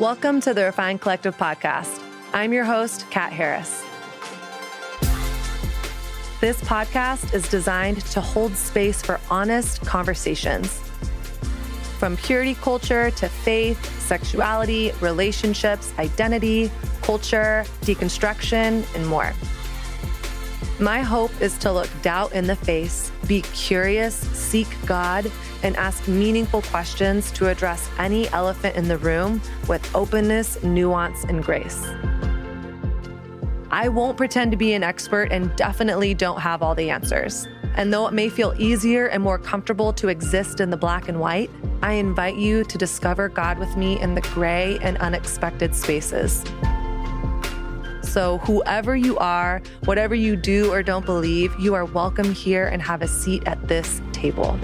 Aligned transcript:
Welcome 0.00 0.40
to 0.40 0.52
the 0.52 0.64
Refined 0.64 1.02
Collective 1.02 1.36
podcast. 1.36 2.02
I'm 2.32 2.52
your 2.52 2.64
host, 2.64 3.08
Kat 3.10 3.32
Harris. 3.32 3.84
This 6.40 6.60
podcast 6.62 7.32
is 7.32 7.48
designed 7.48 8.04
to 8.06 8.20
hold 8.20 8.56
space 8.56 9.00
for 9.00 9.20
honest 9.30 9.82
conversations. 9.82 10.80
From 12.00 12.16
purity 12.16 12.56
culture 12.56 13.12
to 13.12 13.28
faith, 13.28 13.78
sexuality, 14.00 14.90
relationships, 15.00 15.94
identity, 15.96 16.72
culture, 17.02 17.64
deconstruction, 17.82 18.84
and 18.96 19.06
more. 19.06 19.32
My 20.80 21.02
hope 21.02 21.30
is 21.40 21.56
to 21.58 21.72
look 21.72 21.88
doubt 22.02 22.32
in 22.32 22.48
the 22.48 22.56
face, 22.56 23.12
be 23.24 23.42
curious, 23.42 24.14
seek 24.14 24.68
God, 24.86 25.30
and 25.62 25.76
ask 25.76 26.06
meaningful 26.06 26.62
questions 26.62 27.30
to 27.32 27.48
address 27.48 27.88
any 27.98 28.28
elephant 28.28 28.76
in 28.76 28.88
the 28.88 28.98
room 28.98 29.40
with 29.68 29.94
openness, 29.94 30.62
nuance, 30.62 31.24
and 31.24 31.42
grace. 31.42 31.86
I 33.70 33.88
won't 33.88 34.16
pretend 34.16 34.52
to 34.52 34.56
be 34.56 34.72
an 34.74 34.82
expert 34.82 35.32
and 35.32 35.54
definitely 35.56 36.14
don't 36.14 36.40
have 36.40 36.62
all 36.62 36.74
the 36.74 36.90
answers. 36.90 37.48
And 37.74 37.92
though 37.92 38.06
it 38.06 38.12
may 38.12 38.28
feel 38.28 38.54
easier 38.56 39.06
and 39.06 39.22
more 39.22 39.38
comfortable 39.38 39.92
to 39.94 40.08
exist 40.08 40.60
in 40.60 40.70
the 40.70 40.76
black 40.76 41.08
and 41.08 41.18
white, 41.18 41.50
I 41.82 41.94
invite 41.94 42.36
you 42.36 42.62
to 42.64 42.78
discover 42.78 43.28
God 43.28 43.58
with 43.58 43.76
me 43.76 44.00
in 44.00 44.14
the 44.14 44.20
gray 44.20 44.78
and 44.80 44.96
unexpected 44.98 45.74
spaces. 45.74 46.44
So, 48.14 48.38
whoever 48.38 48.94
you 48.94 49.18
are, 49.18 49.60
whatever 49.86 50.14
you 50.14 50.36
do 50.36 50.72
or 50.72 50.84
don't 50.84 51.04
believe, 51.04 51.52
you 51.58 51.74
are 51.74 51.84
welcome 51.84 52.32
here 52.32 52.68
and 52.68 52.80
have 52.80 53.02
a 53.02 53.08
seat 53.08 53.42
at 53.46 53.66
this 53.66 54.00
table. 54.12 54.56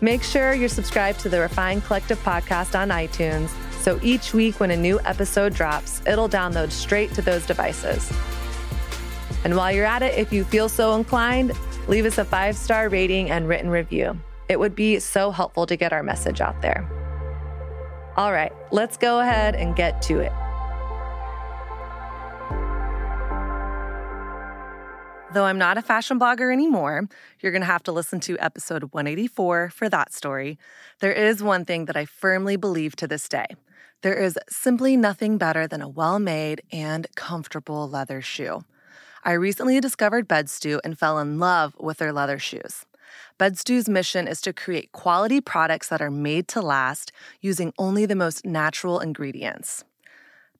Make 0.00 0.24
sure 0.24 0.52
you're 0.52 0.68
subscribed 0.68 1.20
to 1.20 1.28
the 1.28 1.38
Refined 1.38 1.84
Collective 1.84 2.18
podcast 2.24 2.76
on 2.76 2.88
iTunes 2.88 3.50
so 3.82 4.00
each 4.02 4.34
week 4.34 4.58
when 4.58 4.72
a 4.72 4.76
new 4.76 4.98
episode 5.04 5.54
drops, 5.54 6.02
it'll 6.04 6.28
download 6.28 6.72
straight 6.72 7.14
to 7.14 7.22
those 7.22 7.46
devices. 7.46 8.12
And 9.44 9.56
while 9.56 9.70
you're 9.70 9.86
at 9.86 10.02
it, 10.02 10.18
if 10.18 10.32
you 10.32 10.42
feel 10.42 10.68
so 10.68 10.96
inclined, 10.96 11.52
leave 11.86 12.04
us 12.04 12.18
a 12.18 12.24
five 12.24 12.56
star 12.56 12.88
rating 12.88 13.30
and 13.30 13.46
written 13.46 13.70
review. 13.70 14.18
It 14.48 14.58
would 14.58 14.74
be 14.74 14.98
so 14.98 15.30
helpful 15.30 15.66
to 15.66 15.76
get 15.76 15.92
our 15.92 16.02
message 16.02 16.40
out 16.40 16.62
there. 16.62 16.84
All 18.16 18.32
right, 18.32 18.52
let's 18.72 18.96
go 18.96 19.20
ahead 19.20 19.54
and 19.54 19.76
get 19.76 20.02
to 20.02 20.18
it. 20.18 20.32
Though 25.32 25.44
I'm 25.44 25.58
not 25.58 25.78
a 25.78 25.82
fashion 25.82 26.20
blogger 26.20 26.52
anymore, 26.52 27.08
you're 27.40 27.52
going 27.52 27.62
to 27.62 27.66
have 27.66 27.82
to 27.84 27.92
listen 27.92 28.20
to 28.20 28.38
episode 28.38 28.92
184 28.92 29.70
for 29.70 29.88
that 29.88 30.12
story. 30.12 30.58
There 31.00 31.12
is 31.12 31.42
one 31.42 31.64
thing 31.64 31.86
that 31.86 31.96
I 31.96 32.04
firmly 32.04 32.56
believe 32.56 32.96
to 32.96 33.06
this 33.08 33.28
day 33.28 33.46
there 34.02 34.14
is 34.14 34.38
simply 34.48 34.96
nothing 34.96 35.38
better 35.38 35.66
than 35.66 35.80
a 35.80 35.88
well 35.88 36.18
made 36.18 36.60
and 36.72 37.06
comfortable 37.14 37.88
leather 37.88 38.20
shoe. 38.20 38.64
I 39.24 39.32
recently 39.32 39.80
discovered 39.80 40.28
Bedstu 40.28 40.80
and 40.84 40.98
fell 40.98 41.18
in 41.18 41.38
love 41.38 41.76
with 41.78 41.98
their 41.98 42.12
leather 42.12 42.38
shoes. 42.38 42.84
Bedstu's 43.38 43.88
mission 43.88 44.26
is 44.26 44.40
to 44.40 44.52
create 44.52 44.92
quality 44.92 45.40
products 45.40 45.88
that 45.88 46.02
are 46.02 46.10
made 46.10 46.48
to 46.48 46.60
last 46.60 47.12
using 47.40 47.72
only 47.78 48.04
the 48.04 48.16
most 48.16 48.44
natural 48.44 48.98
ingredients. 48.98 49.84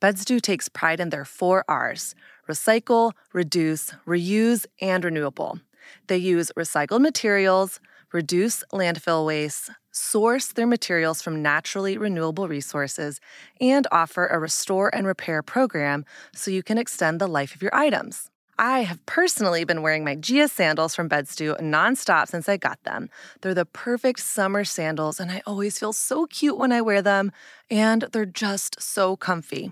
Bedstu 0.03 0.41
takes 0.42 0.69
pride 0.69 0.98
in 0.98 1.11
their 1.11 1.25
four 1.25 1.64
R's 1.69 2.17
recycle, 2.48 3.12
reduce, 3.33 3.92
reuse, 4.05 4.67
and 4.81 5.05
renewable. 5.05 5.61
They 6.09 6.17
use 6.17 6.50
recycled 6.59 7.00
materials, 7.00 7.78
reduce 8.12 8.64
landfill 8.72 9.25
waste, 9.25 9.70
source 9.92 10.48
their 10.48 10.67
materials 10.67 11.22
from 11.22 11.41
naturally 11.41 11.97
renewable 11.97 12.48
resources, 12.48 13.20
and 13.61 13.86
offer 13.92 14.27
a 14.27 14.41
restore 14.41 14.92
and 14.92 15.06
repair 15.06 15.41
program 15.41 16.05
so 16.34 16.50
you 16.50 16.65
can 16.65 16.78
extend 16.78 17.21
the 17.21 17.28
life 17.28 17.55
of 17.55 17.62
your 17.62 17.72
items. 17.72 18.28
I 18.59 18.81
have 18.81 19.06
personally 19.06 19.62
been 19.62 19.82
wearing 19.82 20.03
my 20.03 20.16
Gia 20.16 20.49
sandals 20.49 20.97
from 20.97 21.09
Bedstu 21.09 21.56
nonstop 21.60 22.26
since 22.26 22.49
I 22.49 22.56
got 22.56 22.82
them. 22.82 23.09
They're 23.41 23.55
the 23.55 23.66
perfect 23.66 24.19
summer 24.19 24.65
sandals, 24.65 25.21
and 25.21 25.31
I 25.31 25.43
always 25.47 25.78
feel 25.78 25.93
so 25.93 26.26
cute 26.26 26.59
when 26.59 26.72
I 26.72 26.81
wear 26.81 27.03
them, 27.03 27.31
and 27.71 28.03
they're 28.10 28.26
just 28.26 28.82
so 28.82 29.16
comfy. 29.16 29.71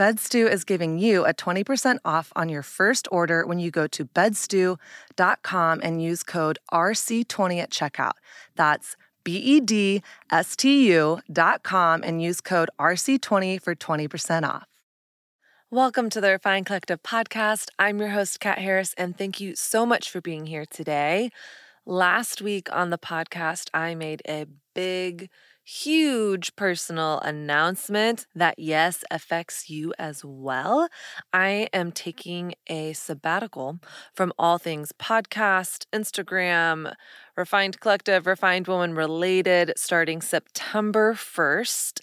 Bedstu 0.00 0.50
is 0.50 0.64
giving 0.64 0.98
you 0.98 1.26
a 1.26 1.34
20% 1.34 1.98
off 2.06 2.32
on 2.34 2.48
your 2.48 2.62
first 2.62 3.06
order 3.12 3.44
when 3.46 3.58
you 3.58 3.70
go 3.70 3.86
to 3.88 4.06
bedstu.com 4.06 5.80
and 5.82 6.02
use 6.02 6.22
code 6.22 6.58
RC20 6.72 7.60
at 7.60 7.70
checkout. 7.70 8.14
That's 8.56 8.96
B 9.24 9.36
E 9.36 9.60
D 9.60 10.02
S 10.32 10.56
T 10.56 10.90
U 10.94 11.20
dot 11.30 11.64
com 11.64 12.02
and 12.02 12.22
use 12.22 12.40
code 12.40 12.70
RC20 12.80 13.60
for 13.60 13.74
20% 13.74 14.48
off. 14.48 14.64
Welcome 15.70 16.08
to 16.08 16.20
the 16.22 16.30
Refined 16.30 16.64
Collective 16.64 17.02
podcast. 17.02 17.68
I'm 17.78 17.98
your 17.98 18.08
host, 18.08 18.40
Kat 18.40 18.56
Harris, 18.56 18.94
and 18.96 19.18
thank 19.18 19.38
you 19.38 19.54
so 19.54 19.84
much 19.84 20.08
for 20.08 20.22
being 20.22 20.46
here 20.46 20.64
today. 20.64 21.30
Last 21.84 22.40
week 22.40 22.72
on 22.72 22.88
the 22.88 22.96
podcast, 22.96 23.68
I 23.74 23.94
made 23.94 24.22
a 24.26 24.46
big 24.74 25.28
huge 25.70 26.56
personal 26.56 27.20
announcement 27.20 28.26
that, 28.34 28.58
yes, 28.58 29.04
affects 29.10 29.70
you 29.70 29.94
as 29.98 30.24
well. 30.24 30.88
I 31.32 31.68
am 31.72 31.92
taking 31.92 32.54
a 32.66 32.92
sabbatical 32.92 33.78
from 34.12 34.32
all 34.38 34.58
things 34.58 34.90
podcast, 34.92 35.86
Instagram, 35.92 36.92
Refined 37.36 37.78
Collective, 37.80 38.26
Refined 38.26 38.66
Woman 38.66 38.94
related 38.94 39.72
starting 39.76 40.20
September 40.20 41.14
1st 41.14 42.00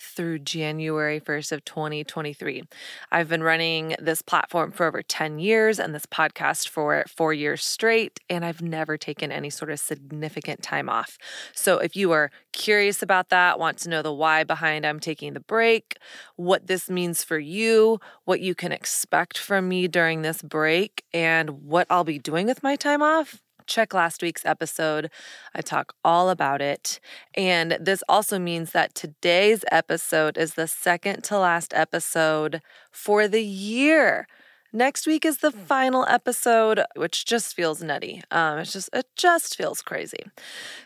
through 0.00 0.40
January 0.40 1.20
1st 1.20 1.52
of 1.52 1.64
2023. 1.64 2.64
I've 3.10 3.28
been 3.28 3.42
running 3.42 3.94
this 3.98 4.22
platform 4.22 4.72
for 4.72 4.86
over 4.86 5.02
10 5.02 5.38
years 5.38 5.78
and 5.78 5.94
this 5.94 6.06
podcast 6.06 6.68
for 6.68 7.04
4 7.08 7.32
years 7.32 7.64
straight 7.64 8.20
and 8.28 8.44
I've 8.44 8.62
never 8.62 8.96
taken 8.96 9.32
any 9.32 9.50
sort 9.50 9.70
of 9.70 9.80
significant 9.80 10.62
time 10.62 10.88
off. 10.88 11.18
So 11.54 11.78
if 11.78 11.96
you 11.96 12.12
are 12.12 12.30
curious 12.52 13.02
about 13.02 13.28
that, 13.30 13.58
want 13.58 13.78
to 13.78 13.88
know 13.88 14.02
the 14.02 14.12
why 14.12 14.44
behind 14.44 14.86
I'm 14.86 15.00
taking 15.00 15.34
the 15.34 15.40
break, 15.40 15.98
what 16.36 16.66
this 16.66 16.88
means 16.90 17.24
for 17.24 17.38
you, 17.38 18.00
what 18.24 18.40
you 18.40 18.54
can 18.54 18.72
expect 18.72 19.38
from 19.38 19.68
me 19.68 19.88
during 19.88 20.22
this 20.22 20.42
break 20.42 21.04
and 21.12 21.62
what 21.62 21.86
I'll 21.90 22.04
be 22.04 22.18
doing 22.18 22.46
with 22.46 22.62
my 22.62 22.76
time 22.76 23.02
off, 23.02 23.42
check 23.66 23.94
last 23.94 24.22
week's 24.22 24.44
episode. 24.44 25.10
I 25.54 25.60
talk 25.62 25.94
all 26.04 26.30
about 26.30 26.60
it. 26.60 27.00
And 27.34 27.76
this 27.80 28.02
also 28.08 28.38
means 28.38 28.72
that 28.72 28.94
today's 28.94 29.64
episode 29.70 30.38
is 30.38 30.54
the 30.54 30.66
second 30.68 31.24
to 31.24 31.38
last 31.38 31.72
episode 31.74 32.62
for 32.90 33.28
the 33.28 33.42
year. 33.42 34.26
Next 34.72 35.06
week 35.06 35.24
is 35.24 35.38
the 35.38 35.52
final 35.52 36.04
episode, 36.08 36.82
which 36.96 37.24
just 37.24 37.54
feels 37.54 37.82
nutty. 37.82 38.22
Um, 38.30 38.58
it's 38.58 38.72
just 38.72 38.90
it 38.92 39.06
just 39.16 39.56
feels 39.56 39.80
crazy. 39.80 40.24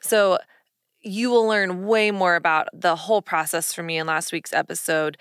So 0.00 0.38
you 1.02 1.30
will 1.30 1.46
learn 1.46 1.86
way 1.86 2.10
more 2.10 2.36
about 2.36 2.68
the 2.72 2.94
whole 2.94 3.22
process 3.22 3.72
for 3.72 3.82
me 3.82 3.98
in 3.98 4.06
last 4.06 4.32
week's 4.32 4.52
episode. 4.52 5.16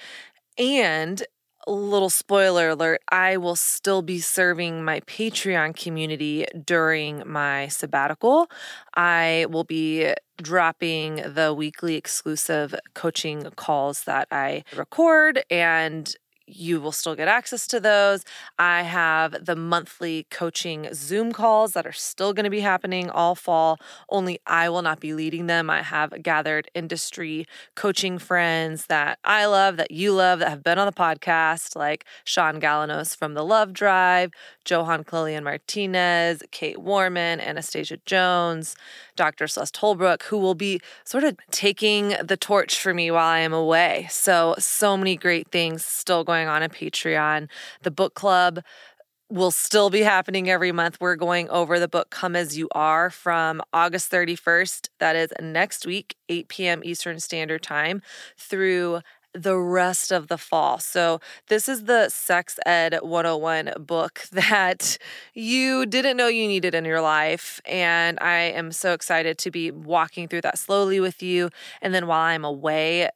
And 0.58 1.24
little 1.68 2.10
spoiler 2.10 2.70
alert, 2.70 3.02
I 3.10 3.38
will 3.38 3.56
still 3.56 4.02
be 4.02 4.20
serving 4.20 4.84
my 4.84 5.02
Patreon 5.02 5.76
community 5.76 6.46
during 6.66 7.24
my 7.26 7.68
sabbatical. 7.68 8.50
I 8.96 9.46
will 9.50 9.64
be 9.64 10.14
dropping 10.42 11.18
the 11.34 11.54
weekly 11.54 11.96
exclusive 11.96 12.74
coaching 12.94 13.44
calls 13.56 14.04
that 14.06 14.28
I 14.32 14.64
record 14.76 15.44
and 15.50 16.16
you 16.50 16.82
will 16.82 16.92
still 16.92 17.16
get 17.16 17.28
access 17.28 17.68
to 17.68 17.80
those. 17.80 18.24
I 18.58 18.84
have 18.84 19.46
the 19.46 19.56
monthly 19.56 20.28
coaching 20.30 20.88
Zoom 20.94 21.32
calls 21.32 21.74
that 21.74 21.86
are 21.86 21.92
still 21.92 22.34
going 22.34 22.44
to 22.44 22.50
be 22.50 22.62
happening 22.62 23.10
all 23.10 23.36
fall, 23.36 23.78
only 24.10 24.40
I 24.46 24.70
will 24.70 24.82
not 24.82 25.00
be 25.00 25.14
leading 25.14 25.48
them. 25.48 25.70
I 25.70 25.82
have 25.82 26.22
gathered 26.24 26.70
industry 26.74 27.46
coaching 27.76 28.18
friends 28.18 28.88
that 28.88 29.20
I 29.24 29.46
love, 29.46 29.78
that 29.78 29.92
you 29.92 30.14
love, 30.14 30.40
that 30.40 30.50
have 30.50 30.64
been 30.64 30.80
on 30.80 30.86
the 30.86 30.94
podcast, 30.94 31.76
like 31.76 32.06
Sean 32.24 32.60
Galanos 32.60 33.16
from 33.16 33.34
The 33.34 33.44
Love 33.44 33.74
Drive, 33.74 34.32
Johan 34.66 35.04
Clillian 35.04 35.44
Martinez, 35.44 36.44
Kate 36.52 36.80
Warman, 36.80 37.40
Anastasia 37.40 37.98
Jones, 38.06 38.76
Dr. 39.16 39.48
Celeste 39.48 39.78
Holbrook, 39.78 40.24
who 40.24 40.38
will 40.38 40.56
be 40.56 40.80
sort 41.04 41.24
of 41.24 41.38
taking 41.52 42.16
the 42.24 42.38
torch 42.38 42.80
for 42.80 42.94
me 42.94 43.12
while 43.12 43.26
I 43.26 43.40
am 43.40 43.54
away. 43.54 44.08
So, 44.10 44.56
so 44.60 44.96
many 44.96 45.16
great 45.16 45.52
things 45.52 45.84
still 45.84 46.24
going 46.24 46.39
on 46.48 46.64
in 46.64 46.70
Patreon. 46.70 47.50
The 47.84 47.92
book 47.92 48.14
club 48.14 48.62
will 49.30 49.52
still 49.52 49.90
be 49.90 50.02
happening 50.02 50.50
every 50.50 50.72
month. 50.72 50.98
We're 51.00 51.16
going 51.16 51.50
over 51.50 51.80
the 51.80 51.88
book 51.88 52.10
Come 52.10 52.36
As 52.36 52.58
You 52.58 52.68
Are 52.72 53.10
from 53.10 53.62
August 53.72 54.12
31st, 54.12 54.90
that 55.00 55.16
is 55.16 55.32
next 55.40 55.86
week, 55.86 56.16
8 56.30 56.48
p.m. 56.48 56.82
Eastern 56.84 57.20
Standard 57.20 57.62
Time, 57.62 58.02
through 58.38 59.02
the 59.34 59.58
rest 59.58 60.12
of 60.12 60.28
the 60.28 60.38
fall. 60.40 60.80
So, 60.80 61.20
this 61.48 61.70
is 61.70 61.84
the 61.84 62.10
Sex 62.10 62.58
Ed 62.66 62.98
101 63.02 63.74
book 63.80 64.24
that 64.32 64.98
you 65.36 65.86
didn't 65.86 66.18
know 66.18 66.28
you 66.28 66.48
needed 66.48 66.74
in 66.74 66.86
your 66.86 67.02
life. 67.02 67.62
And 67.66 68.18
I 68.22 68.38
am 68.38 68.72
so 68.72 68.94
excited 68.94 69.38
to 69.40 69.52
be 69.52 69.70
walking 69.70 70.28
through 70.28 70.42
that 70.42 70.58
slowly 70.58 71.00
with 71.00 71.22
you. 71.22 71.50
And 71.82 71.94
then 71.94 72.08
while 72.08 72.22
I'm 72.22 72.44
away, 72.44 73.10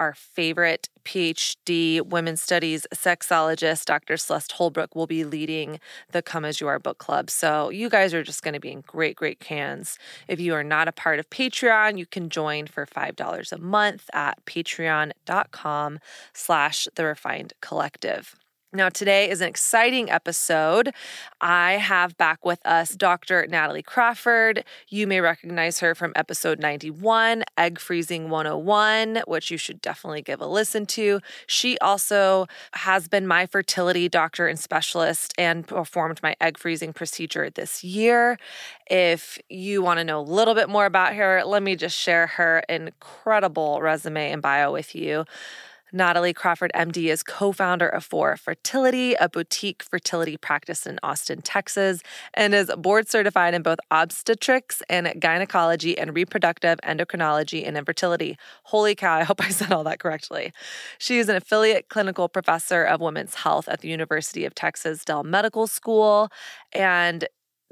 our 0.00 0.14
favorite 0.14 0.88
PhD 1.04 2.00
women's 2.00 2.42
studies 2.42 2.86
sexologist, 2.94 3.84
Dr. 3.84 4.16
Celeste 4.16 4.52
Holbrook, 4.52 4.96
will 4.96 5.06
be 5.06 5.24
leading 5.24 5.78
the 6.10 6.22
Come 6.22 6.44
As 6.44 6.60
You 6.60 6.68
Are 6.68 6.78
book 6.78 6.98
club. 6.98 7.30
So 7.30 7.68
you 7.68 7.88
guys 7.88 8.14
are 8.14 8.22
just 8.22 8.42
going 8.42 8.54
to 8.54 8.60
be 8.60 8.72
in 8.72 8.80
great, 8.80 9.16
great 9.16 9.42
hands. 9.44 9.98
If 10.26 10.40
you 10.40 10.54
are 10.54 10.64
not 10.64 10.88
a 10.88 10.92
part 10.92 11.18
of 11.18 11.28
Patreon, 11.30 11.98
you 11.98 12.06
can 12.06 12.30
join 12.30 12.66
for 12.66 12.86
$5 12.86 13.52
a 13.52 13.58
month 13.58 14.08
at 14.12 14.44
patreon.com 14.46 15.98
slash 16.32 16.88
the 16.94 17.04
refined 17.04 17.52
collective. 17.60 18.39
Now, 18.72 18.88
today 18.88 19.28
is 19.28 19.40
an 19.40 19.48
exciting 19.48 20.12
episode. 20.12 20.94
I 21.40 21.72
have 21.72 22.16
back 22.16 22.44
with 22.44 22.64
us 22.64 22.94
Dr. 22.94 23.44
Natalie 23.48 23.82
Crawford. 23.82 24.64
You 24.88 25.08
may 25.08 25.20
recognize 25.20 25.80
her 25.80 25.92
from 25.96 26.12
episode 26.14 26.60
91, 26.60 27.42
Egg 27.58 27.80
Freezing 27.80 28.30
101, 28.30 29.24
which 29.26 29.50
you 29.50 29.56
should 29.56 29.82
definitely 29.82 30.22
give 30.22 30.40
a 30.40 30.46
listen 30.46 30.86
to. 30.86 31.18
She 31.48 31.78
also 31.78 32.46
has 32.74 33.08
been 33.08 33.26
my 33.26 33.44
fertility 33.46 34.08
doctor 34.08 34.46
and 34.46 34.56
specialist 34.56 35.34
and 35.36 35.66
performed 35.66 36.20
my 36.22 36.36
egg 36.40 36.56
freezing 36.56 36.92
procedure 36.92 37.50
this 37.50 37.82
year. 37.82 38.38
If 38.88 39.40
you 39.48 39.82
want 39.82 39.98
to 39.98 40.04
know 40.04 40.20
a 40.20 40.22
little 40.22 40.54
bit 40.54 40.68
more 40.68 40.86
about 40.86 41.14
her, 41.14 41.42
let 41.44 41.64
me 41.64 41.74
just 41.74 41.98
share 41.98 42.28
her 42.28 42.62
incredible 42.68 43.80
resume 43.82 44.30
and 44.30 44.40
bio 44.40 44.70
with 44.70 44.94
you. 44.94 45.24
Natalie 45.92 46.32
Crawford, 46.32 46.70
MD, 46.74 47.10
is 47.10 47.22
co 47.22 47.52
founder 47.52 47.88
of 47.88 48.04
Fora 48.04 48.36
Fertility, 48.36 49.14
a 49.14 49.28
boutique 49.28 49.82
fertility 49.82 50.36
practice 50.36 50.86
in 50.86 50.98
Austin, 51.02 51.42
Texas, 51.42 52.02
and 52.34 52.54
is 52.54 52.70
board 52.78 53.08
certified 53.08 53.54
in 53.54 53.62
both 53.62 53.78
obstetrics 53.90 54.82
and 54.88 55.12
gynecology 55.20 55.98
and 55.98 56.14
reproductive 56.14 56.78
endocrinology 56.82 57.66
and 57.66 57.76
infertility. 57.76 58.36
Holy 58.64 58.94
cow, 58.94 59.16
I 59.16 59.24
hope 59.24 59.40
I 59.40 59.48
said 59.50 59.72
all 59.72 59.84
that 59.84 60.00
correctly. 60.00 60.52
She 60.98 61.18
is 61.18 61.28
an 61.28 61.36
affiliate 61.36 61.88
clinical 61.88 62.28
professor 62.28 62.84
of 62.84 63.00
women's 63.00 63.36
health 63.36 63.68
at 63.68 63.80
the 63.80 63.88
University 63.88 64.44
of 64.44 64.54
Texas 64.54 65.04
Dell 65.04 65.24
Medical 65.24 65.66
School 65.66 66.30
and 66.72 67.26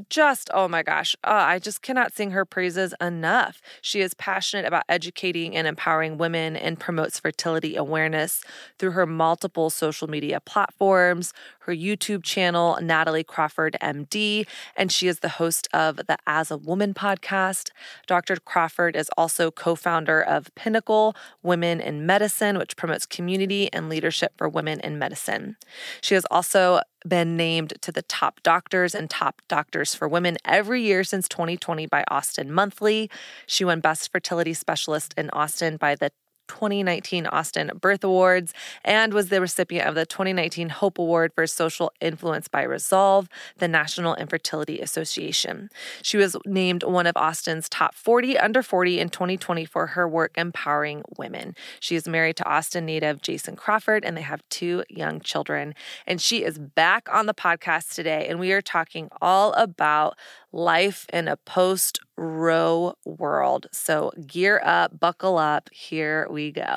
just, 0.08 0.48
oh 0.54 0.68
my 0.68 0.82
gosh, 0.82 1.16
uh, 1.24 1.30
I 1.46 1.58
just 1.58 1.82
cannot 1.82 2.12
sing 2.14 2.30
her 2.30 2.44
praises 2.44 2.94
enough. 3.00 3.60
She 3.82 4.00
is 4.00 4.14
passionate 4.14 4.64
about 4.64 4.84
educating 4.88 5.56
and 5.56 5.66
empowering 5.66 6.18
women 6.18 6.56
and 6.56 6.78
promotes 6.78 7.18
fertility 7.18 7.74
awareness 7.74 8.42
through 8.78 8.92
her 8.92 9.06
multiple 9.06 9.70
social 9.70 10.08
media 10.08 10.40
platforms, 10.40 11.32
her 11.68 11.74
YouTube 11.74 12.24
channel, 12.24 12.78
Natalie 12.80 13.22
Crawford 13.22 13.76
MD, 13.82 14.46
and 14.74 14.90
she 14.90 15.06
is 15.06 15.18
the 15.18 15.28
host 15.28 15.68
of 15.74 15.96
the 15.96 16.16
As 16.26 16.50
a 16.50 16.56
Woman 16.56 16.94
podcast. 16.94 17.68
Dr. 18.06 18.36
Crawford 18.36 18.96
is 18.96 19.10
also 19.18 19.50
co 19.50 19.74
founder 19.74 20.22
of 20.22 20.52
Pinnacle 20.54 21.14
Women 21.42 21.78
in 21.82 22.06
Medicine, 22.06 22.56
which 22.56 22.74
promotes 22.74 23.04
community 23.04 23.70
and 23.70 23.90
leadership 23.90 24.32
for 24.38 24.48
women 24.48 24.80
in 24.80 24.98
medicine. 24.98 25.56
She 26.00 26.14
has 26.14 26.24
also 26.30 26.80
been 27.06 27.36
named 27.36 27.74
to 27.82 27.92
the 27.92 28.02
top 28.02 28.42
doctors 28.42 28.94
and 28.94 29.10
top 29.10 29.42
doctors 29.46 29.94
for 29.94 30.08
women 30.08 30.38
every 30.46 30.82
year 30.82 31.04
since 31.04 31.28
2020 31.28 31.86
by 31.86 32.02
Austin 32.08 32.50
Monthly. 32.50 33.10
She 33.46 33.64
won 33.64 33.80
Best 33.80 34.10
Fertility 34.10 34.54
Specialist 34.54 35.12
in 35.18 35.28
Austin 35.30 35.76
by 35.76 35.94
the 35.94 36.10
2019 36.48 37.26
Austin 37.26 37.70
Birth 37.80 38.02
Awards 38.02 38.52
and 38.84 39.14
was 39.14 39.28
the 39.28 39.40
recipient 39.40 39.86
of 39.86 39.94
the 39.94 40.06
2019 40.06 40.70
Hope 40.70 40.98
Award 40.98 41.32
for 41.32 41.46
Social 41.46 41.92
Influence 42.00 42.48
by 42.48 42.62
Resolve, 42.62 43.28
the 43.58 43.68
National 43.68 44.14
Infertility 44.16 44.80
Association. 44.80 45.70
She 46.02 46.16
was 46.16 46.36
named 46.44 46.82
one 46.82 47.06
of 47.06 47.16
Austin's 47.16 47.68
top 47.68 47.94
40 47.94 48.38
under 48.38 48.62
40 48.62 49.00
in 49.00 49.08
2020 49.08 49.64
for 49.64 49.88
her 49.88 50.08
work 50.08 50.32
empowering 50.36 51.02
women. 51.16 51.54
She 51.80 51.94
is 51.94 52.08
married 52.08 52.36
to 52.36 52.48
Austin 52.48 52.86
native 52.86 53.22
Jason 53.22 53.56
Crawford 53.56 54.04
and 54.04 54.16
they 54.16 54.22
have 54.22 54.42
two 54.48 54.84
young 54.88 55.20
children. 55.20 55.74
And 56.06 56.20
she 56.20 56.44
is 56.44 56.58
back 56.58 57.08
on 57.12 57.26
the 57.26 57.34
podcast 57.34 57.94
today 57.94 58.26
and 58.28 58.40
we 58.40 58.52
are 58.52 58.62
talking 58.62 59.08
all 59.20 59.52
about 59.52 60.16
life 60.52 61.06
in 61.12 61.28
a 61.28 61.36
post 61.36 62.00
Roe 62.16 62.94
world. 63.04 63.66
So 63.72 64.12
gear 64.26 64.60
up, 64.64 64.98
buckle 64.98 65.38
up. 65.38 65.68
Here 65.72 66.26
we 66.30 66.52
go. 66.52 66.76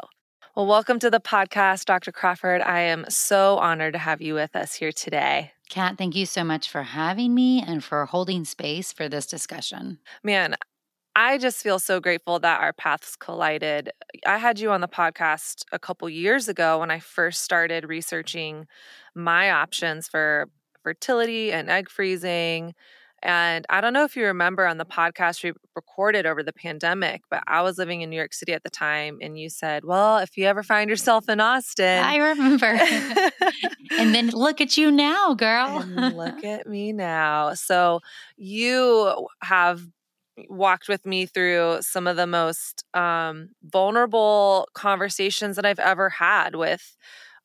Well, 0.55 0.67
welcome 0.67 0.99
to 0.99 1.09
the 1.09 1.21
podcast, 1.21 1.85
Dr. 1.85 2.11
Crawford. 2.11 2.61
I 2.61 2.81
am 2.81 3.05
so 3.07 3.57
honored 3.57 3.93
to 3.93 3.99
have 3.99 4.21
you 4.21 4.33
with 4.33 4.55
us 4.55 4.75
here 4.75 4.91
today. 4.91 5.53
Kat, 5.69 5.97
thank 5.97 6.15
you 6.15 6.25
so 6.25 6.43
much 6.43 6.69
for 6.69 6.83
having 6.83 7.33
me 7.33 7.63
and 7.65 7.81
for 7.81 8.05
holding 8.05 8.43
space 8.43 8.91
for 8.91 9.07
this 9.07 9.25
discussion. 9.25 9.99
Man, 10.23 10.55
I 11.15 11.37
just 11.37 11.61
feel 11.61 11.79
so 11.79 12.01
grateful 12.01 12.39
that 12.39 12.61
our 12.61 12.73
paths 12.73 13.15
collided. 13.15 13.91
I 14.25 14.37
had 14.37 14.59
you 14.59 14.71
on 14.71 14.81
the 14.81 14.87
podcast 14.89 15.63
a 15.71 15.79
couple 15.79 16.09
years 16.09 16.49
ago 16.49 16.79
when 16.79 16.91
I 16.91 16.99
first 16.99 17.41
started 17.41 17.87
researching 17.87 18.67
my 19.15 19.51
options 19.51 20.09
for 20.09 20.49
fertility 20.83 21.51
and 21.51 21.69
egg 21.69 21.89
freezing 21.89 22.73
and 23.23 23.65
I 23.69 23.81
don't 23.81 23.93
know 23.93 24.03
if 24.03 24.15
you 24.15 24.25
remember 24.25 24.65
on 24.65 24.77
the 24.77 24.85
podcast 24.85 25.43
we 25.43 25.53
recorded 25.75 26.25
over 26.25 26.41
the 26.41 26.53
pandemic, 26.53 27.21
but 27.29 27.43
I 27.47 27.61
was 27.61 27.77
living 27.77 28.01
in 28.01 28.09
New 28.09 28.15
York 28.15 28.33
City 28.33 28.53
at 28.53 28.63
the 28.63 28.69
time. 28.69 29.19
And 29.21 29.37
you 29.37 29.49
said, 29.49 29.85
Well, 29.85 30.17
if 30.17 30.37
you 30.37 30.45
ever 30.45 30.63
find 30.63 30.89
yourself 30.89 31.29
in 31.29 31.39
Austin. 31.39 32.03
I 32.03 32.17
remember. 32.17 32.65
and 33.99 34.15
then 34.15 34.29
look 34.29 34.59
at 34.59 34.75
you 34.75 34.89
now, 34.89 35.35
girl. 35.35 35.83
look 35.85 36.43
at 36.43 36.67
me 36.67 36.93
now. 36.93 37.53
So 37.53 37.99
you 38.37 39.27
have 39.43 39.81
walked 40.49 40.87
with 40.87 41.05
me 41.05 41.27
through 41.27 41.77
some 41.81 42.07
of 42.07 42.15
the 42.15 42.27
most 42.27 42.83
um, 42.95 43.49
vulnerable 43.63 44.67
conversations 44.73 45.55
that 45.57 45.65
I've 45.65 45.79
ever 45.79 46.09
had 46.09 46.55
with. 46.55 46.97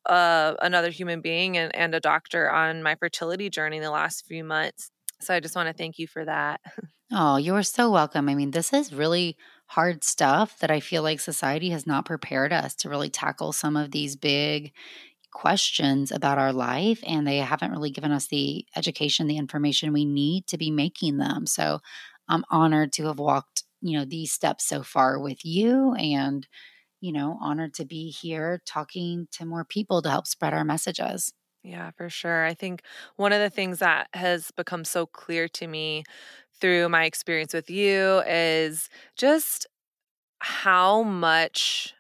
Uh, 0.07 0.55
another 0.63 0.91
human 0.91 1.21
being 1.21 1.59
and, 1.59 1.75
and 1.75 1.93
a 1.93 1.99
doctor 1.99 2.49
on 2.49 2.81
my 2.81 2.95
fertility 2.95 3.51
journey 3.51 3.79
in 3.79 3.83
the 3.83 3.91
last 3.91 4.25
few 4.25 4.45
months. 4.45 4.93
So 5.21 5.35
I 5.35 5.41
just 5.41 5.57
want 5.57 5.69
to 5.69 5.73
thank 5.73 5.99
you 5.99 6.07
for 6.07 6.25
that. 6.25 6.61
Oh, 7.13 7.37
you 7.37 7.55
are 7.55 7.63
so 7.63 7.91
welcome. 7.91 8.29
I 8.29 8.35
mean, 8.35 8.51
this 8.51 8.73
is 8.73 8.93
really 8.93 9.37
hard 9.69 10.03
stuff 10.03 10.59
that 10.59 10.71
I 10.71 10.81
feel 10.81 11.03
like 11.03 11.21
society 11.21 11.71
has 11.71 11.87
not 11.87 12.05
prepared 12.05 12.53
us 12.53 12.75
to 12.77 12.89
really 12.89 13.11
tackle 13.11 13.53
some 13.53 13.77
of 13.77 13.93
these 13.93 14.17
big 14.17 14.73
questions 15.33 16.13
about 16.13 16.39
our 16.39 16.53
life 16.53 17.01
and 17.07 17.27
they 17.27 17.39
haven't 17.39 17.73
really 17.73 17.91
given 17.91 18.13
us 18.13 18.29
the 18.29 18.67
education, 18.77 19.27
the 19.29 19.39
information 19.39 19.93
we 19.93 20.05
need 20.07 20.47
to 20.49 20.59
be 20.59 20.71
making 20.71 21.19
them. 21.19 21.47
So 21.47 21.81
I'm 22.29 22.45
honored 22.51 22.93
to 22.95 23.07
have 23.07 23.19
walked, 23.21 23.65
you 23.83 23.99
know, 23.99 24.05
these 24.07 24.33
steps 24.33 24.67
so 24.67 24.83
far 24.83 25.21
with 25.21 25.45
you 25.45 25.95
and 25.95 26.47
you 27.01 27.13
know, 27.13 27.39
honored 27.41 27.75
to 27.75 27.85
be 27.87 28.11
here 28.11 28.63
talking 28.67 29.29
to 29.33 29.47
more 29.47 29.65
people 29.65 30.03
to 30.03 30.11
help 30.11 30.27
spread 30.27 30.55
our 30.55 30.65
messages. 30.65 31.33
Yeah, 31.67 31.91
for 31.97 32.09
sure. 32.09 32.45
I 32.45 32.55
think 32.55 32.83
one 33.17 33.33
of 33.33 33.41
the 33.41 33.51
things 33.51 33.81
that 33.81 34.09
has 34.15 34.53
become 34.53 34.85
so 34.85 35.07
clear 35.07 35.49
to 35.49 35.67
me 35.67 36.05
through 36.61 36.89
my 36.89 37.05
experience 37.05 37.53
with 37.53 37.69
you 37.71 38.23
is 38.27 38.89
just 39.17 39.67
how 40.41 41.03
much 41.03 41.95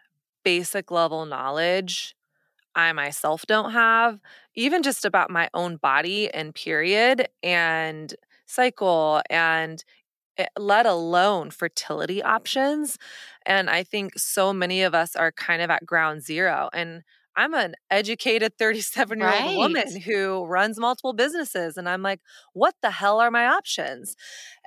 basic 0.44 0.90
level 0.90 1.26
knowledge 1.26 2.14
I 2.74 2.92
myself 2.92 3.46
don't 3.46 3.72
have, 3.72 4.20
even 4.54 4.82
just 4.82 5.04
about 5.04 5.30
my 5.30 5.50
own 5.54 5.76
body 5.76 6.32
and 6.32 6.54
period 6.54 7.28
and 7.42 8.14
cycle 8.46 9.22
and 9.30 9.84
eh, 10.38 10.46
let 10.58 10.86
alone 10.86 11.50
fertility 11.50 12.22
options. 12.22 12.98
And 13.46 13.70
I 13.70 13.82
think 13.82 14.18
so 14.18 14.52
many 14.52 14.82
of 14.82 14.94
us 14.94 15.16
are 15.16 15.32
kind 15.32 15.62
of 15.62 15.70
at 15.70 15.86
ground 15.86 16.22
zero. 16.22 16.70
And 16.72 17.02
I'm 17.36 17.54
an 17.54 17.74
educated 17.90 18.56
37 18.58 19.18
year 19.20 19.28
old 19.28 19.44
right. 19.44 19.56
woman 19.56 20.00
who 20.00 20.44
runs 20.44 20.78
multiple 20.78 21.12
businesses. 21.12 21.76
And 21.76 21.88
I'm 21.88 22.02
like, 22.02 22.20
what 22.54 22.74
the 22.82 22.90
hell 22.90 23.20
are 23.20 23.30
my 23.30 23.46
options? 23.46 24.16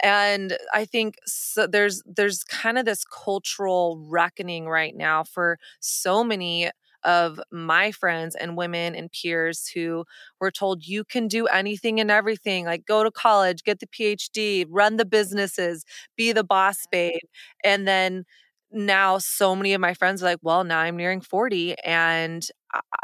And 0.04 0.58
I 0.74 0.86
think 0.86 1.16
so 1.26 1.68
there's 1.68 2.04
there's 2.06 2.44
kind 2.44 2.78
of 2.78 2.86
this 2.86 3.04
cultural 3.06 4.06
reckoning 4.08 4.68
right 4.68 4.96
now 4.96 5.24
for 5.24 5.58
so 5.80 6.24
many 6.24 6.70
of 7.04 7.40
my 7.52 7.92
friends 7.92 8.36
and 8.36 8.58
women 8.58 8.94
and 8.94 9.10
peers 9.12 9.68
who 9.74 10.04
were 10.42 10.52
told 10.52 10.86
you 10.86 11.04
can 11.06 11.28
do 11.30 11.48
anything 11.48 12.00
and 12.00 12.12
everything 12.12 12.66
like 12.66 12.86
go 12.86 13.06
to 13.06 13.12
college 13.12 13.64
get 13.64 13.80
the 13.80 13.88
phd 13.88 14.66
run 14.70 14.98
the 14.98 15.06
businesses 15.06 15.86
be 16.18 16.34
the 16.34 16.44
boss 16.44 16.86
babe 16.92 17.22
and 17.64 17.88
then 17.88 18.26
now 18.72 19.18
so 19.18 19.56
many 19.56 19.74
of 19.74 19.82
my 19.82 19.94
friends 19.94 20.22
are 20.22 20.28
like, 20.28 20.40
well, 20.42 20.64
now 20.64 20.80
I'm 20.80 20.98
nearing 20.98 21.22
40 21.22 21.76
and 21.80 22.46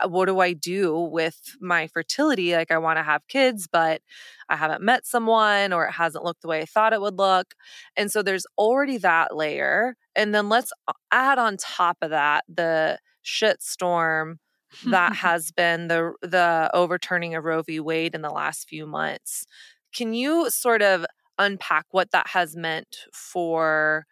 what 0.07 0.25
do 0.25 0.39
I 0.39 0.53
do 0.53 0.97
with 0.99 1.55
my 1.59 1.87
fertility? 1.87 2.53
Like, 2.53 2.71
I 2.71 2.77
want 2.77 2.97
to 2.97 3.03
have 3.03 3.27
kids, 3.27 3.67
but 3.71 4.01
I 4.49 4.55
haven't 4.55 4.83
met 4.83 5.05
someone 5.05 5.73
or 5.73 5.85
it 5.85 5.91
hasn't 5.91 6.23
looked 6.23 6.41
the 6.43 6.47
way 6.47 6.61
I 6.61 6.65
thought 6.65 6.93
it 6.93 7.01
would 7.01 7.17
look. 7.17 7.55
And 7.97 8.11
so 8.11 8.21
there's 8.21 8.45
already 8.57 8.97
that 8.99 9.35
layer. 9.35 9.95
And 10.15 10.35
then 10.35 10.49
let's 10.49 10.71
add 11.11 11.39
on 11.39 11.57
top 11.57 11.97
of 12.01 12.11
that 12.11 12.43
the 12.47 12.99
shit 13.23 13.61
storm 13.63 14.39
that 14.85 15.15
has 15.17 15.51
been 15.51 15.87
the 15.87 16.13
the 16.21 16.69
overturning 16.73 17.33
of 17.35 17.43
Roe 17.43 17.63
v. 17.63 17.79
Wade 17.79 18.13
in 18.15 18.21
the 18.21 18.29
last 18.29 18.67
few 18.69 18.85
months. 18.85 19.45
Can 19.93 20.13
you 20.13 20.49
sort 20.49 20.81
of 20.81 21.05
unpack 21.37 21.85
what 21.91 22.11
that 22.11 22.27
has 22.27 22.55
meant 22.55 22.97
for 23.13 24.05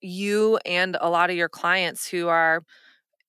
you 0.00 0.58
and 0.64 0.96
a 1.00 1.10
lot 1.10 1.30
of 1.30 1.36
your 1.36 1.48
clients 1.48 2.08
who 2.08 2.28
are 2.28 2.62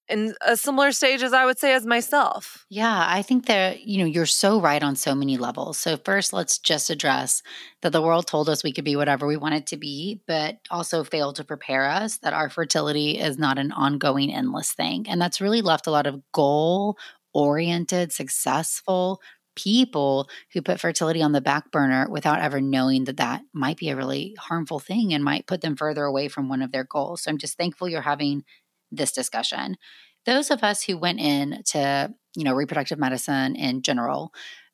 in 0.08 0.34
a 0.42 0.58
similar 0.58 0.92
stage 0.92 1.22
as 1.22 1.34
I 1.34 1.46
would 1.46 1.60
say 1.60 1.74
as 1.74 1.86
myself. 1.86 2.66
Yeah, 2.72 3.06
I 3.08 3.22
think 3.22 3.48
that, 3.48 3.86
you 3.86 3.98
know, 4.00 4.06
you're 4.06 4.26
so 4.28 4.62
right 4.62 4.82
on 4.82 4.96
so 4.96 5.16
many 5.16 5.38
levels. 5.38 5.78
So, 5.78 5.98
first, 5.98 6.34
let's 6.34 6.60
just 6.60 6.90
address 6.90 7.42
that 7.82 7.92
the 7.92 8.02
world 8.02 8.28
told 8.28 8.50
us 8.50 8.64
we 8.64 8.72
could 8.72 8.86
be 8.86 8.96
whatever 8.96 9.26
we 9.26 9.38
wanted 9.38 9.66
to 9.68 9.78
be, 9.78 10.22
but 10.28 10.58
also 10.70 11.04
failed 11.04 11.36
to 11.38 11.44
prepare 11.44 11.88
us 11.88 12.18
that 12.18 12.34
our 12.34 12.50
fertility 12.50 13.18
is 13.20 13.40
not 13.40 13.58
an 13.58 13.72
ongoing, 13.72 14.32
endless 14.32 14.72
thing. 14.74 15.08
And 15.10 15.20
that's 15.22 15.42
really 15.42 15.62
left 15.62 15.88
a 15.88 15.92
lot 15.92 16.06
of 16.08 16.22
goal 16.32 16.98
oriented, 17.34 18.12
successful 18.12 19.22
people 19.64 20.30
who 20.54 20.62
put 20.62 20.80
fertility 20.80 21.22
on 21.22 21.32
the 21.32 21.42
back 21.42 21.72
burner 21.72 22.08
without 22.10 22.40
ever 22.40 22.62
knowing 22.62 23.04
that 23.06 23.18
that 23.18 23.42
might 23.54 23.78
be 23.78 23.90
a 23.90 23.96
really 23.96 24.36
harmful 24.40 24.80
thing 24.80 25.14
and 25.14 25.24
might 25.24 25.48
put 25.48 25.62
them 25.62 25.76
further 25.76 26.06
away 26.06 26.28
from 26.28 26.48
one 26.48 26.62
of 26.62 26.72
their 26.72 26.84
goals. 26.84 27.24
So 27.24 27.32
I'm 27.32 27.38
just 27.38 27.58
thankful 27.58 27.90
you're 27.90 28.02
having 28.02 28.44
this 28.92 29.12
discussion. 29.12 29.78
Those 30.26 30.52
of 30.52 30.64
us 30.64 30.84
who 30.84 30.98
went 30.98 31.20
in 31.20 31.64
to, 31.68 32.14
you 32.36 32.44
know, 32.44 32.54
reproductive 32.54 33.00
medicine 33.00 33.56
in 33.56 33.82
general 33.82 34.32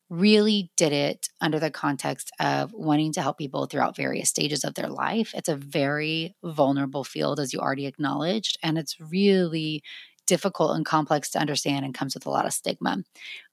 really 0.09 0.71
did 0.77 0.93
it 0.93 1.29
under 1.41 1.59
the 1.59 1.71
context 1.71 2.31
of 2.39 2.71
wanting 2.73 3.11
to 3.13 3.21
help 3.21 3.37
people 3.37 3.65
throughout 3.65 3.95
various 3.95 4.29
stages 4.29 4.63
of 4.63 4.75
their 4.75 4.87
life. 4.87 5.33
It's 5.33 5.49
a 5.49 5.55
very 5.55 6.35
vulnerable 6.43 7.03
field, 7.03 7.39
as 7.39 7.53
you 7.53 7.59
already 7.59 7.87
acknowledged, 7.87 8.57
and 8.61 8.77
it's 8.77 8.99
really 8.99 9.81
difficult 10.25 10.75
and 10.75 10.85
complex 10.85 11.29
to 11.31 11.39
understand 11.39 11.85
and 11.85 11.93
comes 11.93 12.13
with 12.13 12.25
a 12.25 12.29
lot 12.29 12.45
of 12.45 12.53
stigma. 12.53 13.03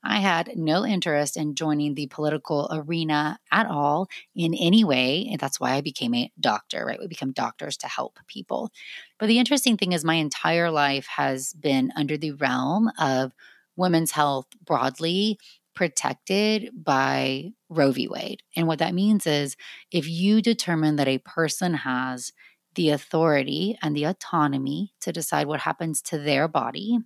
I 0.02 0.18
had 0.18 0.56
no 0.56 0.84
interest 0.84 1.36
in 1.36 1.54
joining 1.54 1.94
the 1.94 2.06
political 2.06 2.68
arena 2.72 3.38
at 3.50 3.66
all 3.66 4.08
in 4.34 4.54
any 4.54 4.84
way. 4.84 5.28
And 5.30 5.40
that's 5.40 5.60
why 5.60 5.72
I 5.72 5.80
became 5.80 6.14
a 6.14 6.30
doctor, 6.40 6.84
right? 6.84 6.98
We 6.98 7.06
become 7.06 7.32
doctors 7.32 7.76
to 7.78 7.88
help 7.88 8.18
people. 8.26 8.70
But 9.18 9.26
the 9.26 9.38
interesting 9.38 9.76
thing 9.76 9.92
is, 9.92 10.04
my 10.04 10.14
entire 10.14 10.70
life 10.70 11.06
has 11.06 11.52
been 11.52 11.92
under 11.96 12.16
the 12.16 12.32
realm 12.32 12.90
of 12.98 13.32
women's 13.76 14.12
health 14.12 14.46
broadly 14.64 15.38
protected 15.74 16.70
by 16.74 17.52
Roe 17.68 17.92
v. 17.92 18.08
Wade. 18.08 18.42
And 18.54 18.66
what 18.66 18.78
that 18.80 18.94
means 18.94 19.26
is 19.26 19.56
if 19.90 20.08
you 20.08 20.42
determine 20.42 20.96
that 20.96 21.08
a 21.08 21.18
person 21.18 21.74
has 21.74 22.32
the 22.74 22.90
authority 22.90 23.78
and 23.82 23.96
the 23.96 24.04
autonomy 24.04 24.92
to 25.00 25.12
decide 25.12 25.46
what 25.46 25.60
happens 25.60 26.00
to 26.02 26.18
their 26.18 26.48
body. 26.48 26.98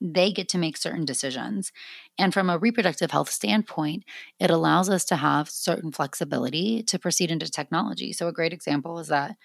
They 0.00 0.32
get 0.32 0.48
to 0.50 0.58
make 0.58 0.76
certain 0.76 1.04
decisions. 1.04 1.70
And 2.18 2.34
from 2.34 2.50
a 2.50 2.58
reproductive 2.58 3.12
health 3.12 3.30
standpoint, 3.30 4.04
it 4.40 4.50
allows 4.50 4.90
us 4.90 5.04
to 5.06 5.16
have 5.16 5.48
certain 5.48 5.92
flexibility 5.92 6.82
to 6.84 6.98
proceed 6.98 7.30
into 7.30 7.48
technology. 7.48 8.12
So, 8.12 8.26
a 8.26 8.32
great 8.32 8.52
example 8.52 8.98
is 8.98 9.08
that 9.08 9.36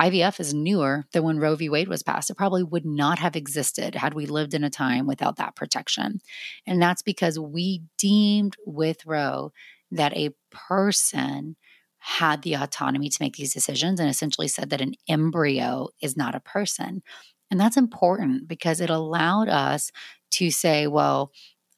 IVF 0.00 0.38
is 0.38 0.54
newer 0.54 1.06
than 1.12 1.24
when 1.24 1.38
Roe 1.38 1.56
v. 1.56 1.68
Wade 1.68 1.88
was 1.88 2.02
passed. 2.02 2.30
It 2.30 2.36
probably 2.36 2.62
would 2.62 2.84
not 2.84 3.18
have 3.18 3.34
existed 3.34 3.96
had 3.96 4.14
we 4.14 4.26
lived 4.26 4.54
in 4.54 4.62
a 4.62 4.70
time 4.70 5.06
without 5.06 5.36
that 5.36 5.56
protection. 5.56 6.20
And 6.66 6.80
that's 6.80 7.02
because 7.02 7.38
we 7.38 7.82
deemed 7.96 8.56
with 8.64 9.04
Roe 9.06 9.52
that 9.90 10.16
a 10.16 10.30
person 10.50 11.56
had 12.08 12.40
the 12.42 12.54
autonomy 12.54 13.10
to 13.10 13.18
make 13.20 13.36
these 13.36 13.52
decisions 13.52 14.00
and 14.00 14.08
essentially 14.08 14.48
said 14.48 14.70
that 14.70 14.80
an 14.80 14.94
embryo 15.08 15.88
is 16.00 16.16
not 16.16 16.34
a 16.34 16.40
person. 16.40 17.02
And 17.50 17.60
that's 17.60 17.76
important 17.76 18.48
because 18.48 18.80
it 18.80 18.88
allowed 18.88 19.48
us 19.48 19.92
to 20.32 20.50
say, 20.50 20.86
well, 20.86 21.32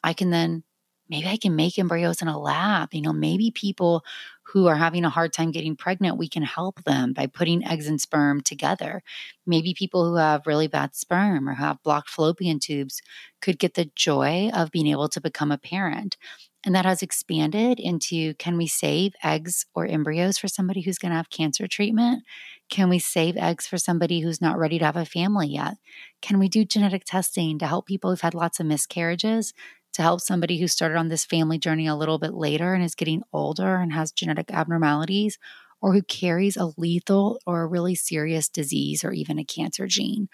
I 0.04 0.12
can 0.12 0.30
then 0.30 0.62
maybe 1.08 1.26
I 1.26 1.36
can 1.36 1.56
make 1.56 1.76
embryos 1.78 2.22
in 2.22 2.28
a 2.28 2.38
lab. 2.38 2.94
You 2.94 3.02
know, 3.02 3.12
maybe 3.12 3.50
people 3.50 4.04
who 4.44 4.68
are 4.68 4.76
having 4.76 5.04
a 5.04 5.10
hard 5.10 5.32
time 5.32 5.50
getting 5.50 5.74
pregnant, 5.74 6.16
we 6.16 6.28
can 6.28 6.44
help 6.44 6.84
them 6.84 7.12
by 7.12 7.26
putting 7.26 7.64
eggs 7.66 7.88
and 7.88 8.00
sperm 8.00 8.40
together. 8.40 9.02
Maybe 9.46 9.74
people 9.74 10.08
who 10.08 10.14
have 10.16 10.46
really 10.46 10.68
bad 10.68 10.94
sperm 10.94 11.48
or 11.48 11.54
have 11.54 11.82
blocked 11.82 12.08
fallopian 12.08 12.60
tubes 12.60 13.02
could 13.42 13.58
get 13.58 13.74
the 13.74 13.90
joy 13.96 14.50
of 14.54 14.70
being 14.70 14.86
able 14.86 15.08
to 15.08 15.20
become 15.20 15.50
a 15.50 15.58
parent. 15.58 16.16
And 16.64 16.74
that 16.74 16.84
has 16.84 17.02
expanded 17.02 17.80
into 17.80 18.34
can 18.34 18.56
we 18.56 18.66
save 18.66 19.14
eggs 19.22 19.64
or 19.74 19.86
embryos 19.86 20.36
for 20.36 20.48
somebody 20.48 20.82
who's 20.82 20.98
going 20.98 21.10
to 21.10 21.16
have 21.16 21.30
cancer 21.30 21.66
treatment? 21.66 22.22
Can 22.68 22.90
we 22.90 22.98
save 22.98 23.36
eggs 23.36 23.66
for 23.66 23.78
somebody 23.78 24.20
who's 24.20 24.42
not 24.42 24.58
ready 24.58 24.78
to 24.78 24.84
have 24.84 24.96
a 24.96 25.06
family 25.06 25.48
yet? 25.48 25.74
Can 26.20 26.38
we 26.38 26.48
do 26.48 26.64
genetic 26.64 27.04
testing 27.04 27.58
to 27.58 27.66
help 27.66 27.86
people 27.86 28.10
who've 28.10 28.20
had 28.20 28.34
lots 28.34 28.60
of 28.60 28.66
miscarriages? 28.66 29.54
To 29.94 30.02
help 30.02 30.20
somebody 30.20 30.60
who 30.60 30.68
started 30.68 30.96
on 30.96 31.08
this 31.08 31.24
family 31.24 31.58
journey 31.58 31.86
a 31.86 31.96
little 31.96 32.18
bit 32.18 32.34
later 32.34 32.74
and 32.74 32.84
is 32.84 32.94
getting 32.94 33.22
older 33.32 33.76
and 33.76 33.92
has 33.92 34.12
genetic 34.12 34.52
abnormalities, 34.52 35.36
or 35.82 35.94
who 35.94 36.02
carries 36.02 36.56
a 36.56 36.72
lethal 36.76 37.40
or 37.46 37.62
a 37.62 37.66
really 37.66 37.94
serious 37.94 38.48
disease 38.48 39.02
or 39.02 39.12
even 39.12 39.38
a 39.38 39.44
cancer 39.44 39.86
gene. 39.86 40.28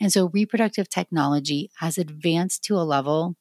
And 0.00 0.12
so 0.12 0.30
reproductive 0.32 0.88
technology 0.88 1.70
has 1.78 1.98
advanced 1.98 2.62
to 2.64 2.76
a 2.76 2.86
level 2.86 3.36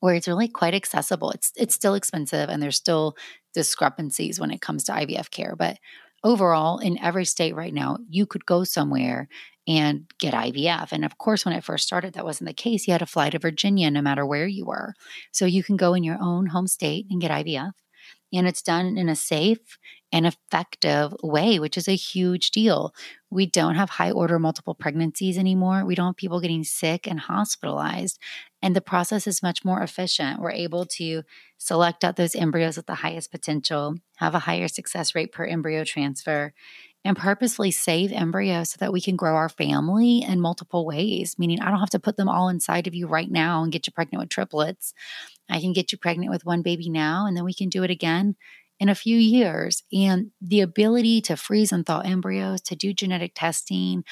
where 0.00 0.14
it's 0.14 0.28
really 0.28 0.48
quite 0.48 0.74
accessible. 0.74 1.30
It's 1.30 1.52
it's 1.56 1.74
still 1.74 1.94
expensive 1.94 2.48
and 2.48 2.62
there's 2.62 2.76
still 2.76 3.16
discrepancies 3.54 4.38
when 4.38 4.50
it 4.50 4.60
comes 4.60 4.84
to 4.84 4.92
IVF 4.92 5.30
care, 5.30 5.54
but 5.56 5.78
overall 6.24 6.78
in 6.78 6.98
every 6.98 7.24
state 7.24 7.54
right 7.54 7.72
now, 7.72 7.98
you 8.08 8.26
could 8.26 8.44
go 8.46 8.64
somewhere 8.64 9.28
and 9.68 10.06
get 10.18 10.34
IVF. 10.34 10.92
And 10.92 11.04
of 11.04 11.18
course, 11.18 11.44
when 11.44 11.54
it 11.54 11.64
first 11.64 11.86
started, 11.86 12.14
that 12.14 12.24
wasn't 12.24 12.48
the 12.48 12.54
case. 12.54 12.86
You 12.86 12.92
had 12.92 12.98
to 12.98 13.06
fly 13.06 13.30
to 13.30 13.38
Virginia 13.38 13.90
no 13.90 14.02
matter 14.02 14.24
where 14.24 14.46
you 14.46 14.66
were. 14.66 14.94
So 15.32 15.44
you 15.46 15.62
can 15.62 15.76
go 15.76 15.94
in 15.94 16.04
your 16.04 16.18
own 16.20 16.46
home 16.46 16.66
state 16.66 17.06
and 17.10 17.20
get 17.20 17.30
IVF. 17.30 17.72
And 18.32 18.46
it's 18.46 18.62
done 18.62 18.98
in 18.98 19.08
a 19.08 19.16
safe 19.16 19.78
and 20.12 20.26
effective 20.26 21.14
way, 21.22 21.58
which 21.58 21.76
is 21.76 21.88
a 21.88 21.96
huge 21.96 22.50
deal. 22.50 22.92
We 23.30 23.46
don't 23.46 23.74
have 23.76 23.90
high 23.90 24.10
order 24.10 24.38
multiple 24.38 24.74
pregnancies 24.74 25.38
anymore. 25.38 25.84
We 25.84 25.94
don't 25.94 26.08
have 26.08 26.16
people 26.16 26.40
getting 26.40 26.64
sick 26.64 27.06
and 27.06 27.20
hospitalized. 27.20 28.18
And 28.62 28.74
the 28.74 28.80
process 28.80 29.26
is 29.26 29.42
much 29.42 29.64
more 29.64 29.82
efficient. 29.82 30.40
We're 30.40 30.52
able 30.52 30.86
to 30.86 31.22
select 31.58 32.04
out 32.04 32.16
those 32.16 32.34
embryos 32.34 32.76
with 32.76 32.86
the 32.86 32.96
highest 32.96 33.30
potential, 33.30 33.96
have 34.16 34.34
a 34.34 34.40
higher 34.40 34.68
success 34.68 35.14
rate 35.14 35.32
per 35.32 35.44
embryo 35.44 35.84
transfer, 35.84 36.52
and 37.06 37.16
purposely 37.16 37.70
save 37.70 38.12
embryos 38.12 38.70
so 38.70 38.76
that 38.80 38.92
we 38.92 39.00
can 39.00 39.16
grow 39.16 39.34
our 39.34 39.48
family 39.48 40.22
in 40.22 40.40
multiple 40.40 40.84
ways. 40.84 41.36
Meaning, 41.38 41.60
I 41.60 41.70
don't 41.70 41.80
have 41.80 41.90
to 41.90 42.00
put 42.00 42.16
them 42.16 42.28
all 42.28 42.48
inside 42.48 42.86
of 42.86 42.94
you 42.94 43.06
right 43.06 43.30
now 43.30 43.62
and 43.62 43.72
get 43.72 43.86
you 43.86 43.92
pregnant 43.92 44.20
with 44.20 44.28
triplets. 44.28 44.92
I 45.48 45.60
can 45.60 45.72
get 45.72 45.92
you 45.92 45.98
pregnant 45.98 46.30
with 46.30 46.44
one 46.44 46.62
baby 46.62 46.88
now, 46.88 47.26
and 47.26 47.36
then 47.36 47.44
we 47.44 47.54
can 47.54 47.68
do 47.68 47.84
it 47.84 47.90
again 47.90 48.36
in 48.78 48.88
a 48.88 48.94
few 48.94 49.16
years. 49.16 49.82
And 49.92 50.32
the 50.40 50.60
ability 50.60 51.20
to 51.22 51.36
freeze 51.36 51.72
and 51.72 51.86
thaw 51.86 52.00
embryos, 52.00 52.60
to 52.62 52.76
do 52.76 52.92
genetic 52.92 53.32
testing, 53.34 54.04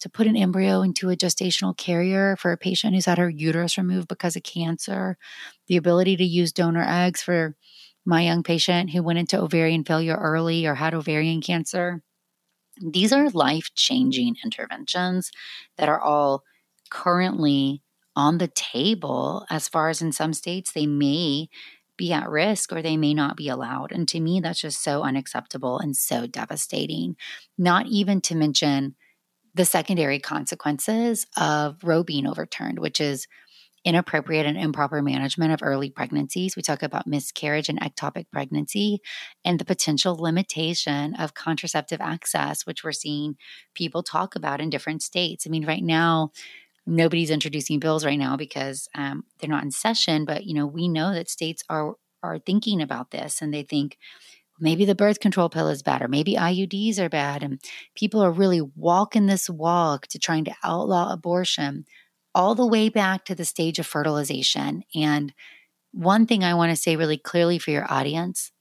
to 0.00 0.08
put 0.08 0.26
an 0.26 0.36
embryo 0.36 0.82
into 0.82 1.10
a 1.10 1.16
gestational 1.16 1.76
carrier 1.76 2.36
for 2.36 2.52
a 2.52 2.56
patient 2.56 2.94
who's 2.94 3.06
had 3.06 3.18
her 3.18 3.28
uterus 3.28 3.78
removed 3.78 4.08
because 4.08 4.36
of 4.36 4.42
cancer, 4.42 5.18
the 5.66 5.76
ability 5.76 6.16
to 6.16 6.24
use 6.24 6.52
donor 6.52 6.84
eggs 6.86 7.22
for 7.22 7.56
my 8.04 8.22
young 8.22 8.42
patient 8.42 8.90
who 8.90 9.02
went 9.02 9.18
into 9.18 9.38
ovarian 9.38 9.84
failure 9.84 10.16
early 10.16 10.66
or 10.66 10.74
had 10.74 10.94
ovarian 10.94 11.40
cancer. 11.42 12.02
These 12.80 13.12
are 13.12 13.30
life 13.30 13.70
changing 13.74 14.36
interventions 14.44 15.30
that 15.76 15.88
are 15.88 16.00
all 16.00 16.44
currently 16.90 17.82
on 18.16 18.38
the 18.38 18.48
table 18.48 19.46
as 19.50 19.68
far 19.68 19.88
as 19.88 20.02
in 20.02 20.12
some 20.12 20.32
states 20.32 20.72
they 20.72 20.86
may 20.86 21.48
be 21.96 22.12
at 22.12 22.28
risk 22.28 22.72
or 22.72 22.80
they 22.80 22.96
may 22.96 23.12
not 23.12 23.36
be 23.36 23.48
allowed. 23.48 23.92
And 23.92 24.08
to 24.08 24.20
me, 24.20 24.40
that's 24.40 24.60
just 24.60 24.82
so 24.82 25.02
unacceptable 25.02 25.78
and 25.78 25.96
so 25.96 26.26
devastating. 26.26 27.16
Not 27.58 27.86
even 27.86 28.20
to 28.22 28.34
mention 28.34 28.94
the 29.54 29.64
secondary 29.64 30.20
consequences 30.20 31.26
of 31.36 31.82
Roe 31.82 32.04
being 32.04 32.26
overturned, 32.26 32.78
which 32.78 33.00
is 33.00 33.26
inappropriate 33.84 34.46
and 34.46 34.58
improper 34.58 35.00
management 35.02 35.52
of 35.52 35.62
early 35.62 35.90
pregnancies. 35.90 36.56
We 36.56 36.62
talk 36.62 36.82
about 36.82 37.06
miscarriage 37.06 37.68
and 37.68 37.80
ectopic 37.80 38.26
pregnancy 38.32 39.00
and 39.44 39.58
the 39.58 39.64
potential 39.64 40.16
limitation 40.16 41.14
of 41.14 41.34
contraceptive 41.34 42.00
access, 42.00 42.66
which 42.66 42.82
we're 42.84 42.92
seeing 42.92 43.36
people 43.74 44.02
talk 44.02 44.34
about 44.34 44.60
in 44.60 44.70
different 44.70 45.02
states. 45.02 45.46
I 45.46 45.50
mean, 45.50 45.66
right 45.66 45.82
now, 45.82 46.32
nobody's 46.86 47.30
introducing 47.30 47.78
bills 47.78 48.04
right 48.04 48.18
now 48.18 48.36
because 48.36 48.88
um, 48.94 49.24
they're 49.38 49.50
not 49.50 49.64
in 49.64 49.70
session, 49.70 50.24
but 50.24 50.44
you 50.44 50.54
know, 50.54 50.66
we 50.66 50.88
know 50.88 51.12
that 51.12 51.28
states 51.28 51.62
are 51.68 51.94
are 52.22 52.38
thinking 52.38 52.82
about 52.82 53.12
this 53.12 53.40
and 53.40 53.54
they 53.54 53.62
think 53.62 53.96
maybe 54.60 54.84
the 54.84 54.94
birth 54.94 55.20
control 55.20 55.48
pill 55.48 55.68
is 55.68 55.82
bad 55.82 56.02
or 56.02 56.08
maybe 56.08 56.34
IUDs 56.34 56.98
are 56.98 57.08
bad 57.08 57.42
and 57.42 57.60
people 57.94 58.20
are 58.20 58.32
really 58.32 58.60
walking 58.60 59.26
this 59.26 59.48
walk 59.48 60.08
to 60.08 60.18
trying 60.18 60.44
to 60.44 60.54
outlaw 60.64 61.12
abortion 61.12 61.84
all 62.38 62.54
the 62.54 62.66
way 62.66 62.88
back 62.88 63.24
to 63.24 63.34
the 63.34 63.44
stage 63.44 63.78
of 63.78 63.86
fertilization 63.86 64.84
and 64.94 65.34
one 65.92 66.26
thing 66.26 66.44
I 66.44 66.54
want 66.54 66.70
to 66.70 66.76
say 66.76 66.94
really 66.96 67.18
clearly 67.18 67.58
for 67.58 67.72
your 67.72 67.90
audience 67.92 68.52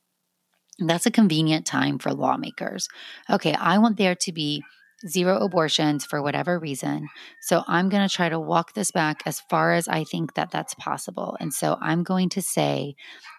that's 0.79 1.05
a 1.05 1.11
convenient 1.11 1.65
time 1.65 1.97
for 1.97 2.13
lawmakers. 2.13 2.87
Okay, 3.29 3.53
I 3.53 3.79
want 3.79 3.97
there 3.97 4.15
to 4.15 4.31
be 4.31 4.63
zero 5.07 5.37
abortions 5.37 6.05
for 6.05 6.21
whatever 6.21 6.59
reason. 6.59 7.07
So 7.41 7.63
I'm 7.67 7.89
going 7.89 8.07
to 8.07 8.13
try 8.13 8.29
to 8.29 8.39
walk 8.39 8.73
this 8.73 8.91
back 8.91 9.21
as 9.25 9.41
far 9.49 9.73
as 9.73 9.87
I 9.87 10.03
think 10.03 10.33
that 10.33 10.51
that's 10.51 10.73
possible. 10.75 11.37
And 11.39 11.53
so 11.53 11.77
I'm 11.81 12.03
going 12.03 12.29
to 12.29 12.41
say 12.41 12.95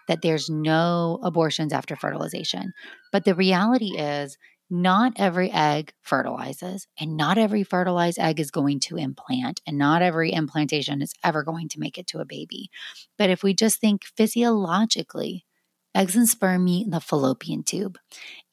that 0.07 0.21
there's 0.21 0.49
no 0.49 1.19
abortions 1.23 1.73
after 1.73 1.95
fertilization. 1.95 2.73
But 3.11 3.25
the 3.25 3.35
reality 3.35 3.97
is, 3.97 4.37
not 4.69 5.13
every 5.15 5.51
egg 5.51 5.93
fertilizes, 6.01 6.87
and 6.99 7.17
not 7.17 7.37
every 7.37 7.63
fertilized 7.63 8.19
egg 8.19 8.39
is 8.39 8.51
going 8.51 8.79
to 8.81 8.97
implant, 8.97 9.61
and 9.65 9.77
not 9.77 10.01
every 10.01 10.31
implantation 10.31 11.01
is 11.01 11.13
ever 11.23 11.43
going 11.43 11.69
to 11.69 11.79
make 11.79 11.97
it 11.97 12.07
to 12.07 12.19
a 12.19 12.25
baby. 12.25 12.69
But 13.17 13.29
if 13.29 13.43
we 13.43 13.53
just 13.53 13.79
think 13.79 14.03
physiologically, 14.15 15.45
eggs 15.95 16.15
and 16.15 16.29
sperm 16.29 16.65
meet 16.65 16.85
in 16.85 16.91
the 16.91 16.99
fallopian 16.99 17.63
tube, 17.63 17.97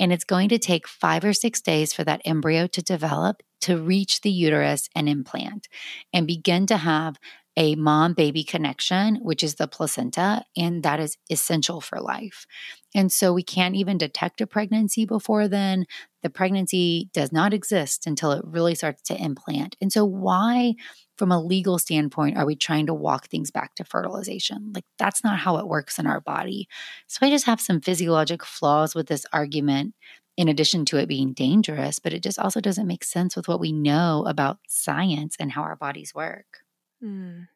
and 0.01 0.13
it's 0.13 0.25
going 0.25 0.49
to 0.49 0.59
take 0.59 0.89
five 0.89 1.25
or 1.25 1.33
six 1.33 1.61
days 1.61 1.93
for 1.93 2.05
that 2.05 2.23
embryo 2.25 2.67
to 2.69 2.83
develop 2.83 3.43
to 3.63 3.79
reach 3.79 4.21
the 4.21 4.31
uterus 4.31 4.89
and 4.95 5.09
implant 5.09 5.69
and 6.13 6.27
begin 6.27 6.67
to 6.67 6.77
have 6.77 7.17
a 7.57 7.75
mom 7.75 8.13
baby 8.13 8.45
connection, 8.45 9.17
which 9.23 9.43
is 9.43 9.55
the 9.55 9.67
placenta, 9.67 10.45
and 10.57 10.83
that 10.83 11.01
is 11.01 11.17
essential 11.31 11.81
for 11.81 12.01
life. 12.01 12.47
And 12.95 13.11
so 13.11 13.33
we 13.33 13.43
can't 13.43 13.75
even 13.77 13.99
detect 13.99 14.41
a 14.41 14.47
pregnancy 14.47 15.05
before 15.07 15.49
then. 15.49 15.87
The 16.23 16.31
pregnancy 16.31 17.09
does 17.13 17.33
not 17.33 17.55
exist 17.55 18.07
until 18.07 18.33
it 18.33 18.45
really 18.45 18.75
starts 18.75 19.03
to 19.05 19.23
implant. 19.23 19.77
And 19.81 19.93
so, 19.93 20.05
why, 20.05 20.75
from 21.17 21.33
a 21.33 21.43
legal 21.43 21.79
standpoint, 21.79 22.37
are 22.37 22.47
we 22.47 22.57
trying 22.57 22.87
to 22.87 22.95
walk 22.95 23.29
things 23.29 23.51
back 23.51 23.75
to 23.77 23.85
fertilization? 23.85 24.73
Like, 24.75 24.85
that's 24.99 25.25
not 25.25 25.39
how 25.39 25.57
it 25.59 25.69
works 25.69 25.99
in 25.99 26.07
our 26.07 26.21
body. 26.21 26.69
So, 27.07 27.27
I 27.27 27.31
just 27.31 27.47
have 27.47 27.61
some 27.61 27.81
physiologic 27.81 28.45
flaws 28.45 28.95
with 28.95 29.07
this 29.07 29.25
argument 29.33 29.95
in 30.37 30.49
addition 30.49 30.85
to 30.87 30.99
it 30.99 31.09
being 31.09 31.33
dangerous, 31.33 31.99
but 31.99 32.13
it 32.13 32.23
just 32.23 32.39
also 32.39 32.61
doesn't 32.61 32.87
make 32.87 33.05
sense 33.05 33.37
with 33.37 33.49
what 33.49 33.61
we 33.61 33.73
know 33.73 34.25
about 34.27 34.59
science 34.69 35.35
and 35.41 35.53
how 35.53 35.63
our 35.63 35.77
bodies 35.77 36.15
work. 36.15 36.66
Mm. 37.07 37.49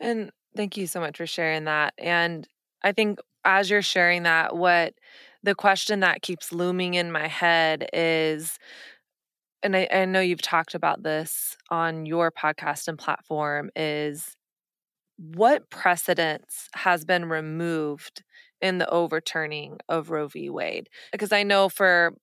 And 0.00 0.32
thank 0.56 0.76
you 0.76 0.86
so 0.86 1.00
much 1.00 1.18
for 1.18 1.26
sharing 1.26 1.64
that. 1.64 1.94
And 1.98 2.48
I 2.84 2.92
think 2.92 3.20
as 3.44 3.70
you're 3.70 3.82
sharing 3.82 4.24
that, 4.24 4.56
what 4.56 4.94
the 5.42 5.54
question 5.54 6.00
that 6.00 6.22
keeps 6.22 6.52
looming 6.52 6.94
in 6.94 7.12
my 7.12 7.28
head 7.28 7.88
is 7.92 8.58
and 9.62 9.76
I, 9.76 9.88
I 9.92 10.04
know 10.04 10.20
you've 10.20 10.42
talked 10.42 10.74
about 10.74 11.02
this 11.02 11.56
on 11.70 12.06
your 12.06 12.30
podcast 12.30 12.88
and 12.88 12.98
platform 12.98 13.70
is 13.74 14.36
what 15.18 15.70
precedence 15.70 16.68
has 16.74 17.04
been 17.04 17.26
removed 17.26 18.22
in 18.60 18.78
the 18.78 18.88
overturning 18.90 19.78
of 19.88 20.10
Roe 20.10 20.28
v. 20.28 20.50
Wade? 20.50 20.88
Because 21.12 21.32
I 21.32 21.42
know 21.42 21.68
for 21.68 22.14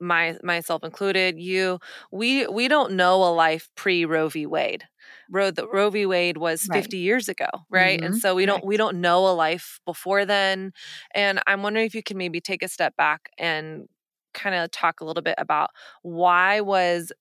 my 0.00 0.36
myself 0.42 0.84
included, 0.84 1.38
you 1.38 1.78
we 2.10 2.46
we 2.46 2.68
don't 2.68 2.92
know 2.92 3.24
a 3.24 3.32
life 3.32 3.68
pre 3.74 4.04
Roe 4.04 4.28
v. 4.28 4.46
Wade. 4.46 4.84
Roe 5.30 5.50
the 5.50 5.68
Roe 5.68 5.90
v. 5.90 6.06
Wade 6.06 6.36
was 6.36 6.68
50 6.72 6.98
years 6.98 7.28
ago, 7.28 7.48
right? 7.70 7.98
Mm-hmm. 7.98 8.12
And 8.12 8.16
so 8.16 8.34
we 8.34 8.46
don't 8.46 8.64
we 8.64 8.76
don't 8.76 9.00
know 9.00 9.26
a 9.26 9.34
life 9.34 9.80
before 9.84 10.24
then. 10.24 10.72
And 11.14 11.40
I'm 11.46 11.62
wondering 11.62 11.86
if 11.86 11.94
you 11.94 12.02
can 12.02 12.18
maybe 12.18 12.40
take 12.40 12.62
a 12.62 12.68
step 12.68 12.96
back 12.96 13.30
and 13.38 13.88
kind 14.32 14.54
of 14.54 14.70
talk 14.70 15.00
a 15.00 15.04
little 15.04 15.22
bit 15.22 15.36
about 15.38 15.70
why 16.02 16.60
was 16.60 17.12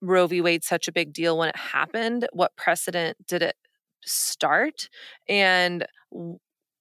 Roe 0.00 0.26
v. 0.26 0.40
Wade 0.40 0.64
such 0.64 0.88
a 0.88 0.92
big 0.92 1.12
deal 1.12 1.38
when 1.38 1.48
it 1.48 1.56
happened? 1.56 2.26
What 2.32 2.56
precedent 2.56 3.16
did 3.26 3.42
it 3.42 3.56
start? 4.04 4.88
And 5.28 5.86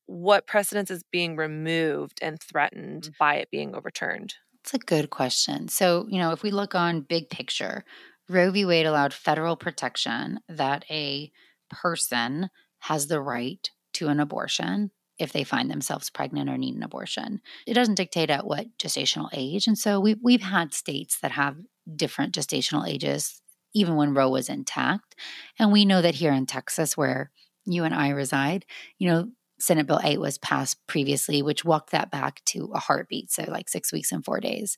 what 0.08 0.48
precedence 0.48 0.92
is 0.92 1.04
being 1.12 1.36
removed 1.36 2.20
and 2.22 2.42
threatened 2.42 3.04
mm. 3.04 3.18
by 3.18 3.36
it 3.36 3.50
being 3.52 3.76
overturned? 3.76 4.36
It's 4.64 4.74
a 4.74 4.80
good 4.80 5.10
question. 5.10 5.68
So, 5.68 6.06
you 6.10 6.20
know, 6.20 6.32
if 6.32 6.44
we 6.44 6.52
look 6.52 6.76
on 6.76 7.02
big 7.02 7.30
picture, 7.30 7.84
Roe 8.30 8.52
v. 8.52 8.66
Wade 8.66 8.86
allowed 8.86 9.14
federal 9.14 9.56
protection 9.56 10.40
that 10.48 10.86
a 10.90 11.32
person 11.70 12.50
has 12.80 13.08
the 13.08 13.22
right 13.22 13.70
to 13.94 14.08
an 14.08 14.20
abortion 14.20 14.92
if 15.18 15.34
they 15.34 15.44
find 15.44 15.70
themselves 15.70 16.10
pregnant 16.10 16.50
or 16.50 16.58
need 16.58 16.76
an 16.76 16.84
abortion. 16.84 17.42
It 17.68 17.74
doesn't 17.74 17.96
dictate 17.96 18.30
at 18.30 18.46
what 18.46 18.78
gestational 18.78 19.30
age. 19.34 19.68
And 19.68 19.78
so 19.78 20.00
we've, 20.00 20.18
we've 20.22 20.42
had 20.42 20.74
states 20.74 21.20
that 21.22 21.32
have 21.32 21.58
different 21.96 22.34
gestational 22.34 22.88
ages, 22.88 23.42
even 23.74 23.96
when 23.96 24.14
Roe 24.14 24.30
was 24.30 24.50
intact. 24.50 25.16
And 25.60 25.72
we 25.72 25.86
know 25.86 26.02
that 26.02 26.16
here 26.16 26.34
in 26.34 26.46
Texas, 26.46 26.98
where 26.98 27.32
you 27.66 27.84
and 27.84 27.94
I 27.94 28.10
reside, 28.10 28.66
you 28.98 29.10
know, 29.10 29.30
Senate 29.62 29.88
Bill 29.88 30.00
8 30.04 30.20
was 30.20 30.38
passed 30.38 30.78
previously, 30.88 31.42
which 31.42 31.64
walked 31.64 31.92
that 31.92 32.12
back 32.12 32.44
to 32.46 32.72
a 32.74 32.80
heartbeat. 32.80 33.32
So, 33.32 33.46
like 33.48 33.70
six 33.70 33.94
weeks 33.94 34.12
and 34.12 34.24
four 34.26 34.40
days. 34.40 34.78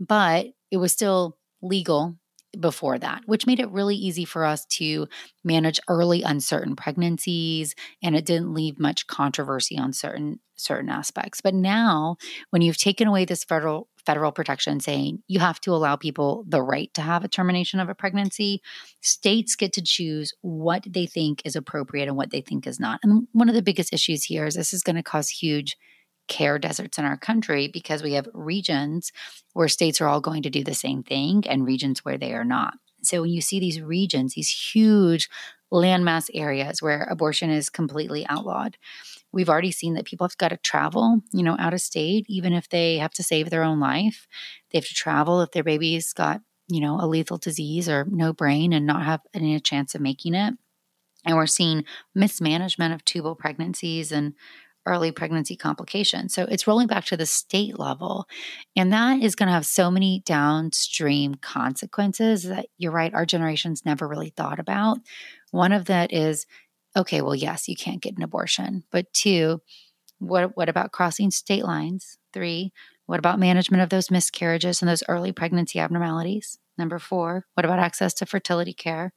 But 0.00 0.46
it 0.70 0.78
was 0.78 0.92
still 0.92 1.38
legal 1.62 2.16
before 2.58 2.98
that, 2.98 3.22
which 3.26 3.46
made 3.46 3.60
it 3.60 3.70
really 3.70 3.96
easy 3.96 4.24
for 4.24 4.44
us 4.44 4.64
to 4.66 5.08
manage 5.42 5.80
early 5.88 6.22
uncertain 6.22 6.76
pregnancies 6.76 7.74
and 8.02 8.14
it 8.14 8.24
didn't 8.24 8.54
leave 8.54 8.78
much 8.78 9.06
controversy 9.06 9.78
on 9.78 9.92
certain 9.92 10.40
certain 10.56 10.88
aspects. 10.88 11.40
But 11.40 11.54
now 11.54 12.16
when 12.50 12.62
you've 12.62 12.78
taken 12.78 13.08
away 13.08 13.24
this 13.24 13.44
federal 13.44 13.88
federal 14.06 14.32
protection 14.32 14.80
saying 14.80 15.22
you 15.28 15.40
have 15.40 15.60
to 15.60 15.72
allow 15.72 15.96
people 15.96 16.44
the 16.48 16.62
right 16.62 16.92
to 16.94 17.02
have 17.02 17.24
a 17.24 17.28
termination 17.28 17.80
of 17.80 17.88
a 17.88 17.94
pregnancy, 17.94 18.60
states 19.00 19.56
get 19.56 19.72
to 19.74 19.82
choose 19.82 20.32
what 20.42 20.84
they 20.88 21.06
think 21.06 21.42
is 21.44 21.56
appropriate 21.56 22.08
and 22.08 22.16
what 22.16 22.30
they 22.30 22.40
think 22.40 22.66
is 22.66 22.78
not. 22.78 23.00
And 23.02 23.26
one 23.32 23.48
of 23.48 23.54
the 23.54 23.62
biggest 23.62 23.92
issues 23.92 24.24
here 24.24 24.46
is 24.46 24.54
this 24.54 24.72
is 24.72 24.82
going 24.82 24.96
to 24.96 25.02
cause 25.02 25.28
huge 25.28 25.76
care 26.28 26.58
deserts 26.58 26.98
in 26.98 27.04
our 27.04 27.18
country 27.18 27.68
because 27.68 28.02
we 28.02 28.14
have 28.14 28.28
regions 28.32 29.12
where 29.52 29.68
states 29.68 30.00
are 30.00 30.08
all 30.08 30.20
going 30.20 30.42
to 30.42 30.50
do 30.50 30.64
the 30.64 30.74
same 30.74 31.02
thing 31.02 31.44
and 31.46 31.66
regions 31.66 32.04
where 32.04 32.18
they 32.18 32.32
are 32.32 32.44
not. 32.44 32.74
So 33.02 33.22
when 33.22 33.30
you 33.30 33.40
see 33.40 33.60
these 33.60 33.80
regions, 33.80 34.34
these 34.34 34.48
huge 34.48 35.28
landmass 35.72 36.30
areas 36.32 36.80
where 36.80 37.06
abortion 37.10 37.50
is 37.50 37.68
completely 37.68 38.26
outlawed, 38.28 38.76
we've 39.34 39.48
already 39.48 39.72
seen 39.72 39.94
that 39.94 40.04
people 40.04 40.26
have 40.26 40.38
got 40.38 40.48
to 40.48 40.56
travel, 40.56 41.20
you 41.32 41.42
know, 41.42 41.56
out 41.58 41.74
of 41.74 41.80
state, 41.80 42.24
even 42.28 42.52
if 42.52 42.68
they 42.68 42.98
have 42.98 43.12
to 43.14 43.22
save 43.22 43.50
their 43.50 43.64
own 43.64 43.80
life. 43.80 44.28
They 44.70 44.78
have 44.78 44.86
to 44.86 44.94
travel 44.94 45.40
if 45.40 45.50
their 45.50 45.64
baby's 45.64 46.12
got, 46.12 46.40
you 46.68 46.80
know, 46.80 46.98
a 47.00 47.06
lethal 47.06 47.38
disease 47.38 47.88
or 47.88 48.06
no 48.08 48.32
brain 48.32 48.72
and 48.72 48.86
not 48.86 49.04
have 49.04 49.20
any 49.34 49.58
chance 49.60 49.94
of 49.94 50.00
making 50.00 50.34
it. 50.34 50.54
And 51.26 51.36
we're 51.36 51.46
seeing 51.46 51.84
mismanagement 52.14 52.94
of 52.94 53.04
tubal 53.04 53.34
pregnancies 53.34 54.12
and 54.12 54.34
early 54.86 55.10
pregnancy 55.10 55.56
complications. 55.56 56.34
So 56.34 56.44
it's 56.44 56.66
rolling 56.66 56.86
back 56.86 57.06
to 57.06 57.16
the 57.16 57.26
state 57.26 57.78
level. 57.78 58.26
And 58.76 58.92
that 58.92 59.22
is 59.22 59.34
going 59.34 59.46
to 59.46 59.54
have 59.54 59.66
so 59.66 59.90
many 59.90 60.22
downstream 60.26 61.36
consequences 61.36 62.42
that 62.44 62.66
you're 62.76 62.92
right, 62.92 63.14
our 63.14 63.26
generations 63.26 63.84
never 63.84 64.06
really 64.06 64.30
thought 64.30 64.60
about. 64.60 64.98
One 65.50 65.72
of 65.72 65.86
that 65.86 66.12
is 66.12 66.46
okay, 66.96 67.20
well, 67.20 67.34
yes, 67.34 67.68
you 67.68 67.76
can't 67.76 68.02
get 68.02 68.16
an 68.16 68.22
abortion. 68.22 68.84
But 68.90 69.12
two, 69.12 69.62
what, 70.18 70.56
what 70.56 70.68
about 70.68 70.92
crossing 70.92 71.30
state 71.30 71.64
lines? 71.64 72.18
Three, 72.32 72.72
what 73.06 73.18
about 73.18 73.38
management 73.38 73.82
of 73.82 73.90
those 73.90 74.10
miscarriages 74.10 74.80
and 74.80 74.88
those 74.88 75.02
early 75.08 75.32
pregnancy 75.32 75.78
abnormalities? 75.78 76.58
Number 76.78 76.98
four, 76.98 77.46
what 77.54 77.64
about 77.64 77.78
access 77.78 78.14
to 78.14 78.26
fertility 78.26 78.72
care? 78.72 79.12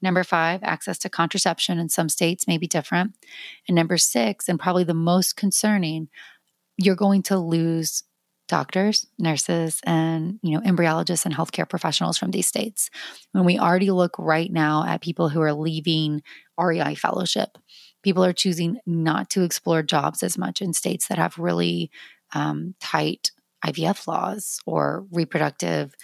Number 0.00 0.24
five, 0.24 0.60
access 0.62 0.98
to 0.98 1.08
contraception 1.08 1.78
in 1.78 1.88
some 1.88 2.08
states 2.08 2.48
may 2.48 2.58
be 2.58 2.66
different. 2.66 3.14
And 3.68 3.74
number 3.74 3.96
six, 3.98 4.48
and 4.48 4.58
probably 4.58 4.84
the 4.84 4.94
most 4.94 5.36
concerning, 5.36 6.08
you're 6.76 6.96
going 6.96 7.22
to 7.24 7.38
lose 7.38 8.02
doctors, 8.52 9.06
nurses, 9.18 9.80
and 9.86 10.38
you 10.42 10.52
know 10.52 10.60
embryologists 10.60 11.24
and 11.24 11.34
healthcare 11.34 11.66
professionals 11.66 12.18
from 12.18 12.32
these 12.32 12.46
states. 12.46 12.90
When 13.32 13.46
we 13.46 13.58
already 13.58 13.90
look 13.90 14.14
right 14.18 14.52
now 14.52 14.84
at 14.86 15.00
people 15.00 15.30
who 15.30 15.40
are 15.40 15.54
leaving 15.54 16.22
REI 16.60 16.94
fellowship, 16.94 17.56
people 18.02 18.22
are 18.22 18.34
choosing 18.34 18.78
not 18.84 19.30
to 19.30 19.42
explore 19.42 19.82
jobs 19.82 20.22
as 20.22 20.36
much 20.36 20.60
in 20.60 20.74
states 20.74 21.08
that 21.08 21.16
have 21.16 21.38
really 21.38 21.90
um, 22.34 22.74
tight 22.78 23.30
IVF 23.64 24.06
laws 24.06 24.60
or 24.66 25.06
reproductive 25.10 25.94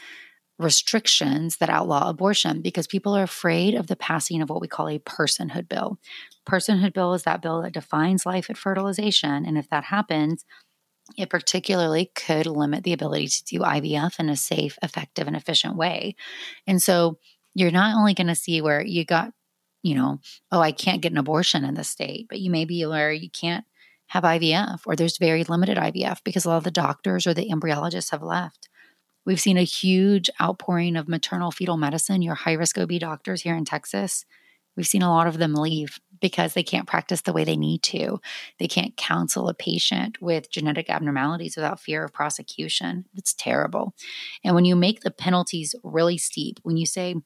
restrictions 0.59 1.59
that 1.59 1.69
outlaw 1.69 2.09
abortion 2.09 2.63
because 2.63 2.87
people 2.87 3.15
are 3.15 3.23
afraid 3.23 3.75
of 3.75 3.89
the 3.89 3.95
passing 3.95 4.41
of 4.41 4.49
what 4.49 4.63
we 4.63 4.69
call 4.69 4.89
a 4.89 4.99
personhood 5.01 5.69
bill. 5.69 5.99
Personhood 6.49 6.95
bill 6.95 7.13
is 7.13 7.25
that 7.25 7.43
bill 7.43 7.61
that 7.61 7.75
defines 7.75 8.25
life 8.25 8.49
at 8.49 8.57
fertilization. 8.57 9.45
And 9.45 9.59
if 9.59 9.69
that 9.69 9.85
happens, 9.85 10.47
it 11.17 11.31
particularly 11.31 12.11
could 12.15 12.47
limit 12.47 12.85
the 12.85 12.93
ability 12.93 13.29
to 13.29 13.45
do 13.45 13.61
IVF 13.61 14.19
in 14.19 14.29
a 14.29 14.37
safe, 14.37 14.79
effective, 14.83 15.27
and 15.27 15.37
efficient 15.37 15.77
way. 15.77 16.15
And 16.67 16.83
so 16.83 17.19
you're 17.55 17.71
not 17.71 17.97
only 17.97 18.15
going 18.15 18.27
to 18.27 18.35
see 18.35 18.61
where 18.61 18.83
you 18.83 19.05
got, 19.05 19.33
you 19.83 19.95
know, 19.95 20.21
oh, 20.53 20.61
I 20.61 20.73
can't 20.73 21.03
get 21.03 21.13
an 21.13 21.19
abortion 21.19 21.65
in 21.65 21.75
the 21.75 21.85
state, 21.85 22.27
but 22.29 22.41
you 22.41 22.51
may 22.51 22.65
be 22.65 22.85
where 22.85 23.13
you 23.13 23.31
can't 23.31 23.65
have 24.09 24.25
IVF 24.25 24.81
or 24.87 24.97
there's 24.97 25.19
very 25.19 25.45
limited 25.45 25.77
IVF 25.77 26.19
because 26.25 26.45
a 26.45 26.49
lot 26.49 26.59
of 26.59 26.65
the 26.65 26.71
doctors 26.71 27.27
or 27.27 27.35
the 27.35 27.51
embryologists 27.51 28.11
have 28.11 28.23
left. 28.23 28.69
We've 29.25 29.41
seen 29.41 29.59
a 29.59 29.63
huge 29.63 30.31
outpouring 30.41 30.97
of 30.97 31.09
maternal 31.09 31.51
fetal 31.51 31.77
medicine, 31.77 32.23
your 32.23 32.35
high 32.35 32.55
risk 32.55 32.79
OB 32.79 32.93
doctors 32.99 33.43
here 33.43 33.55
in 33.55 33.67
Texas. 33.67 34.25
We've 34.77 34.87
seen 34.87 35.03
a 35.03 35.11
lot 35.11 35.27
of 35.27 35.39
them 35.39 35.55
leave 35.55 35.99
because 36.21 36.55
they 36.55 36.63
can't 36.63 36.87
practice 36.87 37.23
the 37.23 37.33
way 37.33 37.45
they 37.45 37.57
need 37.57 37.83
to. 37.85 38.21
They 38.59 38.69
can't 38.69 38.97
counsel 38.97 39.49
a 39.49 39.55
patient 39.55 40.21
with 40.21 40.51
genetic 40.51 40.91
abnormalities 40.91 41.57
without 41.57 41.81
fear 41.81 42.05
of 42.05 42.13
prosecution. 42.13 43.07
It's 43.15 43.35
terrible. 43.35 43.95
And 44.45 44.55
when 44.55 44.65
you 44.65 44.77
make 44.77 45.01
the 45.01 45.11
penalties 45.11 45.75
really 45.83 46.19
steep, 46.19 46.59
when 46.63 46.77
you 46.77 46.87
say, 46.87 47.17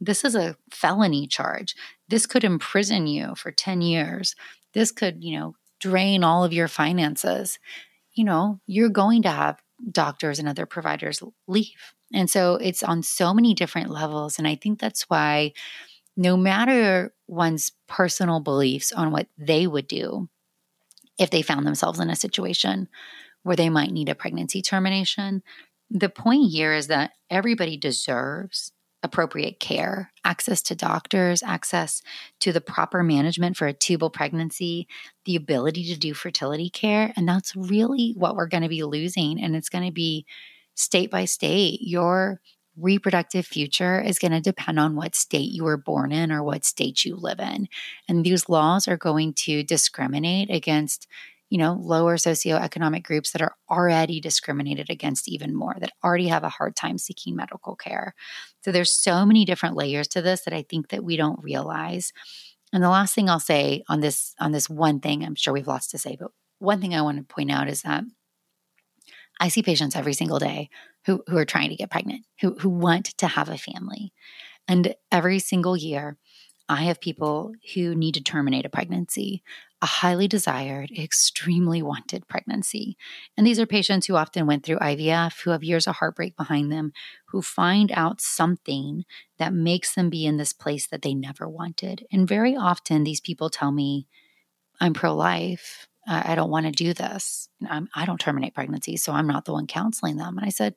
this 0.00 0.24
is 0.24 0.34
a 0.34 0.56
felony 0.70 1.26
charge, 1.26 1.74
this 2.08 2.26
could 2.26 2.44
imprison 2.44 3.06
you 3.06 3.34
for 3.34 3.50
10 3.50 3.80
years, 3.80 4.36
this 4.74 4.92
could, 4.92 5.24
you 5.24 5.38
know, 5.38 5.54
drain 5.80 6.24
all 6.24 6.44
of 6.44 6.52
your 6.52 6.68
finances, 6.68 7.58
you 8.12 8.24
know, 8.24 8.60
you're 8.66 8.88
going 8.88 9.22
to 9.22 9.30
have 9.30 9.60
doctors 9.90 10.38
and 10.38 10.48
other 10.48 10.66
providers 10.66 11.22
leave. 11.46 11.94
And 12.12 12.28
so 12.28 12.56
it's 12.56 12.82
on 12.82 13.02
so 13.02 13.32
many 13.34 13.54
different 13.54 13.90
levels. 13.90 14.38
And 14.38 14.48
I 14.48 14.56
think 14.56 14.78
that's 14.78 15.02
why 15.02 15.52
no 16.18 16.36
matter 16.36 17.14
one's 17.28 17.70
personal 17.86 18.40
beliefs 18.40 18.90
on 18.90 19.12
what 19.12 19.28
they 19.38 19.68
would 19.68 19.86
do 19.86 20.28
if 21.16 21.30
they 21.30 21.42
found 21.42 21.64
themselves 21.64 22.00
in 22.00 22.10
a 22.10 22.16
situation 22.16 22.88
where 23.44 23.54
they 23.54 23.70
might 23.70 23.92
need 23.92 24.08
a 24.08 24.16
pregnancy 24.16 24.60
termination, 24.60 25.44
the 25.88 26.08
point 26.08 26.50
here 26.50 26.74
is 26.74 26.88
that 26.88 27.12
everybody 27.30 27.76
deserves 27.76 28.72
appropriate 29.04 29.60
care, 29.60 30.10
access 30.24 30.60
to 30.60 30.74
doctors, 30.74 31.40
access 31.44 32.02
to 32.40 32.52
the 32.52 32.60
proper 32.60 33.04
management 33.04 33.56
for 33.56 33.68
a 33.68 33.72
tubal 33.72 34.10
pregnancy, 34.10 34.88
the 35.24 35.36
ability 35.36 35.84
to 35.84 35.96
do 35.96 36.14
fertility 36.14 36.68
care. 36.68 37.12
And 37.16 37.28
that's 37.28 37.54
really 37.54 38.12
what 38.16 38.34
we're 38.34 38.48
going 38.48 38.64
to 38.64 38.68
be 38.68 38.82
losing. 38.82 39.40
And 39.40 39.54
it's 39.54 39.68
going 39.68 39.86
to 39.86 39.92
be 39.92 40.26
state 40.74 41.12
by 41.12 41.26
state. 41.26 41.78
Your 41.80 42.40
reproductive 42.80 43.46
future 43.46 44.00
is 44.00 44.18
going 44.18 44.32
to 44.32 44.40
depend 44.40 44.78
on 44.78 44.96
what 44.96 45.14
state 45.14 45.50
you 45.50 45.64
were 45.64 45.76
born 45.76 46.12
in 46.12 46.30
or 46.30 46.42
what 46.42 46.64
state 46.64 47.04
you 47.04 47.16
live 47.16 47.40
in. 47.40 47.68
And 48.08 48.24
these 48.24 48.48
laws 48.48 48.88
are 48.88 48.96
going 48.96 49.34
to 49.44 49.62
discriminate 49.62 50.50
against 50.50 51.06
you 51.50 51.56
know, 51.56 51.78
lower 51.80 52.16
socioeconomic 52.16 53.02
groups 53.02 53.30
that 53.30 53.40
are 53.40 53.54
already 53.70 54.20
discriminated 54.20 54.90
against 54.90 55.28
even 55.28 55.54
more, 55.54 55.74
that 55.80 55.92
already 56.04 56.28
have 56.28 56.44
a 56.44 56.50
hard 56.50 56.76
time 56.76 56.98
seeking 56.98 57.34
medical 57.34 57.74
care. 57.74 58.14
So 58.62 58.70
there's 58.70 58.92
so 58.92 59.24
many 59.24 59.44
different 59.44 59.76
layers 59.76 60.08
to 60.08 60.20
this 60.20 60.42
that 60.42 60.52
I 60.52 60.62
think 60.62 60.88
that 60.90 61.04
we 61.04 61.16
don't 61.16 61.42
realize. 61.42 62.12
And 62.72 62.82
the 62.82 62.90
last 62.90 63.14
thing 63.14 63.30
I'll 63.30 63.40
say 63.40 63.82
on 63.88 64.00
this 64.00 64.34
on 64.38 64.52
this 64.52 64.68
one 64.68 65.00
thing, 65.00 65.24
I'm 65.24 65.34
sure 65.34 65.54
we've 65.54 65.66
lots 65.66 65.88
to 65.88 65.98
say, 65.98 66.16
but 66.20 66.32
one 66.58 66.80
thing 66.80 66.94
I 66.94 67.02
want 67.02 67.16
to 67.16 67.34
point 67.34 67.50
out 67.50 67.68
is 67.68 67.82
that 67.82 68.04
I 69.40 69.48
see 69.48 69.62
patients 69.62 69.96
every 69.96 70.14
single 70.14 70.38
day 70.38 70.68
who, 71.06 71.22
who 71.28 71.36
are 71.36 71.44
trying 71.44 71.70
to 71.70 71.76
get 71.76 71.90
pregnant, 71.90 72.24
who, 72.40 72.54
who 72.58 72.68
want 72.68 73.06
to 73.18 73.26
have 73.26 73.48
a 73.48 73.58
family. 73.58 74.12
And 74.66 74.94
every 75.10 75.38
single 75.38 75.76
year, 75.76 76.18
I 76.68 76.82
have 76.82 77.00
people 77.00 77.52
who 77.74 77.94
need 77.94 78.14
to 78.14 78.22
terminate 78.22 78.66
a 78.66 78.70
pregnancy, 78.70 79.42
a 79.80 79.86
highly 79.86 80.28
desired, 80.28 80.90
extremely 80.90 81.80
wanted 81.80 82.28
pregnancy. 82.28 82.98
And 83.36 83.46
these 83.46 83.58
are 83.58 83.66
patients 83.66 84.06
who 84.06 84.16
often 84.16 84.46
went 84.46 84.66
through 84.66 84.78
IVF, 84.78 85.40
who 85.42 85.50
have 85.50 85.64
years 85.64 85.86
of 85.86 85.96
heartbreak 85.96 86.36
behind 86.36 86.70
them, 86.70 86.92
who 87.28 87.40
find 87.40 87.90
out 87.92 88.20
something 88.20 89.04
that 89.38 89.54
makes 89.54 89.94
them 89.94 90.10
be 90.10 90.26
in 90.26 90.36
this 90.36 90.52
place 90.52 90.86
that 90.88 91.00
they 91.00 91.14
never 91.14 91.48
wanted. 91.48 92.06
And 92.12 92.28
very 92.28 92.54
often, 92.54 93.04
these 93.04 93.20
people 93.20 93.48
tell 93.48 93.72
me, 93.72 94.06
I'm 94.78 94.92
pro 94.92 95.14
life. 95.14 95.87
I 96.08 96.34
don't 96.34 96.50
want 96.50 96.66
to 96.66 96.72
do 96.72 96.94
this. 96.94 97.48
I'm, 97.68 97.88
I 97.94 98.04
do 98.04 98.12
not 98.12 98.20
terminate 98.20 98.54
pregnancies, 98.54 99.02
so 99.04 99.12
I'm 99.12 99.26
not 99.26 99.44
the 99.44 99.52
one 99.52 99.66
counseling 99.66 100.16
them. 100.16 100.38
And 100.38 100.46
I 100.46 100.50
said, 100.50 100.74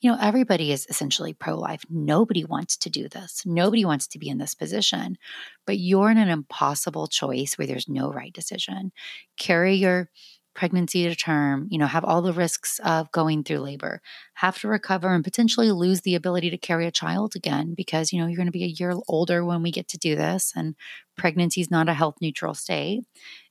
you 0.00 0.10
know, 0.10 0.18
everybody 0.20 0.70
is 0.70 0.86
essentially 0.88 1.32
pro 1.34 1.58
life. 1.58 1.82
Nobody 1.90 2.44
wants 2.44 2.76
to 2.78 2.90
do 2.90 3.08
this. 3.08 3.42
Nobody 3.44 3.84
wants 3.84 4.06
to 4.08 4.18
be 4.18 4.28
in 4.28 4.38
this 4.38 4.54
position, 4.54 5.18
but 5.66 5.78
you're 5.78 6.10
in 6.10 6.18
an 6.18 6.28
impossible 6.28 7.08
choice 7.08 7.58
where 7.58 7.66
there's 7.66 7.88
no 7.88 8.12
right 8.12 8.32
decision. 8.32 8.92
Carry 9.36 9.74
your 9.74 10.08
pregnancy 10.54 11.04
to 11.04 11.14
term, 11.14 11.68
you 11.70 11.78
know, 11.78 11.86
have 11.86 12.04
all 12.04 12.20
the 12.20 12.32
risks 12.32 12.80
of 12.84 13.10
going 13.12 13.44
through 13.44 13.60
labor, 13.60 14.00
have 14.34 14.58
to 14.58 14.66
recover 14.66 15.14
and 15.14 15.22
potentially 15.22 15.70
lose 15.70 16.00
the 16.00 16.16
ability 16.16 16.50
to 16.50 16.58
carry 16.58 16.86
a 16.86 16.90
child 16.90 17.34
again 17.36 17.74
because, 17.76 18.12
you 18.12 18.20
know, 18.20 18.26
you're 18.26 18.36
going 18.36 18.46
to 18.46 18.52
be 18.52 18.64
a 18.64 18.66
year 18.66 18.92
older 19.06 19.44
when 19.44 19.62
we 19.62 19.70
get 19.70 19.86
to 19.86 19.98
do 19.98 20.16
this 20.16 20.52
and 20.56 20.74
pregnancy 21.16 21.60
is 21.60 21.70
not 21.70 21.88
a 21.88 21.94
health 21.94 22.16
neutral 22.20 22.54
state 22.54 23.04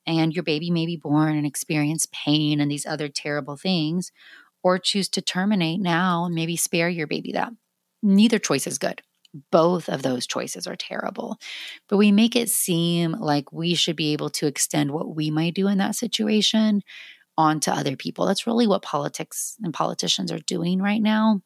and 0.07 0.33
your 0.33 0.43
baby 0.43 0.71
may 0.71 0.85
be 0.85 0.95
born 0.95 1.35
and 1.35 1.45
experience 1.45 2.07
pain 2.11 2.59
and 2.61 2.71
these 2.71 2.85
other 2.85 3.09
terrible 3.09 3.57
things 3.57 4.11
or 4.63 4.79
choose 4.79 5.09
to 5.09 5.21
terminate 5.21 5.79
now 5.79 6.25
and 6.25 6.33
maybe 6.33 6.55
spare 6.55 6.89
your 6.89 7.07
baby 7.07 7.33
that. 7.33 7.51
Neither 8.01 8.39
choice 8.39 8.65
is 8.65 8.77
good. 8.77 9.01
Both 9.51 9.89
of 9.89 10.01
those 10.01 10.25
choices 10.25 10.65
are 10.65 10.75
terrible. 10.75 11.37
But 11.89 11.97
we 11.97 12.11
make 12.11 12.35
it 12.35 12.49
seem 12.49 13.11
like 13.11 13.51
we 13.51 13.75
should 13.75 13.97
be 13.97 14.13
able 14.13 14.29
to 14.31 14.47
extend 14.47 14.91
what 14.91 15.13
we 15.15 15.29
might 15.29 15.53
do 15.53 15.67
in 15.67 15.77
that 15.79 15.95
situation 15.95 16.81
onto 17.37 17.69
other 17.69 17.95
people. 17.95 18.25
That's 18.25 18.47
really 18.47 18.65
what 18.65 18.81
politics 18.81 19.57
and 19.61 19.73
politicians 19.73 20.31
are 20.31 20.39
doing 20.39 20.81
right 20.81 21.01
now. 21.01 21.41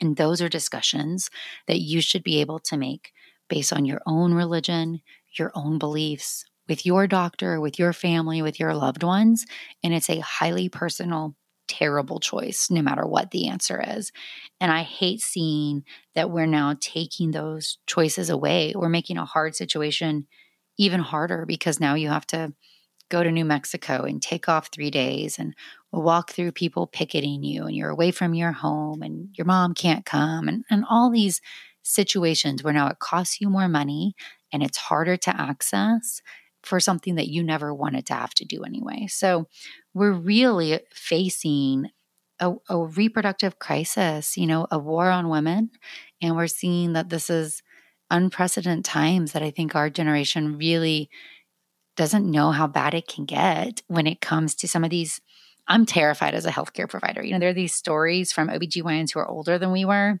And 0.00 0.16
those 0.16 0.42
are 0.42 0.48
discussions 0.48 1.30
that 1.66 1.80
you 1.80 2.00
should 2.00 2.24
be 2.24 2.40
able 2.40 2.58
to 2.58 2.76
make 2.76 3.12
based 3.48 3.72
on 3.72 3.84
your 3.84 4.00
own 4.06 4.34
religion, 4.34 5.00
your 5.38 5.52
own 5.54 5.78
beliefs, 5.78 6.44
with 6.68 6.86
your 6.86 7.06
doctor, 7.06 7.60
with 7.60 7.78
your 7.78 7.92
family, 7.92 8.42
with 8.42 8.58
your 8.58 8.74
loved 8.74 9.02
ones. 9.02 9.46
And 9.82 9.94
it's 9.94 10.10
a 10.10 10.20
highly 10.20 10.68
personal 10.68 11.34
terrible 11.66 12.20
choice, 12.20 12.68
no 12.70 12.82
matter 12.82 13.06
what 13.06 13.30
the 13.30 13.48
answer 13.48 13.82
is. 13.96 14.12
And 14.60 14.70
I 14.70 14.82
hate 14.82 15.20
seeing 15.20 15.84
that 16.14 16.30
we're 16.30 16.46
now 16.46 16.76
taking 16.80 17.30
those 17.30 17.78
choices 17.86 18.30
away. 18.30 18.74
We're 18.76 18.88
making 18.88 19.16
a 19.16 19.24
hard 19.24 19.56
situation 19.56 20.26
even 20.76 21.00
harder 21.00 21.46
because 21.46 21.80
now 21.80 21.94
you 21.94 22.08
have 22.08 22.26
to 22.28 22.52
go 23.08 23.22
to 23.22 23.30
New 23.30 23.44
Mexico 23.44 24.02
and 24.02 24.20
take 24.20 24.48
off 24.48 24.68
three 24.72 24.90
days 24.90 25.38
and 25.38 25.54
walk 25.92 26.32
through 26.32 26.52
people 26.52 26.86
picketing 26.86 27.42
you, 27.44 27.64
and 27.64 27.76
you're 27.76 27.90
away 27.90 28.10
from 28.10 28.34
your 28.34 28.52
home, 28.52 29.02
and 29.02 29.28
your 29.34 29.44
mom 29.44 29.74
can't 29.74 30.04
come, 30.04 30.48
and, 30.48 30.64
and 30.68 30.84
all 30.90 31.10
these 31.10 31.40
situations 31.82 32.64
where 32.64 32.72
now 32.72 32.88
it 32.88 32.98
costs 32.98 33.40
you 33.40 33.48
more 33.48 33.68
money 33.68 34.14
and 34.52 34.62
it's 34.62 34.78
harder 34.78 35.16
to 35.18 35.40
access 35.40 36.22
for 36.64 36.80
something 36.80 37.16
that 37.16 37.28
you 37.28 37.42
never 37.42 37.74
wanted 37.74 38.06
to 38.06 38.14
have 38.14 38.34
to 38.34 38.44
do 38.44 38.64
anyway. 38.64 39.06
So 39.08 39.48
we're 39.92 40.12
really 40.12 40.80
facing 40.92 41.90
a, 42.40 42.54
a, 42.68 42.78
reproductive 42.78 43.58
crisis, 43.58 44.36
you 44.36 44.46
know, 44.46 44.66
a 44.70 44.78
war 44.78 45.08
on 45.10 45.28
women. 45.28 45.70
And 46.20 46.36
we're 46.36 46.48
seeing 46.48 46.94
that 46.94 47.08
this 47.08 47.30
is 47.30 47.62
unprecedented 48.10 48.84
times 48.84 49.32
that 49.32 49.42
I 49.42 49.50
think 49.50 49.74
our 49.74 49.88
generation 49.88 50.58
really 50.58 51.10
doesn't 51.96 52.28
know 52.28 52.50
how 52.50 52.66
bad 52.66 52.94
it 52.94 53.06
can 53.06 53.24
get 53.24 53.82
when 53.86 54.06
it 54.06 54.20
comes 54.20 54.54
to 54.56 54.68
some 54.68 54.84
of 54.84 54.90
these. 54.90 55.20
I'm 55.68 55.86
terrified 55.86 56.34
as 56.34 56.44
a 56.44 56.50
healthcare 56.50 56.88
provider. 56.88 57.22
You 57.22 57.32
know, 57.32 57.38
there 57.38 57.50
are 57.50 57.54
these 57.54 57.74
stories 57.74 58.32
from 58.32 58.48
OBGYNs 58.48 59.14
who 59.14 59.20
are 59.20 59.28
older 59.28 59.58
than 59.58 59.70
we 59.70 59.84
were 59.84 60.20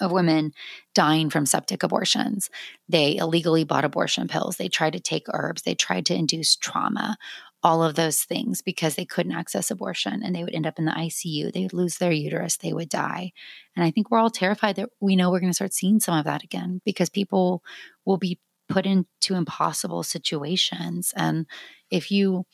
of 0.00 0.12
women 0.12 0.52
dying 0.94 1.30
from 1.30 1.46
septic 1.46 1.82
abortions. 1.82 2.50
They 2.88 3.16
illegally 3.16 3.64
bought 3.64 3.84
abortion 3.84 4.28
pills. 4.28 4.56
They 4.56 4.68
tried 4.68 4.94
to 4.94 5.00
take 5.00 5.26
herbs. 5.32 5.62
They 5.62 5.74
tried 5.74 6.06
to 6.06 6.14
induce 6.14 6.56
trauma, 6.56 7.16
all 7.62 7.82
of 7.82 7.94
those 7.94 8.24
things 8.24 8.62
because 8.62 8.94
they 8.94 9.04
couldn't 9.04 9.32
access 9.32 9.70
abortion 9.70 10.22
and 10.22 10.34
they 10.34 10.44
would 10.44 10.54
end 10.54 10.66
up 10.66 10.78
in 10.78 10.84
the 10.84 10.92
ICU. 10.92 11.52
They 11.52 11.62
would 11.62 11.72
lose 11.72 11.98
their 11.98 12.12
uterus. 12.12 12.56
They 12.56 12.72
would 12.72 12.88
die. 12.88 13.32
And 13.74 13.84
I 13.84 13.90
think 13.90 14.10
we're 14.10 14.18
all 14.18 14.30
terrified 14.30 14.76
that 14.76 14.90
we 15.00 15.16
know 15.16 15.30
we're 15.30 15.40
going 15.40 15.50
to 15.50 15.54
start 15.54 15.74
seeing 15.74 16.00
some 16.00 16.18
of 16.18 16.24
that 16.24 16.44
again 16.44 16.80
because 16.84 17.08
people 17.08 17.62
will 18.04 18.18
be 18.18 18.38
put 18.68 18.86
into 18.86 19.34
impossible 19.34 20.02
situations. 20.02 21.12
And 21.16 21.46
if 21.90 22.10
you 22.10 22.44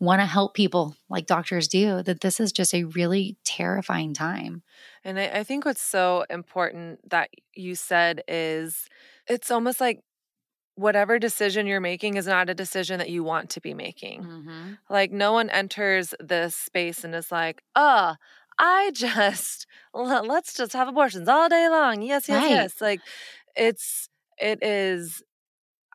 want 0.00 0.20
to 0.20 0.26
help 0.26 0.54
people 0.54 0.96
like 1.08 1.26
doctors 1.26 1.68
do, 1.68 2.02
that 2.02 2.20
this 2.20 2.40
is 2.40 2.52
just 2.52 2.74
a 2.74 2.84
really 2.84 3.36
terrifying 3.44 4.14
time. 4.14 4.62
And 5.04 5.18
I, 5.18 5.26
I, 5.26 5.44
think 5.44 5.64
what's 5.64 5.82
so 5.82 6.24
important 6.30 7.10
that 7.10 7.30
you 7.54 7.74
said 7.74 8.22
is 8.28 8.88
it's 9.26 9.50
almost 9.50 9.80
like 9.80 10.02
whatever 10.78 11.18
decision 11.18 11.66
you're 11.66 11.80
making 11.80 12.16
is 12.16 12.26
not 12.26 12.48
a 12.48 12.54
decision 12.54 12.98
that 12.98 13.10
you 13.10 13.24
want 13.24 13.50
to 13.50 13.60
be 13.60 13.74
making. 13.74 14.22
Mm-hmm. 14.22 14.72
Like, 14.88 15.10
no 15.10 15.32
one 15.32 15.50
enters 15.50 16.14
this 16.20 16.54
space 16.54 17.02
and 17.02 17.14
is 17.16 17.32
like, 17.32 17.62
oh, 17.74 18.14
I 18.60 18.90
just, 18.94 19.66
let's 19.92 20.54
just 20.54 20.72
have 20.74 20.86
abortions 20.86 21.28
all 21.28 21.48
day 21.48 21.68
long. 21.68 22.02
Yes, 22.02 22.28
yes, 22.28 22.42
right. 22.42 22.50
yes. 22.50 22.80
Like, 22.80 23.00
it's, 23.56 24.08
it 24.38 24.62
is, 24.62 25.20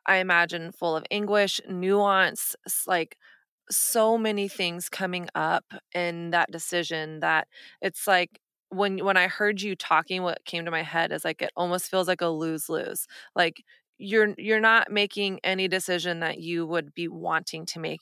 I 0.06 0.16
imagine, 0.16 0.70
full 0.70 0.96
of 0.96 1.04
anguish, 1.10 1.62
nuance, 1.66 2.54
like, 2.86 3.16
so 3.70 4.18
many 4.18 4.48
things 4.48 4.88
coming 4.88 5.28
up 5.34 5.64
in 5.94 6.30
that 6.30 6.50
decision 6.50 7.20
that 7.20 7.48
it's 7.82 8.06
like 8.06 8.40
when 8.70 8.98
when 9.04 9.16
I 9.16 9.28
heard 9.28 9.62
you 9.62 9.76
talking 9.76 10.22
what 10.22 10.44
came 10.44 10.64
to 10.64 10.70
my 10.70 10.82
head 10.82 11.12
is 11.12 11.24
like 11.24 11.42
it 11.42 11.50
almost 11.56 11.90
feels 11.90 12.08
like 12.08 12.20
a 12.20 12.28
lose 12.28 12.68
lose 12.68 13.06
like 13.36 13.62
you're 13.98 14.34
you're 14.38 14.60
not 14.60 14.90
making 14.90 15.40
any 15.44 15.68
decision 15.68 16.20
that 16.20 16.38
you 16.40 16.66
would 16.66 16.94
be 16.94 17.08
wanting 17.08 17.66
to 17.66 17.78
make 17.80 18.00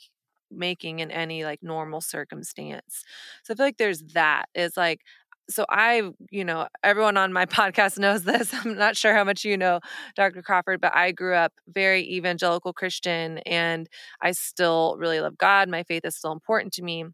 making 0.51 0.99
in 1.01 1.11
any 1.11 1.45
like 1.45 1.63
normal 1.63 2.01
circumstance. 2.01 3.05
So 3.43 3.55
i 3.55 3.57
feel 3.57 3.67
like 3.67 3.79
there's 3.79 4.03
that 4.15 4.47
is 4.55 4.77
like 4.77 5.01
so 5.51 5.65
I, 5.69 6.03
you 6.31 6.45
know, 6.45 6.69
everyone 6.83 7.17
on 7.17 7.33
my 7.33 7.47
podcast 7.47 7.99
knows 7.99 8.25
this. 8.25 8.53
I'm 8.65 8.77
not 8.77 8.97
sure 8.97 9.15
how 9.15 9.25
much 9.25 9.45
you 9.45 9.57
know 9.57 9.81
Dr. 10.17 10.43
Crawford, 10.43 10.81
but 10.81 10.95
I 10.95 11.13
grew 11.13 11.35
up 11.35 11.53
very 11.69 12.03
evangelical 12.15 12.73
Christian 12.73 13.39
and 13.39 13.89
I 14.21 14.33
still 14.33 14.97
really 14.99 15.21
love 15.21 15.39
God. 15.39 15.69
My 15.69 15.83
faith 15.83 16.05
is 16.05 16.17
still 16.17 16.33
important 16.33 16.73
to 16.75 16.83
me. 16.83 17.07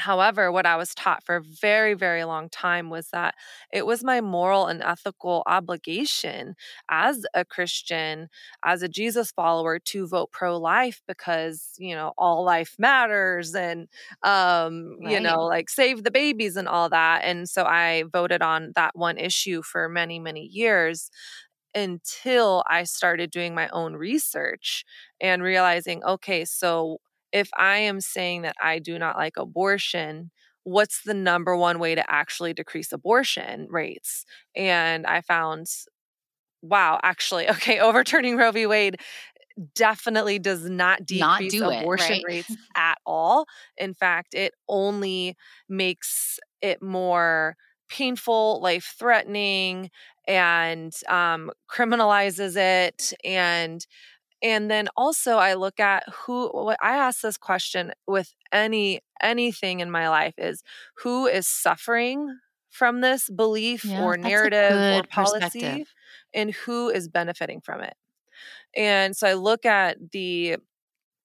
However, 0.00 0.50
what 0.50 0.66
I 0.66 0.76
was 0.76 0.94
taught 0.94 1.24
for 1.24 1.36
a 1.36 1.42
very, 1.42 1.94
very 1.94 2.24
long 2.24 2.48
time 2.48 2.90
was 2.90 3.08
that 3.10 3.34
it 3.72 3.86
was 3.86 4.02
my 4.02 4.20
moral 4.20 4.66
and 4.66 4.82
ethical 4.82 5.42
obligation 5.46 6.54
as 6.90 7.24
a 7.34 7.44
Christian, 7.44 8.28
as 8.64 8.82
a 8.82 8.88
Jesus 8.88 9.30
follower, 9.30 9.78
to 9.78 10.06
vote 10.06 10.32
pro 10.32 10.56
life 10.58 11.02
because, 11.06 11.74
you 11.78 11.94
know, 11.94 12.12
all 12.18 12.44
life 12.44 12.74
matters 12.78 13.54
and, 13.54 13.88
um, 14.22 14.96
right. 15.02 15.12
you 15.12 15.20
know, 15.20 15.44
like 15.44 15.70
save 15.70 16.02
the 16.04 16.10
babies 16.10 16.56
and 16.56 16.68
all 16.68 16.88
that. 16.88 17.22
And 17.24 17.48
so 17.48 17.64
I 17.64 18.04
voted 18.12 18.42
on 18.42 18.72
that 18.76 18.92
one 18.96 19.18
issue 19.18 19.62
for 19.62 19.88
many, 19.88 20.18
many 20.18 20.46
years 20.46 21.10
until 21.74 22.64
I 22.68 22.84
started 22.84 23.30
doing 23.30 23.54
my 23.54 23.68
own 23.68 23.94
research 23.94 24.84
and 25.20 25.42
realizing, 25.42 26.02
okay, 26.04 26.44
so 26.44 26.98
if 27.32 27.48
I 27.56 27.78
am 27.78 28.00
saying 28.00 28.42
that 28.42 28.56
I 28.62 28.78
do 28.78 28.98
not 28.98 29.16
like 29.16 29.36
abortion, 29.36 30.30
what's 30.64 31.02
the 31.02 31.14
number 31.14 31.56
one 31.56 31.78
way 31.78 31.94
to 31.94 32.10
actually 32.10 32.54
decrease 32.54 32.92
abortion 32.92 33.66
rates? 33.70 34.24
And 34.56 35.06
I 35.06 35.20
found, 35.22 35.66
wow, 36.62 36.98
actually, 37.02 37.48
okay, 37.50 37.78
overturning 37.80 38.36
Roe 38.36 38.52
v. 38.52 38.66
Wade 38.66 38.96
definitely 39.74 40.38
does 40.38 40.68
not 40.68 41.04
decrease 41.06 41.60
not 41.60 41.62
abortion 41.62 42.16
it, 42.16 42.22
right? 42.26 42.26
rates 42.26 42.56
at 42.76 42.98
all. 43.06 43.46
In 43.76 43.94
fact, 43.94 44.34
it 44.34 44.54
only 44.68 45.36
makes 45.68 46.38
it 46.62 46.82
more 46.82 47.56
painful, 47.88 48.60
life 48.62 48.94
threatening, 48.98 49.90
and 50.26 50.92
um, 51.08 51.50
criminalizes 51.70 52.56
it 52.56 53.12
and 53.24 53.86
and 54.42 54.70
then 54.70 54.88
also 54.96 55.36
i 55.36 55.54
look 55.54 55.80
at 55.80 56.02
who 56.08 56.68
i 56.80 56.96
ask 56.96 57.20
this 57.20 57.36
question 57.36 57.92
with 58.06 58.34
any 58.52 59.00
anything 59.22 59.80
in 59.80 59.90
my 59.90 60.08
life 60.08 60.34
is 60.38 60.62
who 60.96 61.26
is 61.26 61.46
suffering 61.46 62.38
from 62.70 63.00
this 63.00 63.28
belief 63.28 63.84
yeah, 63.84 64.02
or 64.02 64.16
narrative 64.16 64.96
or 64.96 65.02
policy 65.04 65.84
and 66.32 66.52
who 66.52 66.88
is 66.88 67.08
benefiting 67.08 67.60
from 67.60 67.80
it? 67.82 67.94
And 68.76 69.16
so 69.16 69.26
i 69.26 69.34
look 69.34 69.66
at 69.66 70.12
the 70.12 70.56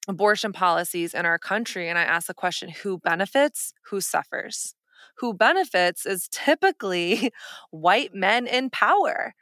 abortion 0.07 0.53
policies 0.53 1.13
in 1.13 1.25
our 1.25 1.39
country 1.39 1.89
and 1.89 1.97
i 1.97 2.03
ask 2.03 2.27
the 2.27 2.33
question 2.33 2.69
who 2.69 2.99
benefits? 2.99 3.73
Who 3.89 4.01
suffers? 4.01 4.75
Who 5.17 5.33
benefits 5.33 6.05
is 6.05 6.27
typically 6.31 7.31
white 7.71 8.13
men 8.13 8.47
in 8.47 8.69
power 8.69 9.33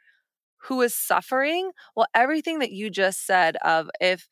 who 0.64 0.80
is 0.82 0.94
suffering 0.94 1.70
well 1.96 2.06
everything 2.14 2.58
that 2.58 2.72
you 2.72 2.90
just 2.90 3.26
said 3.26 3.56
of 3.62 3.90
if 4.00 4.28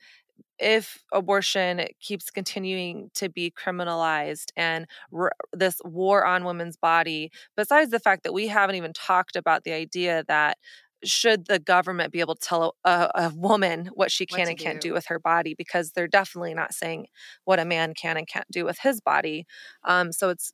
if 0.59 1.03
abortion 1.13 1.87
keeps 2.01 2.31
continuing 2.31 3.11
to 3.15 3.29
be 3.29 3.51
criminalized 3.51 4.51
and 4.57 4.87
r- 5.13 5.33
this 5.53 5.81
war 5.85 6.25
on 6.25 6.45
women's 6.45 6.77
body 6.77 7.31
besides 7.57 7.91
the 7.91 7.99
fact 7.99 8.23
that 8.23 8.33
we 8.33 8.49
haven't 8.49 8.77
even 8.77 8.93
talked 8.93 9.37
about 9.37 9.65
the 9.65 9.73
idea 9.73 10.25
that 10.29 10.57
should 11.05 11.47
the 11.47 11.59
government 11.59 12.13
be 12.13 12.21
able 12.21 12.37
to 12.37 12.47
tell 12.47 12.77
a, 12.85 13.11
a 13.15 13.33
woman 13.35 13.91
what 13.95 14.13
she 14.13 14.25
can 14.25 14.41
what 14.41 14.49
and 14.49 14.59
can't 14.59 14.81
do. 14.81 14.91
do. 14.91 14.95
with 14.95 15.07
her 15.07 15.19
body 15.19 15.55
because 15.55 15.93
they're 15.93 16.07
definitely 16.07 16.55
not 16.55 16.73
saying 16.73 17.07
what 17.45 17.59
a 17.59 17.65
man 17.65 17.93
can 17.95 18.17
and 18.17 18.29
can't 18.29 18.51
do 18.51 18.65
with 18.65 18.79
his 18.79 19.01
body 19.01 19.47
um, 19.85 20.13
so 20.13 20.29
it's 20.29 20.53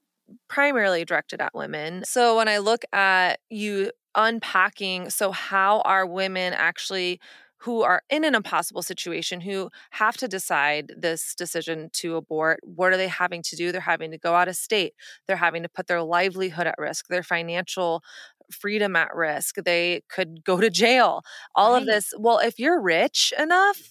primarily 0.49 1.05
directed 1.05 1.41
at 1.41 1.55
women 1.55 2.03
so 2.05 2.37
when 2.37 2.49
i 2.49 2.59
look 2.59 2.85
at 2.93 3.41
you 3.51 3.91
unpacking 4.15 5.11
so 5.11 5.31
how 5.31 5.81
are 5.81 6.07
women 6.07 6.53
actually 6.53 7.21
who 7.59 7.83
are 7.83 8.03
in 8.09 8.25
an 8.25 8.35
impossible 8.35 8.83
situation 8.83 9.41
who 9.41 9.69
have 9.91 10.17
to 10.17 10.29
decide 10.29 10.93
this 10.97 11.35
decision 11.35 11.91
to 11.93 12.17
abort 12.17 12.61
what 12.63 12.93
are 12.93 12.97
they 12.97 13.09
having 13.09 13.43
to 13.43 13.57
do? 13.57 13.73
They're 13.73 13.81
having 13.81 14.13
to 14.13 14.19
go 14.19 14.35
out 14.35 14.49
of 14.49 14.57
state. 14.57 14.95
They're 15.27 15.37
having 15.37 15.65
to 15.65 15.69
put 15.69 15.89
their 15.89 16.03
livelihood 16.03 16.67
at 16.67 16.77
risk 16.79 17.09
their 17.09 17.23
financial 17.23 18.03
freedom 18.53 18.97
at 18.97 19.15
risk. 19.15 19.57
They 19.57 20.03
could 20.09 20.45
go 20.45 20.61
to 20.61 20.71
jail. 20.71 21.23
All 21.55 21.73
right. 21.73 21.83
of 21.83 21.87
this 21.87 22.13
well 22.19 22.39
if 22.39 22.59
you're 22.59 22.81
rich 22.81 23.33
enough 23.39 23.91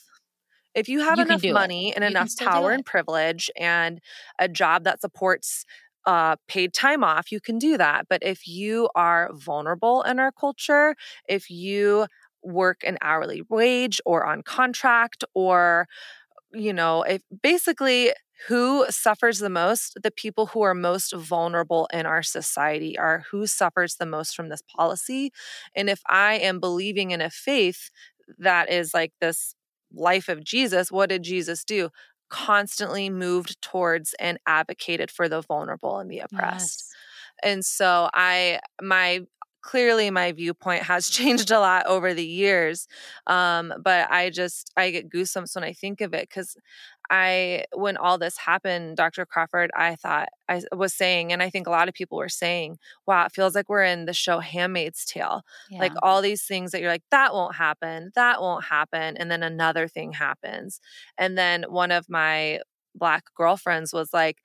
if 0.73 0.87
you 0.87 0.99
have 0.99 1.17
you 1.17 1.25
enough 1.25 1.43
money 1.43 1.89
it. 1.89 1.95
and 1.95 2.03
you 2.03 2.09
enough 2.09 2.29
power 2.37 2.71
and 2.71 2.85
privilege 2.85 3.49
and 3.57 3.99
a 4.39 4.47
job 4.47 4.83
that 4.83 5.01
supports 5.01 5.65
uh, 6.07 6.37
paid 6.47 6.73
time 6.73 7.03
off, 7.03 7.31
you 7.31 7.41
can 7.41 7.59
do 7.59 7.77
that. 7.77 8.07
But 8.09 8.23
if 8.23 8.47
you 8.47 8.89
are 8.95 9.31
vulnerable 9.33 10.03
in 10.03 10.19
our 10.19 10.33
culture, 10.33 10.95
if 11.29 11.51
you 11.51 12.07
work 12.43 12.81
an 12.85 12.97
hourly 13.03 13.43
wage 13.49 14.01
or 14.05 14.25
on 14.25 14.43
contract 14.43 15.25
or 15.35 15.87
you 16.53 16.73
know 16.73 17.03
if 17.03 17.21
basically 17.43 18.11
who 18.47 18.85
suffers 18.89 19.39
the 19.39 19.49
most 19.49 19.97
the 20.01 20.11
people 20.11 20.47
who 20.47 20.61
are 20.61 20.73
most 20.73 21.13
vulnerable 21.13 21.87
in 21.93 22.05
our 22.05 22.23
society 22.23 22.97
are 22.97 23.23
who 23.31 23.47
suffers 23.47 23.95
the 23.95 24.05
most 24.05 24.35
from 24.35 24.49
this 24.49 24.61
policy 24.75 25.31
and 25.75 25.89
if 25.89 26.01
i 26.07 26.35
am 26.35 26.59
believing 26.59 27.11
in 27.11 27.21
a 27.21 27.29
faith 27.29 27.89
that 28.37 28.71
is 28.71 28.93
like 28.93 29.11
this 29.21 29.55
life 29.93 30.29
of 30.29 30.43
jesus 30.43 30.91
what 30.91 31.09
did 31.09 31.23
jesus 31.23 31.63
do 31.63 31.89
constantly 32.29 33.09
moved 33.09 33.61
towards 33.61 34.13
and 34.19 34.37
advocated 34.45 35.11
for 35.11 35.29
the 35.29 35.41
vulnerable 35.41 35.99
and 35.99 36.09
the 36.09 36.19
oppressed. 36.19 36.85
Yes. 36.87 36.93
And 37.43 37.65
so 37.65 38.09
I 38.13 38.59
my 38.81 39.25
clearly 39.67 40.09
my 40.09 40.31
viewpoint 40.31 40.83
has 40.83 41.09
changed 41.19 41.51
a 41.51 41.59
lot 41.59 41.85
over 41.85 42.13
the 42.13 42.25
years 42.25 42.87
um, 43.27 43.73
but 43.83 44.09
i 44.09 44.29
just 44.29 44.71
i 44.77 44.89
get 44.89 45.09
goosebumps 45.09 45.53
when 45.55 45.63
i 45.63 45.73
think 45.73 46.01
of 46.01 46.13
it 46.13 46.29
because 46.29 46.55
I, 47.09 47.63
when 47.73 47.95
all 47.95 48.17
this 48.17 48.37
happened, 48.37 48.97
Dr. 48.97 49.25
Crawford, 49.25 49.71
I 49.73 49.95
thought 49.95 50.27
I 50.49 50.61
was 50.73 50.93
saying, 50.93 51.31
and 51.31 51.41
I 51.41 51.49
think 51.49 51.65
a 51.65 51.69
lot 51.71 51.87
of 51.87 51.93
people 51.93 52.17
were 52.17 52.27
saying, 52.27 52.79
wow, 53.05 53.25
it 53.25 53.31
feels 53.31 53.55
like 53.55 53.69
we're 53.69 53.83
in 53.83 54.05
the 54.05 54.13
show 54.13 54.39
Handmaid's 54.39 55.05
Tale. 55.05 55.43
Yeah. 55.69 55.79
Like 55.79 55.93
all 56.03 56.21
these 56.21 56.43
things 56.43 56.71
that 56.71 56.81
you're 56.81 56.91
like, 56.91 57.05
that 57.11 57.33
won't 57.33 57.55
happen, 57.55 58.11
that 58.15 58.41
won't 58.41 58.65
happen. 58.65 59.15
And 59.15 59.31
then 59.31 59.41
another 59.41 59.87
thing 59.87 60.11
happens. 60.13 60.81
And 61.17 61.37
then 61.37 61.63
one 61.69 61.91
of 61.91 62.09
my 62.09 62.59
black 62.93 63.23
girlfriends 63.35 63.93
was 63.93 64.09
like, 64.13 64.39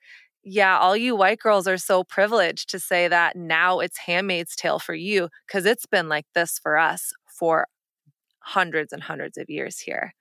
yeah, 0.44 0.78
all 0.78 0.96
you 0.96 1.14
white 1.14 1.38
girls 1.38 1.68
are 1.68 1.78
so 1.78 2.02
privileged 2.04 2.68
to 2.70 2.78
say 2.78 3.08
that 3.08 3.36
now 3.36 3.80
it's 3.80 3.98
Handmaid's 3.98 4.56
Tale 4.56 4.78
for 4.78 4.94
you 4.94 5.28
because 5.46 5.66
it's 5.66 5.86
been 5.86 6.08
like 6.08 6.26
this 6.34 6.58
for 6.58 6.78
us 6.78 7.12
for 7.26 7.66
hundreds 8.40 8.92
and 8.92 9.02
hundreds 9.02 9.38
of 9.38 9.48
years 9.48 9.78
here 9.78 10.14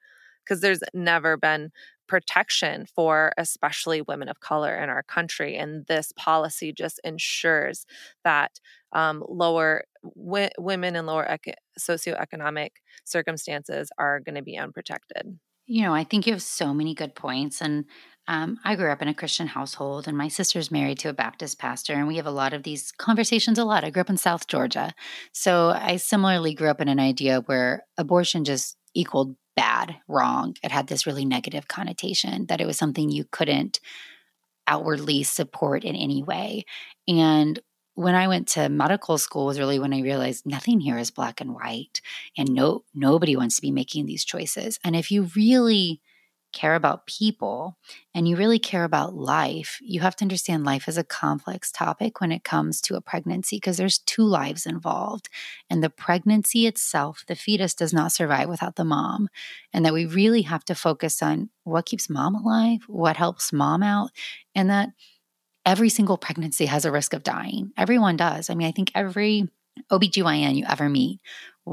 because 0.44 0.62
there's 0.62 0.82
never 0.94 1.38
been 1.38 1.72
protection 2.08 2.86
for 2.94 3.32
especially 3.38 4.02
women 4.02 4.28
of 4.28 4.42
color 4.42 4.76
in 4.76 4.90
our 4.90 5.02
country. 5.04 5.56
And 5.56 5.86
this 5.88 6.12
policy 6.18 6.74
just 6.74 7.00
ensures 7.06 7.86
that 8.26 8.60
um, 8.92 9.24
lower 9.30 9.86
w- 10.04 10.50
women 10.58 10.98
in 10.98 11.06
lower 11.06 11.24
ec- 11.24 11.56
socioeconomic 11.80 12.72
circumstances 13.06 13.90
are 13.98 14.20
going 14.20 14.36
to 14.36 14.42
be 14.42 14.58
unprotected. 14.58 15.40
You 15.68 15.84
know, 15.84 15.94
I 15.94 16.04
think 16.04 16.28
you 16.28 16.34
have 16.34 16.42
so 16.42 16.74
many 16.74 16.94
good 16.94 17.16
points. 17.16 17.62
And 17.62 17.86
um, 18.28 18.60
I 18.64 18.76
grew 18.76 18.92
up 18.92 19.02
in 19.02 19.08
a 19.08 19.14
Christian 19.14 19.48
household, 19.48 20.08
and 20.08 20.18
my 20.18 20.28
sister's 20.28 20.72
married 20.72 21.00
to 21.00 21.10
a 21.10 21.14
Baptist 21.14 21.60
pastor, 21.60 21.94
and 21.94 22.08
we 22.08 22.18
have 22.18 22.28
a 22.28 22.32
lot 22.32 22.54
of 22.54 22.64
these 22.64 22.92
conversations 22.92 23.58
a 23.58 23.66
lot. 23.66 23.84
I 23.84 23.90
grew 23.90 24.02
up 24.02 24.10
in 24.10 24.18
South 24.18 24.48
Georgia. 24.48 24.94
So 25.32 25.70
I 25.70 25.98
similarly 25.98 26.54
grew 26.54 26.70
up 26.70 26.82
in 26.82 26.88
an 26.88 27.00
idea 27.00 27.42
where 27.42 27.86
abortion 27.98 28.44
just 28.44 28.78
equaled 28.94 29.36
bad, 29.56 29.96
wrong. 30.08 30.56
It 30.64 30.72
had 30.72 30.88
this 30.88 31.06
really 31.06 31.26
negative 31.26 31.68
connotation 31.68 32.46
that 32.48 32.62
it 32.62 32.68
was 32.68 32.78
something 32.78 33.10
you 33.10 33.26
couldn't 33.32 33.80
outwardly 34.68 35.24
support 35.24 35.84
in 35.84 35.96
any 35.96 36.24
way. 36.24 36.66
And 37.08 37.60
when 37.96 38.16
I 38.16 38.28
went 38.28 38.48
to 38.50 38.70
medical 38.70 39.18
school 39.18 39.46
was 39.46 39.60
really 39.60 39.80
when 39.80 39.94
I 39.94 40.02
realized 40.02 40.46
nothing 40.46 40.80
here 40.80 40.98
is 40.98 41.12
black 41.12 41.42
and 41.42 41.54
white 41.54 42.02
and 42.38 42.50
no 42.54 42.84
nobody 42.94 43.36
wants 43.36 43.58
to 43.58 43.62
be 43.62 43.72
making 43.72 44.06
these 44.06 44.24
choices. 44.24 44.80
And 44.84 44.96
if 44.96 45.12
you 45.12 45.28
really 45.36 46.02
care 46.52 46.76
about 46.76 47.06
people 47.06 47.78
and 48.14 48.28
you 48.28 48.36
really 48.36 48.60
care 48.60 48.84
about 48.84 49.16
life, 49.16 49.80
you 49.82 50.02
have 50.02 50.16
to 50.18 50.26
understand 50.26 50.64
life 50.64 50.88
is 50.88 50.98
a 50.98 51.04
complex 51.04 51.72
topic 51.72 52.22
when 52.22 52.32
it 52.32 52.44
comes 52.44 52.82
to 52.82 52.96
a 52.96 53.02
pregnancy 53.02 53.58
because 53.58 53.78
there's 53.78 54.00
two 54.00 54.24
lives 54.24 54.66
involved. 54.66 55.30
And 55.70 55.84
the 55.84 55.90
pregnancy 55.90 56.68
itself, 56.68 57.24
the 57.28 57.36
fetus 57.36 57.74
does 57.74 57.94
not 57.94 58.12
survive 58.12 58.50
without 58.50 58.76
the 58.76 58.86
mom. 58.86 59.30
And 59.74 59.86
that 59.86 59.94
we 59.94 60.06
really 60.06 60.44
have 60.44 60.66
to 60.66 60.76
focus 60.76 61.22
on 61.22 61.50
what 61.64 61.86
keeps 61.86 62.10
mom 62.10 62.36
alive, 62.36 62.82
what 62.88 63.18
helps 63.18 63.54
mom 63.54 63.84
out, 63.84 64.12
and 64.54 64.70
that 64.70 64.90
every 65.66 65.90
single 65.90 66.18
pregnancy 66.18 66.66
has 66.66 66.86
a 66.86 66.92
risk 66.92 67.14
of 67.14 67.24
dying. 67.24 67.72
Everyone 67.78 68.18
does. 68.18 68.50
I 68.50 68.56
mean, 68.56 68.68
I 68.68 68.72
think 68.72 68.92
every 68.96 69.48
OBGYN 69.92 70.56
you 70.56 70.66
ever 70.68 70.90
meet 70.90 71.20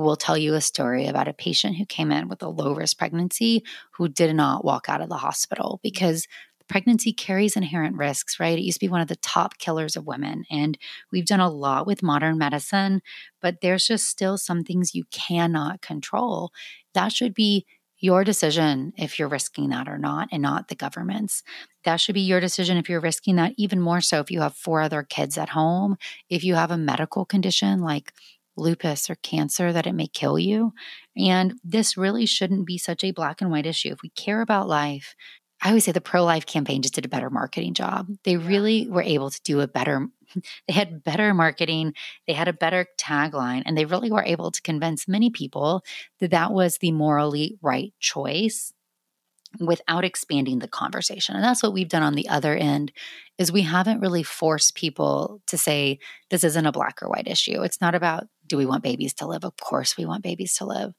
will 0.03 0.17
tell 0.17 0.37
you 0.37 0.55
a 0.55 0.61
story 0.61 1.07
about 1.07 1.29
a 1.29 1.33
patient 1.33 1.77
who 1.77 1.87
came 1.87 2.13
in 2.13 2.29
with 2.29 2.43
a 2.43 2.49
low 2.49 2.75
risk 2.75 2.99
pregnancy 2.99 3.65
who 3.93 4.09
did 4.09 4.35
not 4.35 4.65
walk 4.65 4.89
out 4.89 5.01
of 5.01 5.09
the 5.09 5.17
hospital 5.17 5.81
because 5.83 6.27
pregnancy 6.69 7.13
carries 7.13 7.57
inherent 7.57 7.97
risks, 7.97 8.39
right? 8.39 8.59
It 8.59 8.63
used 8.63 8.79
to 8.79 8.87
be 8.87 8.91
one 8.91 9.01
of 9.01 9.09
the 9.09 9.17
top 9.17 9.59
killers 9.59 9.97
of 9.97 10.07
women. 10.07 10.45
And 10.51 10.79
we've 11.11 11.27
done 11.27 11.41
a 11.41 11.51
lot 11.51 11.87
with 11.87 12.03
modern 12.03 12.39
medicine, 12.39 13.03
but 13.41 13.61
there's 13.63 13.87
just 13.87 14.07
still 14.07 14.39
some 14.39 14.65
things 14.65 14.95
you 14.95 15.05
cannot 15.11 15.81
control. 15.81 16.53
That 16.95 17.13
should 17.13 17.35
be 17.35 17.67
your 18.01 18.23
decision 18.23 18.93
if 18.97 19.19
you're 19.19 19.29
risking 19.29 19.71
that 19.71 19.89
or 19.89 19.99
not, 19.99 20.29
and 20.31 20.43
not 20.43 20.69
the 20.69 20.77
government's. 20.77 21.43
That 21.85 22.01
should 22.01 22.15
be 22.15 22.21
your 22.21 22.39
decision 22.39 22.77
if 22.77 22.89
you're 22.89 23.01
risking 23.01 23.37
that, 23.37 23.55
even 23.57 23.81
more 23.81 24.01
so 24.01 24.21
if 24.21 24.31
you 24.31 24.41
have 24.41 24.55
four 24.55 24.81
other 24.81 25.03
kids 25.03 25.37
at 25.37 25.49
home, 25.49 25.97
if 26.31 26.45
you 26.45 26.55
have 26.55 26.71
a 26.71 26.77
medical 26.77 27.25
condition 27.25 27.81
like 27.81 28.13
lupus 28.59 29.09
or 29.09 29.17
cancer 29.17 29.73
that 29.73 29.87
it 29.87 29.95
may 29.95 30.07
kill 30.07 30.39
you. 30.39 30.73
And 31.17 31.55
this 31.65 31.97
really 31.97 32.27
shouldn't 32.27 32.67
be 32.67 32.79
such 32.79 33.05
a 33.05 33.11
black 33.11 33.41
and 33.41 33.51
white 33.51 33.67
issue. 33.67 33.91
If 33.91 34.03
we 34.03 34.11
care 34.11 34.41
about 34.41 34.69
life, 34.69 35.15
I 35.61 35.69
always 35.69 35.85
say 35.85 35.93
the 35.93 36.01
pro 36.01 36.25
life 36.25 36.47
campaign 36.47 36.83
just 36.83 36.95
did 36.95 37.05
a 37.05 37.09
better 37.09 37.31
marketing 37.31 37.75
job. 37.75 38.09
They 38.25 38.37
really 38.37 38.89
were 38.89 39.03
able 39.03 39.31
to 39.31 39.41
do 39.43 39.61
a 39.61 39.67
better, 39.67 40.07
they 40.69 40.75
had 40.75 41.03
better 41.03 41.35
marketing, 41.35 41.95
they 42.27 42.33
had 42.33 42.49
a 42.49 42.53
better 42.53 42.87
tagline, 42.99 43.63
and 43.67 43.77
they 43.77 43.85
really 43.85 44.11
were 44.11 44.25
able 44.25 44.51
to 44.51 44.63
convince 44.63 45.09
many 45.09 45.31
people 45.31 45.83
that 46.21 46.31
that 46.31 46.53
was 46.53 46.79
the 46.79 46.93
morally 46.93 47.59
right 47.61 47.93
choice 47.99 48.73
without 49.61 50.05
expanding 50.05 50.59
the 50.59 50.69
conversation 50.69 51.35
and 51.35 51.43
that's 51.43 51.63
what 51.63 51.73
we've 51.73 51.89
done 51.89 52.03
on 52.03 52.15
the 52.15 52.29
other 52.29 52.55
end 52.55 52.93
is 53.39 53.51
we 53.51 53.63
haven't 53.63 54.01
really 54.01 54.23
forced 54.23 54.75
people 54.75 55.41
to 55.47 55.57
say 55.57 55.99
this 56.29 56.45
isn't 56.45 56.67
a 56.67 56.73
black 56.73 57.03
or 57.03 57.09
white 57.09 57.27
issue 57.27 57.63
it's 57.63 57.81
not 57.81 57.95
about 57.95 58.27
do 58.49 58.57
we 58.57 58.67
want 58.67 58.83
babies 58.83 59.15
to 59.15 59.27
live 59.27 59.45
of 59.45 59.57
course 59.57 59.97
we 59.97 60.05
want 60.07 60.23
babies 60.23 60.55
to 60.55 60.65
live 60.65 60.95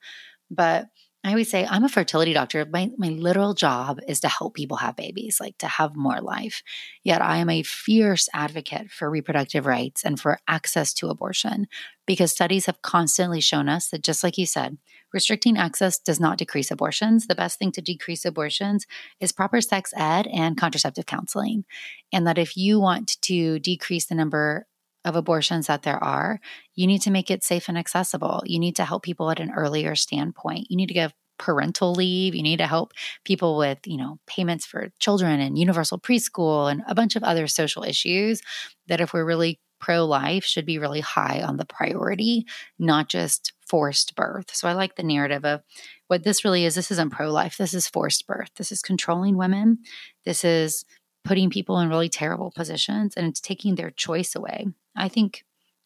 but 0.49 0.87
I 1.21 1.31
always 1.31 1.51
say 1.51 1.65
I'm 1.69 1.83
a 1.83 1.89
fertility 1.89 2.31
doctor. 2.31 2.65
My 2.71 2.91
my 2.97 3.09
literal 3.09 3.53
job 3.53 3.99
is 4.07 4.21
to 4.21 4.29
help 4.29 4.55
people 4.55 4.77
have 4.77 4.95
babies, 4.95 5.39
like 5.41 5.57
to 5.57 5.67
have 5.67 5.93
more 5.93 6.21
life. 6.21 6.63
Yet 7.03 7.21
I 7.21 7.37
am 7.37 7.49
a 7.49 7.61
fierce 7.63 8.29
advocate 8.33 8.89
for 8.89 9.09
reproductive 9.09 9.65
rights 9.65 10.05
and 10.05 10.17
for 10.17 10.39
access 10.47 10.93
to 10.95 11.09
abortion 11.09 11.67
because 12.07 12.31
studies 12.31 12.67
have 12.67 12.81
constantly 12.81 13.41
shown 13.41 13.67
us 13.67 13.89
that 13.89 14.01
just 14.01 14.23
like 14.23 14.37
you 14.37 14.45
said, 14.45 14.77
restricting 15.13 15.57
access 15.57 15.99
does 15.99 16.21
not 16.21 16.37
decrease 16.37 16.71
abortions. 16.71 17.27
The 17.27 17.35
best 17.35 17.59
thing 17.59 17.73
to 17.73 17.81
decrease 17.81 18.23
abortions 18.23 18.87
is 19.19 19.33
proper 19.33 19.59
sex 19.59 19.93
ed 19.97 20.25
and 20.27 20.55
contraceptive 20.55 21.05
counseling. 21.05 21.65
And 22.13 22.25
that 22.27 22.37
if 22.37 22.55
you 22.55 22.79
want 22.79 23.21
to 23.23 23.59
decrease 23.59 24.05
the 24.05 24.15
number 24.15 24.67
of 25.05 25.15
abortions 25.15 25.67
that 25.67 25.83
there 25.83 26.01
are, 26.03 26.39
you 26.75 26.87
need 26.87 27.01
to 27.03 27.11
make 27.11 27.31
it 27.31 27.43
safe 27.43 27.69
and 27.69 27.77
accessible. 27.77 28.43
You 28.45 28.59
need 28.59 28.75
to 28.75 28.85
help 28.85 29.03
people 29.03 29.31
at 29.31 29.39
an 29.39 29.51
earlier 29.51 29.95
standpoint. 29.95 30.67
You 30.69 30.77
need 30.77 30.87
to 30.87 30.93
give 30.93 31.13
parental 31.37 31.93
leave. 31.93 32.35
You 32.35 32.43
need 32.43 32.57
to 32.57 32.67
help 32.67 32.91
people 33.23 33.57
with, 33.57 33.79
you 33.85 33.97
know, 33.97 34.19
payments 34.27 34.65
for 34.65 34.91
children 34.99 35.39
and 35.39 35.57
universal 35.57 35.97
preschool 35.97 36.69
and 36.69 36.83
a 36.87 36.93
bunch 36.93 37.15
of 37.15 37.23
other 37.23 37.47
social 37.47 37.83
issues 37.83 38.41
that 38.87 39.01
if 39.01 39.13
we're 39.13 39.25
really 39.25 39.59
pro 39.79 40.05
life 40.05 40.43
should 40.43 40.65
be 40.65 40.77
really 40.77 40.99
high 40.99 41.41
on 41.41 41.55
the 41.57 41.65
priority, 41.65 42.45
not 42.77 43.07
just 43.07 43.53
forced 43.65 44.15
birth. 44.15 44.53
So 44.53 44.67
I 44.67 44.73
like 44.73 44.95
the 44.95 45.03
narrative 45.03 45.45
of 45.45 45.61
what 46.07 46.23
this 46.23 46.43
really 46.43 46.65
is. 46.65 46.75
This 46.75 46.91
isn't 46.91 47.11
pro 47.11 47.31
life. 47.31 47.55
This 47.57 47.73
is 47.73 47.87
forced 47.87 48.27
birth. 48.27 48.49
This 48.57 48.71
is 48.71 48.81
controlling 48.81 49.37
women. 49.37 49.79
This 50.25 50.43
is 50.43 50.83
putting 51.23 51.49
people 51.49 51.79
in 51.79 51.89
really 51.89 52.09
terrible 52.09 52.51
positions 52.51 53.13
and 53.15 53.27
it's 53.27 53.39
taking 53.39 53.75
their 53.75 53.91
choice 53.91 54.35
away. 54.35 54.67
I 54.99 55.09
think 55.09 55.43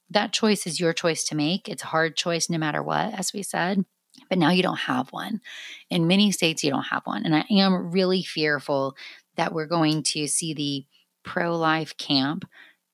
that 0.09 0.33
choice 0.33 0.67
is 0.67 0.79
your 0.79 0.93
choice 0.93 1.23
to 1.25 1.35
make. 1.35 1.69
It's 1.69 1.83
a 1.83 1.87
hard 1.87 2.15
choice 2.15 2.49
no 2.49 2.57
matter 2.57 2.83
what, 2.83 3.13
as 3.13 3.33
we 3.33 3.43
said. 3.43 3.85
But 4.29 4.37
now 4.37 4.51
you 4.51 4.61
don't 4.61 4.77
have 4.77 5.09
one. 5.11 5.41
In 5.89 6.07
many 6.07 6.31
states, 6.31 6.63
you 6.63 6.69
don't 6.69 6.83
have 6.83 7.03
one. 7.05 7.25
And 7.25 7.35
I 7.35 7.45
am 7.49 7.91
really 7.91 8.21
fearful 8.21 8.95
that 9.37 9.53
we're 9.53 9.65
going 9.65 10.03
to 10.03 10.27
see 10.27 10.53
the 10.53 10.85
pro 11.23 11.57
life 11.57 11.97
camp 11.97 12.45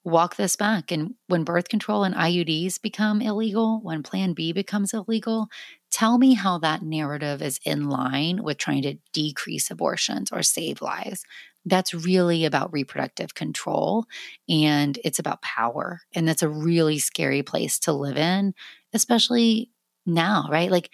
walk 0.06 0.38
this 0.38 0.56
back. 0.56 0.92
And 0.92 1.16
when 1.28 1.44
birth 1.44 1.68
control 1.68 2.04
and 2.04 2.16
IUDs 2.16 2.82
become 2.82 3.22
illegal, 3.22 3.82
when 3.84 4.02
Plan 4.02 4.34
B 4.34 4.54
becomes 4.54 4.94
illegal, 4.94 5.50
tell 5.92 6.18
me 6.18 6.36
how 6.36 6.58
that 6.60 6.82
narrative 6.82 7.42
is 7.42 7.60
in 7.66 7.90
line 7.90 8.42
with 8.42 8.58
trying 8.58 8.84
to 8.84 8.98
decrease 9.12 9.70
abortions 9.70 10.32
or 10.32 10.42
save 10.42 10.82
lives 10.82 11.26
that's 11.70 11.94
really 11.94 12.46
about 12.46 12.74
reproductive 12.74 13.36
control 13.36 14.06
and 14.48 14.98
it's 15.04 15.20
about 15.20 15.42
power. 15.42 16.02
And 16.14 16.28
that's 16.28 16.42
a 16.44 16.50
really 16.50 17.00
scary 17.00 17.44
place 17.44 17.80
to 17.80 17.94
live 17.94 18.18
in, 18.18 18.54
especially 18.94 19.70
now, 20.06 20.48
right? 20.50 20.72
Like, 20.72 20.90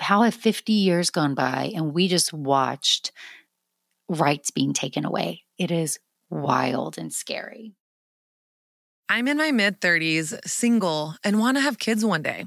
how 0.00 0.22
have 0.22 0.34
50 0.34 0.72
years 0.72 1.10
gone 1.10 1.34
by 1.34 1.72
and 1.74 1.94
we 1.94 2.08
just 2.08 2.32
watched 2.32 3.12
rights 4.08 4.50
being 4.50 4.72
taken 4.72 5.04
away? 5.04 5.44
It 5.58 5.70
is 5.70 5.98
wild 6.30 6.98
and 6.98 7.12
scary. 7.12 7.74
I'm 9.08 9.28
in 9.28 9.36
my 9.36 9.52
mid 9.52 9.80
30s, 9.80 10.34
single, 10.44 11.14
and 11.24 11.38
want 11.38 11.56
to 11.56 11.60
have 11.60 11.78
kids 11.78 12.04
one 12.04 12.22
day. 12.22 12.46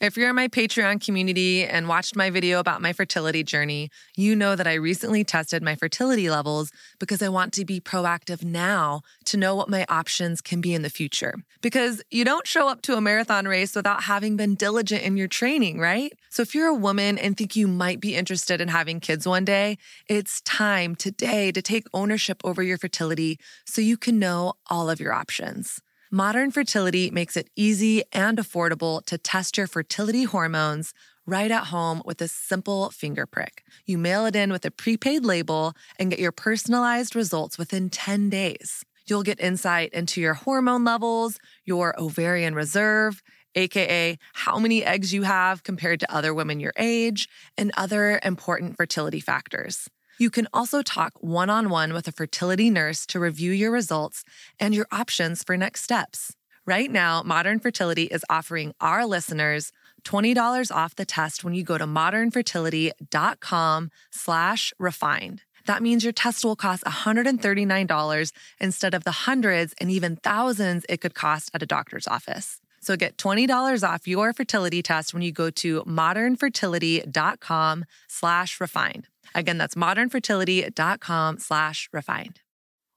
If 0.00 0.16
you're 0.16 0.28
in 0.30 0.36
my 0.36 0.46
Patreon 0.46 1.04
community 1.04 1.64
and 1.64 1.88
watched 1.88 2.14
my 2.14 2.30
video 2.30 2.60
about 2.60 2.80
my 2.80 2.92
fertility 2.92 3.42
journey, 3.42 3.90
you 4.16 4.36
know 4.36 4.54
that 4.54 4.66
I 4.68 4.74
recently 4.74 5.24
tested 5.24 5.60
my 5.60 5.74
fertility 5.74 6.30
levels 6.30 6.70
because 7.00 7.20
I 7.20 7.28
want 7.30 7.52
to 7.54 7.64
be 7.64 7.80
proactive 7.80 8.44
now 8.44 9.00
to 9.24 9.36
know 9.36 9.56
what 9.56 9.68
my 9.68 9.84
options 9.88 10.40
can 10.40 10.60
be 10.60 10.72
in 10.72 10.82
the 10.82 10.88
future. 10.88 11.34
Because 11.62 12.00
you 12.12 12.24
don't 12.24 12.46
show 12.46 12.68
up 12.68 12.80
to 12.82 12.96
a 12.96 13.00
marathon 13.00 13.48
race 13.48 13.74
without 13.74 14.04
having 14.04 14.36
been 14.36 14.54
diligent 14.54 15.02
in 15.02 15.16
your 15.16 15.26
training, 15.26 15.80
right? 15.80 16.12
So 16.30 16.42
if 16.42 16.54
you're 16.54 16.68
a 16.68 16.74
woman 16.74 17.18
and 17.18 17.36
think 17.36 17.56
you 17.56 17.66
might 17.66 17.98
be 17.98 18.14
interested 18.14 18.60
in 18.60 18.68
having 18.68 19.00
kids 19.00 19.26
one 19.26 19.44
day, 19.44 19.78
it's 20.06 20.40
time 20.42 20.94
today 20.94 21.50
to 21.50 21.60
take 21.60 21.88
ownership 21.92 22.40
over 22.44 22.62
your 22.62 22.78
fertility 22.78 23.40
so 23.66 23.80
you 23.80 23.96
can 23.96 24.20
know 24.20 24.52
all 24.70 24.90
of 24.90 25.00
your 25.00 25.12
options. 25.12 25.80
Modern 26.10 26.50
Fertility 26.50 27.10
makes 27.10 27.36
it 27.36 27.50
easy 27.54 28.02
and 28.14 28.38
affordable 28.38 29.04
to 29.04 29.18
test 29.18 29.58
your 29.58 29.66
fertility 29.66 30.22
hormones 30.24 30.94
right 31.26 31.50
at 31.50 31.64
home 31.64 32.00
with 32.06 32.22
a 32.22 32.28
simple 32.28 32.88
finger 32.88 33.26
prick. 33.26 33.62
You 33.84 33.98
mail 33.98 34.24
it 34.24 34.34
in 34.34 34.50
with 34.50 34.64
a 34.64 34.70
prepaid 34.70 35.26
label 35.26 35.74
and 35.98 36.08
get 36.08 36.18
your 36.18 36.32
personalized 36.32 37.14
results 37.14 37.58
within 37.58 37.90
10 37.90 38.30
days. 38.30 38.86
You'll 39.06 39.22
get 39.22 39.38
insight 39.38 39.92
into 39.92 40.22
your 40.22 40.32
hormone 40.32 40.82
levels, 40.82 41.38
your 41.66 41.94
ovarian 42.00 42.54
reserve, 42.54 43.22
aka 43.54 44.16
how 44.32 44.58
many 44.58 44.82
eggs 44.82 45.12
you 45.12 45.24
have 45.24 45.62
compared 45.62 46.00
to 46.00 46.14
other 46.14 46.32
women 46.32 46.58
your 46.58 46.72
age, 46.78 47.28
and 47.58 47.70
other 47.76 48.18
important 48.24 48.78
fertility 48.78 49.20
factors. 49.20 49.90
You 50.18 50.30
can 50.30 50.48
also 50.52 50.82
talk 50.82 51.12
one 51.20 51.48
on 51.48 51.70
one 51.70 51.92
with 51.92 52.08
a 52.08 52.12
fertility 52.12 52.70
nurse 52.70 53.06
to 53.06 53.20
review 53.20 53.52
your 53.52 53.70
results 53.70 54.24
and 54.58 54.74
your 54.74 54.88
options 54.90 55.44
for 55.44 55.56
next 55.56 55.82
steps. 55.82 56.34
Right 56.66 56.90
now, 56.90 57.22
Modern 57.22 57.60
Fertility 57.60 58.04
is 58.04 58.24
offering 58.28 58.74
our 58.80 59.06
listeners 59.06 59.70
$20 60.04 60.74
off 60.74 60.96
the 60.96 61.04
test 61.04 61.44
when 61.44 61.54
you 61.54 61.62
go 61.62 61.78
to 61.78 61.86
modernfertility.com 61.86 63.90
slash 64.10 64.72
refined. 64.78 65.42
That 65.66 65.82
means 65.82 66.02
your 66.02 66.12
test 66.12 66.44
will 66.44 66.56
cost 66.56 66.82
$139 66.84 68.32
instead 68.60 68.94
of 68.94 69.04
the 69.04 69.10
hundreds 69.10 69.74
and 69.80 69.90
even 69.90 70.16
thousands 70.16 70.84
it 70.88 71.00
could 71.00 71.14
cost 71.14 71.50
at 71.54 71.62
a 71.62 71.66
doctor's 71.66 72.08
office. 72.08 72.60
So 72.80 72.96
get 72.96 73.18
$20 73.18 73.88
off 73.88 74.08
your 74.08 74.32
fertility 74.32 74.82
test 74.82 75.12
when 75.12 75.22
you 75.22 75.32
go 75.32 75.50
to 75.50 75.82
modernfertility.com 75.82 77.84
slash 78.08 78.60
refined. 78.60 79.08
Again, 79.34 79.58
that's 79.58 79.74
modernfertility.com 79.74 81.38
slash 81.38 81.88
refined. 81.92 82.40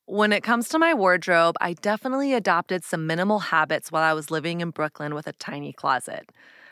When 0.06 0.34
it 0.34 0.44
comes 0.44 0.68
to 0.70 0.80
my 0.80 0.94
wardrobe, 0.94 1.56
I 1.62 1.74
definitely 1.74 2.34
adopted 2.34 2.84
some 2.84 3.08
minimal 3.08 3.40
habits 3.40 3.92
while 3.92 4.04
I 4.04 4.14
was 4.14 4.32
living 4.32 4.60
in 4.60 4.72
Brooklyn 4.72 5.16
with 5.16 5.28
a 5.28 5.34
tiny 5.34 5.72
closet. 5.72 6.32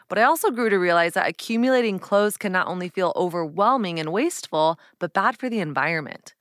But 0.09 0.17
I 0.17 0.23
also 0.23 0.49
grew 0.49 0.69
to 0.69 0.77
realize 0.77 1.13
that 1.13 1.29
accumulating 1.29 1.99
clothes 1.99 2.35
can 2.35 2.51
not 2.51 2.67
only 2.67 2.89
feel 2.89 3.13
overwhelming 3.15 3.99
and 3.99 4.11
wasteful, 4.11 4.79
but 4.97 5.13
bad 5.13 5.37
for 5.37 5.49
the 5.49 5.59
environment. 5.59 6.33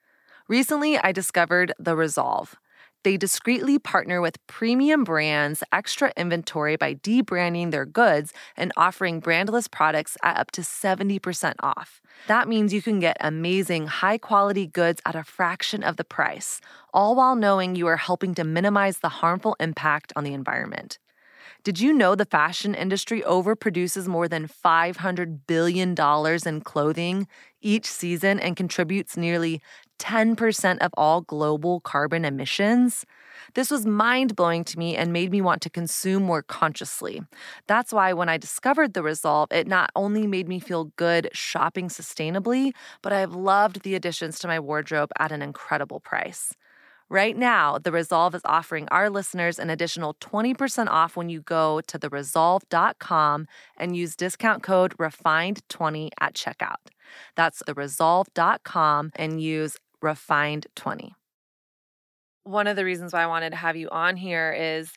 Recently, 0.49 0.99
I 0.99 1.13
discovered 1.13 1.73
the 1.79 1.95
Risolve 1.95 2.57
they 3.03 3.17
discreetly 3.17 3.79
partner 3.79 4.21
with 4.21 4.45
premium 4.47 5.05
brands 5.05 5.63
extra 5.73 6.13
inventory 6.17 6.77
by 6.77 6.95
debranding 6.95 7.71
their 7.71 7.87
goods 7.87 8.33
and 8.57 8.73
offering 8.77 9.21
brandless 9.21 9.71
products 9.71 10.17
at 10.23 10.37
up 10.37 10.51
to 10.53 10.63
70% 10.63 11.55
off. 11.61 12.01
That 12.27 12.49
means 12.49 12.73
you 12.73 12.83
can 12.83 13.01
get 13.01 13.17
amazing, 13.21 13.87
high 13.87 14.19
quality 14.19 14.67
goods 14.67 15.01
at 15.07 15.15
a 15.15 15.25
fraction 15.25 15.83
of 15.83 15.97
the 15.97 16.05
price, 16.05 16.61
all 16.93 17.15
while 17.15 17.37
knowing 17.37 17.77
you 17.77 17.87
are 17.87 17.97
helping 17.97 18.35
to 18.35 18.45
minimize 18.45 18.99
the 18.99 19.09
harmful 19.09 19.57
impact 19.61 20.13
on 20.17 20.25
the 20.25 20.35
environment. 20.35 20.99
Did 21.65 21.81
you 21.81 21.93
know 21.93 22.15
the 22.15 22.25
fashion 22.25 22.75
industry 22.75 23.21
overproduces 23.23 24.07
more 24.07 24.29
than 24.29 24.49
$500 24.49 25.41
billion 25.47 25.95
in 26.47 26.61
clothing 26.61 27.29
each 27.61 27.87
season 27.87 28.39
and 28.39 28.57
contributes 28.57 29.17
nearly 29.17 29.61
10% 29.99 30.79
of 30.79 30.91
all 30.97 31.21
global 31.23 31.81
carbon 31.81 32.25
emissions. 32.25 33.05
This 33.55 33.71
was 33.71 33.87
mind 33.87 34.37
blowing 34.37 34.65
to 34.65 34.79
me 34.79 34.97
and 34.97 35.13
made 35.13 35.31
me 35.31 35.41
want 35.41 35.63
to 35.63 35.71
consume 35.71 36.23
more 36.23 36.43
consciously. 36.43 37.23
That's 37.67 37.93
why 37.93 38.13
when 38.13 38.29
I 38.29 38.37
discovered 38.37 38.95
the 38.95 39.03
Risolve, 39.03 39.51
it 39.53 39.67
not 39.67 39.91
only 39.97 40.27
made 40.27 40.49
me 40.49 40.61
feel 40.61 40.93
good 40.97 41.31
shopping 41.33 41.89
sustainably, 41.89 42.73
but 43.03 43.13
I 43.13 43.21
have 43.21 43.35
loved 43.35 43.83
the 43.83 43.95
additions 43.95 44.39
to 44.41 44.49
my 44.49 44.61
wardrobe 44.61 45.11
at 45.19 45.33
an 45.33 45.43
incredible 45.43 46.01
price. 46.01 46.55
Right 47.11 47.39
now, 47.39 47.79
The 47.79 47.91
Risolve 47.91 48.35
is 48.35 48.43
offering 48.45 48.87
our 48.91 49.09
listeners 49.09 49.59
an 49.59 49.71
additional 49.71 50.15
20% 50.21 50.89
off 50.89 51.17
when 51.17 51.31
you 51.31 51.41
go 51.41 51.81
to 51.87 51.99
therisolve.com 51.99 53.47
and 53.79 53.97
use 53.97 54.15
discount 54.15 54.63
code 54.63 54.95
REFINED20 54.99 56.11
at 56.21 56.35
checkout. 56.35 56.91
That's 57.35 57.63
therisolve.com 57.63 59.13
and 59.17 59.41
use 59.41 59.79
REFINED20. 60.03 61.11
One 62.45 62.67
of 62.67 62.77
the 62.77 62.85
reasons 62.85 63.13
why 63.13 63.23
I 63.23 63.27
wanted 63.27 63.51
to 63.51 63.57
have 63.57 63.77
you 63.77 63.89
on 63.91 64.17
here 64.17 64.53
is 64.53 64.91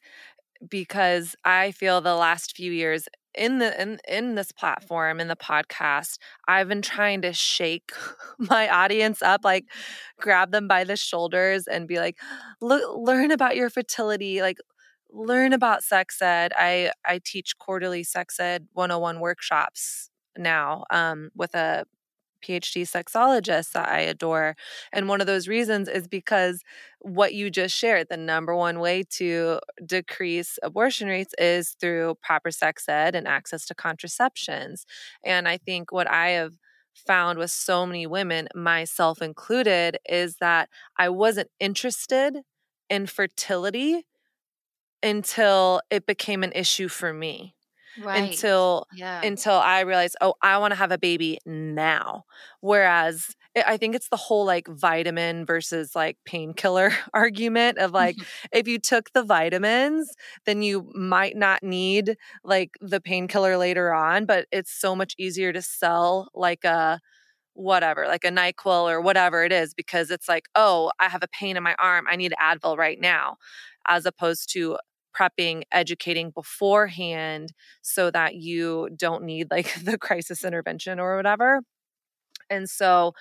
because 0.70 1.36
I 1.44 1.72
feel 1.72 2.02
the 2.02 2.16
last 2.16 2.56
few 2.56 2.72
years 2.72 3.08
in 3.34 3.60
the 3.60 3.82
in 3.82 4.00
in 4.08 4.36
this 4.36 4.52
platform 4.52 5.20
in 5.20 5.28
the 5.28 5.36
podcast 5.36 6.18
i've 6.48 6.68
been 6.68 6.82
trying 6.82 7.22
to 7.22 7.32
shake 7.32 7.92
my 8.38 8.68
audience 8.70 9.22
up 9.22 9.42
like 9.44 9.66
grab 10.20 10.52
them 10.52 10.68
by 10.68 10.84
the 10.84 10.98
shoulders 10.98 11.68
and 11.68 11.88
be 11.88 11.98
like 11.98 12.18
learn 12.60 13.32
about 13.32 13.56
your 13.56 13.70
fertility 13.70 14.42
like 14.42 14.58
learn 15.14 15.54
about 15.54 15.84
sex 15.84 16.22
ed 16.22 16.52
i 16.58 16.92
i 17.06 17.20
teach 17.24 17.58
quarterly 17.58 18.04
sex 18.04 18.40
ed 18.40 18.68
101 18.74 19.20
workshops 19.20 20.10
now 20.38 20.84
um, 20.90 21.30
with 21.36 21.54
a 21.56 21.86
PhD 22.42 22.84
sexologists 22.84 23.72
that 23.72 23.90
I 23.90 24.00
adore. 24.00 24.56
And 24.92 25.08
one 25.08 25.22
of 25.22 25.28
those 25.28 25.48
reasons 25.48 25.88
is 25.88 26.08
because 26.08 26.62
what 27.00 27.34
you 27.34 27.50
just 27.50 27.76
shared, 27.76 28.08
the 28.10 28.18
number 28.18 28.56
one 28.56 28.80
way 28.80 29.04
to 29.18 29.60
decrease 29.86 30.60
abortion 30.64 31.08
rates 31.08 31.34
is 31.38 31.76
through 31.80 32.16
proper 32.22 32.52
sex 32.52 32.88
ed 32.88 33.16
and 33.16 33.28
access 33.28 33.66
to 33.68 33.76
contraceptions. 33.76 34.86
And 35.24 35.48
I 35.48 35.58
think 35.58 35.92
what 35.92 36.10
I 36.10 36.30
have 36.30 36.54
found 36.94 37.40
with 37.40 37.52
so 37.52 37.86
many 37.86 38.06
women, 38.06 38.48
myself 38.54 39.22
included, 39.22 39.98
is 40.10 40.38
that 40.38 40.70
I 40.98 41.10
wasn't 41.10 41.50
interested 41.60 42.40
in 42.90 43.08
fertility 43.08 44.06
until 45.02 45.82
it 45.90 46.06
became 46.06 46.44
an 46.44 46.52
issue 46.54 46.88
for 46.88 47.14
me 47.14 47.56
right. 48.02 48.32
until 48.32 48.88
yeah. 48.94 49.22
until 49.24 49.54
I 49.54 49.82
realized, 49.82 50.16
oh, 50.22 50.36
I 50.42 50.58
want 50.58 50.72
to 50.72 50.76
have 50.76 50.92
a 50.92 50.98
baby 50.98 51.40
now. 51.46 52.26
Whereas 52.60 53.36
I 53.56 53.78
think 53.78 53.96
it's 53.96 54.10
the 54.10 54.18
whole 54.18 54.46
like 54.46 54.68
vitamin 54.68 55.46
versus 55.46 55.96
like 55.96 56.18
painkiller 56.26 56.92
argument 57.14 57.78
of 57.78 57.92
like 57.92 58.16
if 58.52 58.68
you 58.68 58.80
took 58.80 59.12
the 59.14 59.24
vitamins, 59.24 60.14
then 60.46 60.62
you 60.62 60.90
might 60.96 61.36
not 61.36 61.64
need 61.64 62.16
like 62.44 62.72
the 62.82 63.02
painkiller 63.02 63.58
later 63.58 63.94
on, 63.94 64.26
but 64.26 64.48
it's 64.52 64.72
so 64.72 64.96
much 64.96 65.16
easier 65.18 65.52
to 65.52 65.62
sell 65.62 66.30
like 66.34 66.64
a 66.64 67.00
whatever, 67.54 68.08
like 68.08 68.24
a 68.24 68.30
NyQuil 68.30 68.90
or 68.90 69.02
whatever 69.02 69.44
it 69.44 69.52
is, 69.52 69.74
because 69.74 70.10
it's 70.10 70.30
like, 70.30 70.46
oh, 70.56 70.92
I 71.00 71.10
have 71.10 71.24
a 71.24 71.28
pain 71.28 71.58
in 71.58 71.64
my 71.64 71.76
arm. 71.78 72.06
I 72.10 72.16
need 72.16 72.34
Advil 72.42 72.78
right 72.78 73.00
now, 73.00 73.38
as 73.88 74.06
opposed 74.06 74.52
to 74.54 74.78
prepping, 75.18 75.64
educating 75.72 76.32
beforehand 76.32 77.54
so 77.82 78.12
that 78.12 78.36
you 78.36 78.90
don't 78.96 79.24
need 79.24 79.50
like 79.52 79.74
the 79.84 79.98
crisis 79.98 80.44
intervention 80.44 81.00
or 81.00 81.16
whatever. 81.18 81.62
And 82.50 82.70
so, 82.70 83.14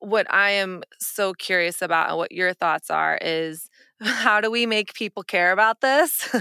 what 0.00 0.26
I 0.32 0.50
am 0.52 0.82
so 1.00 1.32
curious 1.34 1.82
about 1.82 2.10
and 2.10 2.18
what 2.18 2.32
your 2.32 2.54
thoughts 2.54 2.90
are 2.90 3.18
is 3.22 3.70
how 4.02 4.40
do 4.40 4.50
we 4.50 4.66
make 4.66 4.94
people 4.94 5.22
care 5.22 5.52
about 5.52 5.80
this? 5.80 6.34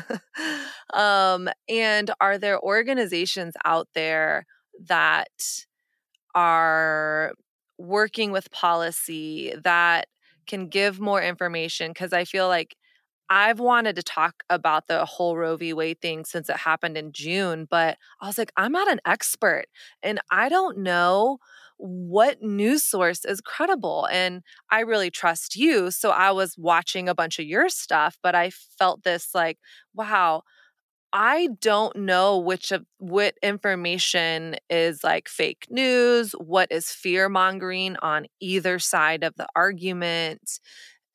um, 0.94 1.50
and 1.70 2.12
are 2.22 2.38
there 2.38 2.60
organizations 2.62 3.56
out 3.66 3.88
there 3.96 4.46
that 4.88 5.30
are 6.36 7.34
working 7.78 8.32
with 8.32 8.52
policy 8.52 9.54
that 9.64 10.08
can 10.48 10.68
give 10.68 11.00
more 11.00 11.22
information? 11.22 11.92
Because 11.92 12.14
I 12.14 12.26
feel 12.26 12.48
like 12.48 12.76
I've 13.30 13.60
wanted 13.60 13.96
to 13.96 14.04
talk 14.04 14.44
about 14.50 14.88
the 14.88 15.06
whole 15.06 15.38
Roe 15.38 15.58
v. 15.58 15.74
Wade 15.74 16.02
thing 16.02 16.26
since 16.26 16.50
it 16.50 16.58
happened 16.58 16.98
in 16.98 17.12
June, 17.12 17.68
but 17.70 17.98
I 18.22 18.28
was 18.28 18.38
like, 18.38 18.52
I'm 18.58 18.72
not 18.72 18.92
an 18.92 19.00
expert 19.06 19.66
and 20.04 20.20
I 20.32 20.50
don't 20.50 20.80
know 20.80 21.40
what 21.78 22.42
news 22.42 22.84
source 22.86 23.26
is 23.26 23.42
credible. 23.42 24.08
And 24.12 24.44
I 24.72 24.82
really 24.82 25.10
trust 25.10 25.56
you. 25.56 25.90
So 25.92 26.12
I 26.12 26.32
was 26.32 26.56
watching 26.58 27.10
a 27.10 27.16
bunch 27.16 27.40
of 27.40 27.46
your 27.46 27.70
stuff, 27.70 28.18
but 28.22 28.36
I 28.36 28.52
felt 28.52 29.04
this 29.04 29.30
like, 29.34 29.58
wow, 29.96 30.44
I 31.16 31.50
don't 31.62 31.96
know 31.96 32.40
which 32.40 32.72
of 32.72 32.86
what 32.98 33.36
information 33.44 34.56
is 34.70 35.04
like 35.04 35.30
fake 35.30 35.68
news, 35.70 36.32
what 36.34 36.72
is 36.72 36.90
fear 36.90 37.30
mongering 37.30 37.98
on 38.02 38.26
either 38.40 38.80
side 38.80 39.24
of 39.24 39.36
the 39.36 39.48
argument. 39.56 40.60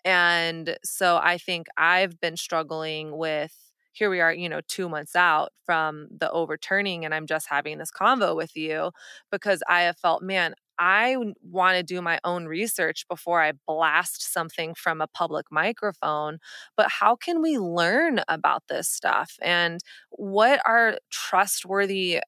And 0.05 0.77
so 0.85 1.19
I 1.23 1.39
think 1.39 1.67
I've 1.77 2.21
been 2.21 2.37
struggling 2.37 3.17
with 3.17 3.55
here 3.93 4.11
we 4.11 4.21
are, 4.21 4.33
you 4.33 4.49
know, 4.49 4.61
two 4.69 4.89
months 4.89 5.17
out 5.17 5.51
from 5.67 6.07
the 6.17 6.31
overturning, 6.31 7.05
and 7.05 7.13
I'm 7.13 7.27
just 7.27 7.49
having 7.49 7.79
this 7.79 7.91
convo 7.91 8.37
with 8.37 8.55
you 8.57 8.93
because 9.33 9.61
I 9.69 9.83
have 9.83 9.99
felt, 9.99 10.23
man, 10.23 10.55
I 10.79 11.17
want 11.43 11.77
to 11.77 11.83
do 11.83 12.01
my 12.01 12.21
own 12.23 12.47
research 12.47 13.05
before 13.09 13.43
I 13.43 13.53
blast 13.67 14.33
something 14.33 14.75
from 14.75 15.01
a 15.01 15.09
public 15.09 15.47
microphone. 15.51 16.39
But 16.77 16.89
how 16.91 17.17
can 17.17 17.43
we 17.43 17.59
learn 17.59 18.21
about 18.29 18.63
this 18.69 18.89
stuff? 18.89 19.35
And 19.43 19.81
what 20.11 20.61
are 20.65 20.99
trustworthy 21.11 22.21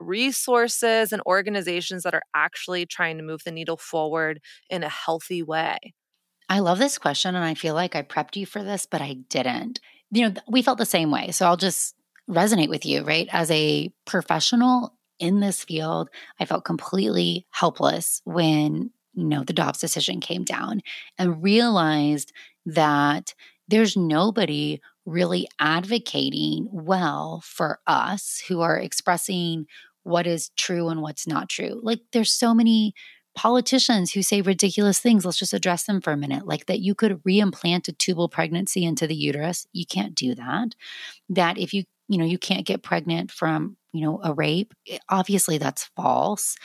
resources 0.00 1.12
and 1.12 1.22
organizations 1.26 2.02
that 2.02 2.14
are 2.14 2.22
actually 2.34 2.86
trying 2.86 3.16
to 3.16 3.22
move 3.24 3.42
the 3.44 3.52
needle 3.52 3.76
forward 3.76 4.40
in 4.70 4.82
a 4.82 4.88
healthy 4.88 5.42
way? 5.42 5.78
I 6.48 6.60
love 6.60 6.78
this 6.78 6.98
question. 6.98 7.34
And 7.34 7.44
I 7.44 7.54
feel 7.54 7.74
like 7.74 7.96
I 7.96 8.02
prepped 8.02 8.36
you 8.36 8.46
for 8.46 8.62
this, 8.62 8.86
but 8.86 9.00
I 9.02 9.14
didn't. 9.28 9.80
You 10.10 10.28
know, 10.28 10.34
we 10.48 10.62
felt 10.62 10.78
the 10.78 10.86
same 10.86 11.10
way. 11.10 11.30
So 11.32 11.46
I'll 11.46 11.56
just 11.56 11.94
resonate 12.30 12.68
with 12.68 12.86
you, 12.86 13.04
right? 13.04 13.28
As 13.32 13.50
a 13.50 13.92
professional 14.04 14.94
in 15.18 15.40
this 15.40 15.64
field, 15.64 16.08
I 16.38 16.44
felt 16.44 16.64
completely 16.64 17.46
helpless 17.50 18.20
when, 18.24 18.90
you 19.14 19.24
know, 19.24 19.44
the 19.44 19.52
Dobbs 19.52 19.80
decision 19.80 20.20
came 20.20 20.44
down 20.44 20.82
and 21.18 21.42
realized 21.42 22.32
that 22.66 23.34
there's 23.68 23.96
nobody 23.96 24.80
really 25.04 25.48
advocating 25.58 26.68
well 26.70 27.40
for 27.44 27.80
us 27.86 28.42
who 28.48 28.60
are 28.60 28.78
expressing 28.78 29.66
what 30.02 30.26
is 30.26 30.50
true 30.56 30.88
and 30.88 31.02
what's 31.02 31.26
not 31.26 31.48
true. 31.48 31.80
Like 31.82 32.00
there's 32.12 32.32
so 32.32 32.54
many 32.54 32.94
politicians 33.36 34.12
who 34.12 34.22
say 34.22 34.40
ridiculous 34.40 34.98
things, 34.98 35.24
let's 35.24 35.38
just 35.38 35.52
address 35.52 35.84
them 35.84 36.00
for 36.00 36.12
a 36.12 36.16
minute, 36.16 36.46
like 36.46 36.66
that 36.66 36.80
you 36.80 36.94
could 36.94 37.22
reimplant 37.22 37.86
a 37.86 37.92
tubal 37.92 38.28
pregnancy 38.28 38.82
into 38.82 39.06
the 39.06 39.14
uterus. 39.14 39.66
You 39.72 39.84
can't 39.86 40.14
do 40.14 40.34
that. 40.34 40.74
That 41.28 41.58
if 41.58 41.74
you, 41.74 41.84
you 42.08 42.18
know, 42.18 42.24
you 42.24 42.38
can't 42.38 42.66
get 42.66 42.82
pregnant 42.82 43.30
from, 43.30 43.76
you 43.92 44.04
know, 44.04 44.20
a 44.24 44.32
rape, 44.32 44.72
eh, 44.88 44.98
obviously 45.10 45.58
that's 45.58 45.90
false. 45.94 46.56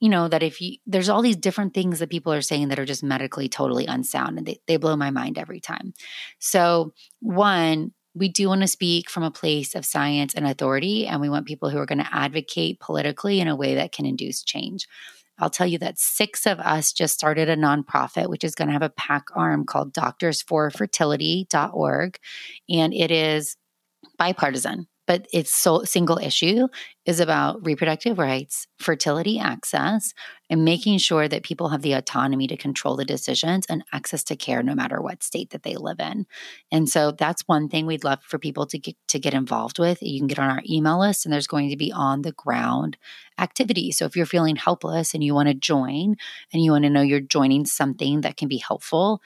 You 0.00 0.08
know, 0.08 0.28
that 0.28 0.44
if 0.44 0.60
you, 0.60 0.76
there's 0.86 1.08
all 1.08 1.22
these 1.22 1.36
different 1.36 1.74
things 1.74 1.98
that 1.98 2.08
people 2.08 2.32
are 2.32 2.40
saying 2.40 2.68
that 2.68 2.78
are 2.78 2.86
just 2.86 3.02
medically 3.02 3.48
totally 3.48 3.86
unsound 3.86 4.38
and 4.38 4.46
they, 4.46 4.60
they 4.66 4.76
blow 4.76 4.96
my 4.96 5.10
mind 5.10 5.38
every 5.38 5.60
time. 5.60 5.92
So, 6.38 6.94
one, 7.20 7.92
we 8.14 8.28
do 8.28 8.48
want 8.48 8.62
to 8.62 8.68
speak 8.68 9.10
from 9.10 9.24
a 9.24 9.30
place 9.30 9.74
of 9.74 9.84
science 9.84 10.34
and 10.34 10.46
authority, 10.46 11.06
and 11.06 11.20
we 11.20 11.28
want 11.28 11.46
people 11.46 11.68
who 11.68 11.76
are 11.78 11.84
going 11.84 11.98
to 11.98 12.14
advocate 12.14 12.80
politically 12.80 13.40
in 13.40 13.48
a 13.48 13.56
way 13.56 13.74
that 13.74 13.92
can 13.92 14.06
induce 14.06 14.42
change. 14.42 14.86
I'll 15.38 15.50
tell 15.50 15.66
you 15.66 15.76
that 15.78 15.98
six 15.98 16.46
of 16.46 16.60
us 16.60 16.92
just 16.92 17.14
started 17.14 17.48
a 17.48 17.56
nonprofit, 17.56 18.28
which 18.28 18.44
is 18.44 18.54
going 18.54 18.68
to 18.68 18.72
have 18.72 18.82
a 18.82 18.90
PAC 18.90 19.24
arm 19.34 19.66
called 19.66 19.92
doctorsforfertility.org. 19.92 22.18
And 22.68 22.94
it 22.94 23.10
is 23.10 23.56
bipartisan 24.18 24.86
but 25.06 25.26
its 25.32 25.54
so 25.54 25.84
single 25.84 26.18
issue 26.18 26.68
is 27.04 27.20
about 27.20 27.64
reproductive 27.64 28.18
rights, 28.18 28.66
fertility 28.78 29.38
access, 29.38 30.12
and 30.50 30.64
making 30.64 30.98
sure 30.98 31.28
that 31.28 31.44
people 31.44 31.68
have 31.68 31.82
the 31.82 31.92
autonomy 31.92 32.46
to 32.48 32.56
control 32.56 32.96
the 32.96 33.04
decisions 33.04 33.66
and 33.66 33.84
access 33.92 34.24
to 34.24 34.36
care 34.36 34.62
no 34.62 34.74
matter 34.74 35.00
what 35.00 35.22
state 35.22 35.50
that 35.50 35.62
they 35.62 35.76
live 35.76 36.00
in. 36.00 36.26
And 36.72 36.88
so 36.88 37.12
that's 37.12 37.42
one 37.46 37.68
thing 37.68 37.86
we'd 37.86 38.04
love 38.04 38.22
for 38.22 38.38
people 38.38 38.66
to 38.66 38.78
get 38.78 38.96
to 39.08 39.18
get 39.18 39.34
involved 39.34 39.78
with. 39.78 40.02
You 40.02 40.18
can 40.18 40.26
get 40.26 40.38
on 40.38 40.50
our 40.50 40.62
email 40.68 41.00
list 41.00 41.24
and 41.24 41.32
there's 41.32 41.46
going 41.46 41.70
to 41.70 41.76
be 41.76 41.92
on 41.92 42.22
the 42.22 42.32
ground 42.32 42.96
activities. 43.38 43.98
So 43.98 44.04
if 44.06 44.16
you're 44.16 44.26
feeling 44.26 44.56
helpless 44.56 45.14
and 45.14 45.22
you 45.22 45.34
want 45.34 45.48
to 45.48 45.54
join 45.54 46.16
and 46.52 46.62
you 46.62 46.72
want 46.72 46.84
to 46.84 46.90
know 46.90 47.02
you're 47.02 47.20
joining 47.20 47.66
something 47.66 48.22
that 48.22 48.36
can 48.36 48.48
be 48.48 48.58
helpful, 48.58 49.20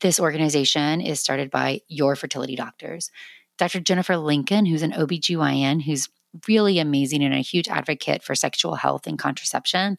this 0.00 0.18
organization 0.18 1.00
is 1.00 1.20
started 1.20 1.50
by 1.50 1.80
your 1.88 2.16
fertility 2.16 2.56
doctors. 2.56 3.10
Dr. 3.58 3.80
Jennifer 3.80 4.16
Lincoln, 4.16 4.66
who's 4.66 4.82
an 4.82 4.92
OBGYN 4.92 5.82
who's 5.82 6.08
really 6.48 6.78
amazing 6.78 7.22
and 7.22 7.34
a 7.34 7.38
huge 7.38 7.68
advocate 7.68 8.22
for 8.22 8.34
sexual 8.34 8.74
health 8.74 9.06
and 9.06 9.18
contraception, 9.18 9.98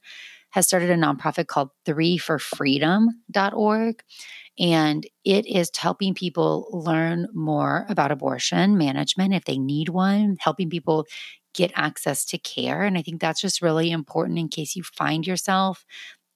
has 0.52 0.68
started 0.68 0.90
a 0.90 0.96
nonprofit 0.96 1.48
called 1.48 1.70
3forfreedom.org. 1.86 4.04
And 4.58 5.06
it 5.26 5.46
is 5.46 5.70
helping 5.76 6.14
people 6.14 6.70
learn 6.72 7.28
more 7.34 7.86
about 7.90 8.12
abortion 8.12 8.78
management 8.78 9.34
if 9.34 9.46
they 9.46 9.58
need 9.58 9.90
one, 9.90 10.38
helping 10.40 10.70
people 10.70 11.06
get 11.54 11.72
access 11.76 12.26
to 12.26 12.38
care. 12.38 12.84
And 12.84 12.98
I 12.98 13.02
think 13.02 13.20
that's 13.20 13.42
just 13.42 13.62
really 13.62 13.92
important 13.92 14.40
in 14.40 14.50
case 14.50 14.76
you 14.76 14.84
find 14.84 15.28
yourself 15.28 15.86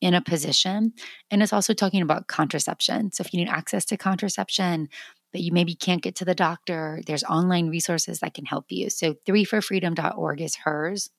in 0.01 0.13
a 0.13 0.21
position. 0.21 0.93
And 1.29 1.43
it's 1.43 1.53
also 1.53 1.73
talking 1.73 2.01
about 2.01 2.27
contraception. 2.27 3.11
So 3.11 3.21
if 3.21 3.33
you 3.33 3.39
need 3.39 3.49
access 3.49 3.85
to 3.85 3.97
contraception, 3.97 4.89
but 5.31 5.41
you 5.41 5.51
maybe 5.51 5.75
can't 5.75 6.01
get 6.01 6.15
to 6.15 6.25
the 6.25 6.35
doctor, 6.35 7.01
there's 7.05 7.23
online 7.23 7.69
resources 7.69 8.19
that 8.19 8.33
can 8.33 8.45
help 8.45 8.65
you. 8.69 8.89
So 8.89 9.15
3forfreedom.org 9.27 10.41
is 10.41 10.55
hers. 10.57 11.09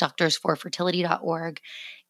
Doctorsforfertility.org 0.00 1.60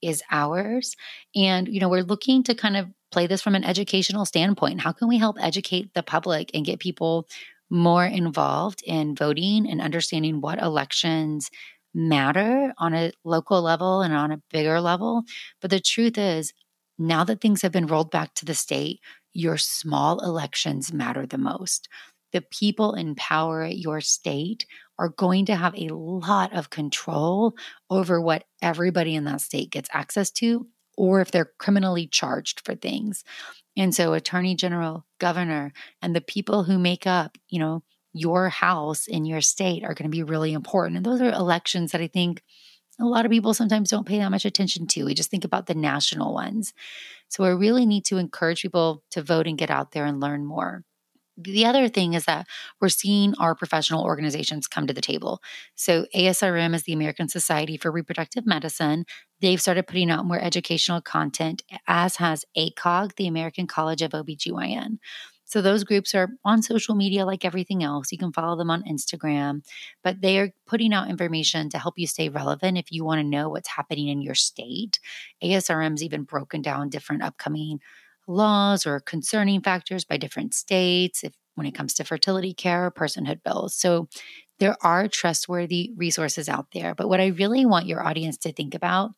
is 0.02 0.22
ours. 0.30 0.96
And, 1.34 1.68
you 1.68 1.80
know, 1.80 1.88
we're 1.88 2.02
looking 2.02 2.42
to 2.44 2.54
kind 2.54 2.76
of 2.76 2.88
play 3.10 3.26
this 3.26 3.42
from 3.42 3.54
an 3.54 3.64
educational 3.64 4.24
standpoint. 4.24 4.80
How 4.80 4.92
can 4.92 5.08
we 5.08 5.18
help 5.18 5.36
educate 5.40 5.94
the 5.94 6.02
public 6.02 6.50
and 6.54 6.64
get 6.64 6.78
people 6.78 7.26
more 7.70 8.04
involved 8.04 8.82
in 8.86 9.14
voting 9.14 9.68
and 9.68 9.80
understanding 9.80 10.40
what 10.40 10.60
elections 10.60 11.50
matter 11.94 12.72
on 12.78 12.94
a 12.94 13.12
local 13.24 13.62
level 13.62 14.02
and 14.02 14.14
on 14.14 14.30
a 14.30 14.42
bigger 14.50 14.80
level? 14.80 15.24
But 15.60 15.70
the 15.70 15.80
truth 15.80 16.18
is, 16.18 16.52
now 16.98 17.24
that 17.24 17.40
things 17.40 17.62
have 17.62 17.72
been 17.72 17.86
rolled 17.86 18.10
back 18.10 18.34
to 18.34 18.44
the 18.44 18.54
state, 18.54 19.00
your 19.32 19.56
small 19.56 20.20
elections 20.20 20.92
matter 20.92 21.26
the 21.26 21.38
most. 21.38 21.88
The 22.32 22.42
people 22.42 22.94
in 22.94 23.14
power 23.14 23.62
at 23.62 23.78
your 23.78 24.00
state 24.00 24.66
are 24.98 25.08
going 25.08 25.46
to 25.46 25.56
have 25.56 25.74
a 25.74 25.88
lot 25.88 26.52
of 26.52 26.70
control 26.70 27.54
over 27.88 28.20
what 28.20 28.44
everybody 28.60 29.14
in 29.14 29.24
that 29.24 29.40
state 29.40 29.70
gets 29.70 29.88
access 29.92 30.30
to 30.32 30.66
or 30.96 31.20
if 31.20 31.30
they're 31.30 31.52
criminally 31.58 32.06
charged 32.06 32.60
for 32.64 32.74
things. 32.74 33.22
And 33.76 33.94
so 33.94 34.12
attorney 34.12 34.56
general, 34.56 35.06
governor, 35.20 35.72
and 36.02 36.14
the 36.14 36.20
people 36.20 36.64
who 36.64 36.78
make 36.78 37.06
up, 37.06 37.38
you 37.48 37.60
know, 37.60 37.84
your 38.12 38.48
house 38.48 39.06
in 39.06 39.24
your 39.24 39.40
state 39.40 39.84
are 39.84 39.94
going 39.94 40.10
to 40.10 40.16
be 40.16 40.24
really 40.24 40.52
important. 40.52 40.96
And 40.96 41.06
those 41.06 41.20
are 41.20 41.30
elections 41.30 41.92
that 41.92 42.00
I 42.00 42.08
think 42.08 42.42
a 43.00 43.04
lot 43.04 43.24
of 43.24 43.30
people 43.30 43.54
sometimes 43.54 43.90
don't 43.90 44.06
pay 44.06 44.18
that 44.18 44.30
much 44.30 44.44
attention 44.44 44.88
to. 44.88 45.04
We 45.04 45.14
just 45.14 45.30
think 45.30 45.44
about 45.44 45.66
the 45.66 45.74
national 45.74 46.34
ones. 46.34 46.74
So 47.28 47.44
we 47.44 47.50
really 47.50 47.86
need 47.86 48.04
to 48.06 48.18
encourage 48.18 48.62
people 48.62 49.02
to 49.10 49.22
vote 49.22 49.46
and 49.46 49.58
get 49.58 49.70
out 49.70 49.92
there 49.92 50.06
and 50.06 50.20
learn 50.20 50.44
more. 50.44 50.84
The 51.40 51.66
other 51.66 51.88
thing 51.88 52.14
is 52.14 52.24
that 52.24 52.48
we're 52.80 52.88
seeing 52.88 53.32
our 53.38 53.54
professional 53.54 54.02
organizations 54.02 54.66
come 54.66 54.88
to 54.88 54.92
the 54.92 55.00
table. 55.00 55.40
So, 55.76 56.06
ASRM 56.12 56.74
is 56.74 56.82
the 56.82 56.92
American 56.92 57.28
Society 57.28 57.76
for 57.76 57.92
Reproductive 57.92 58.44
Medicine. 58.44 59.04
They've 59.40 59.60
started 59.60 59.86
putting 59.86 60.10
out 60.10 60.26
more 60.26 60.40
educational 60.40 61.00
content, 61.00 61.62
as 61.86 62.16
has 62.16 62.44
ACOG, 62.56 63.14
the 63.14 63.28
American 63.28 63.68
College 63.68 64.02
of 64.02 64.10
OBGYN. 64.10 64.98
So 65.48 65.62
those 65.62 65.84
groups 65.84 66.14
are 66.14 66.30
on 66.44 66.62
social 66.62 66.94
media 66.94 67.26
like 67.26 67.44
everything 67.44 67.82
else. 67.82 68.12
You 68.12 68.18
can 68.18 68.32
follow 68.32 68.56
them 68.56 68.70
on 68.70 68.84
Instagram, 68.84 69.64
but 70.04 70.20
they 70.20 70.38
are 70.38 70.52
putting 70.66 70.92
out 70.94 71.10
information 71.10 71.70
to 71.70 71.78
help 71.78 71.98
you 71.98 72.06
stay 72.06 72.28
relevant 72.28 72.78
if 72.78 72.92
you 72.92 73.04
want 73.04 73.20
to 73.20 73.26
know 73.26 73.48
what's 73.48 73.68
happening 73.68 74.08
in 74.08 74.22
your 74.22 74.34
state. 74.36 75.00
ASRM's 75.42 76.02
even 76.02 76.22
broken 76.24 76.62
down 76.62 76.90
different 76.90 77.22
upcoming 77.22 77.80
laws 78.26 78.86
or 78.86 79.00
concerning 79.00 79.62
factors 79.62 80.04
by 80.04 80.16
different 80.16 80.54
states 80.54 81.24
if 81.24 81.32
when 81.54 81.66
it 81.66 81.74
comes 81.74 81.94
to 81.94 82.04
fertility 82.04 82.54
care 82.54 82.86
or 82.86 82.90
personhood 82.90 83.42
bills. 83.42 83.74
So 83.74 84.08
there 84.60 84.76
are 84.82 85.08
trustworthy 85.08 85.92
resources 85.96 86.48
out 86.48 86.66
there. 86.72 86.94
But 86.94 87.08
what 87.08 87.20
I 87.20 87.28
really 87.28 87.66
want 87.66 87.86
your 87.86 88.04
audience 88.06 88.36
to 88.38 88.52
think 88.52 88.74
about 88.74 89.12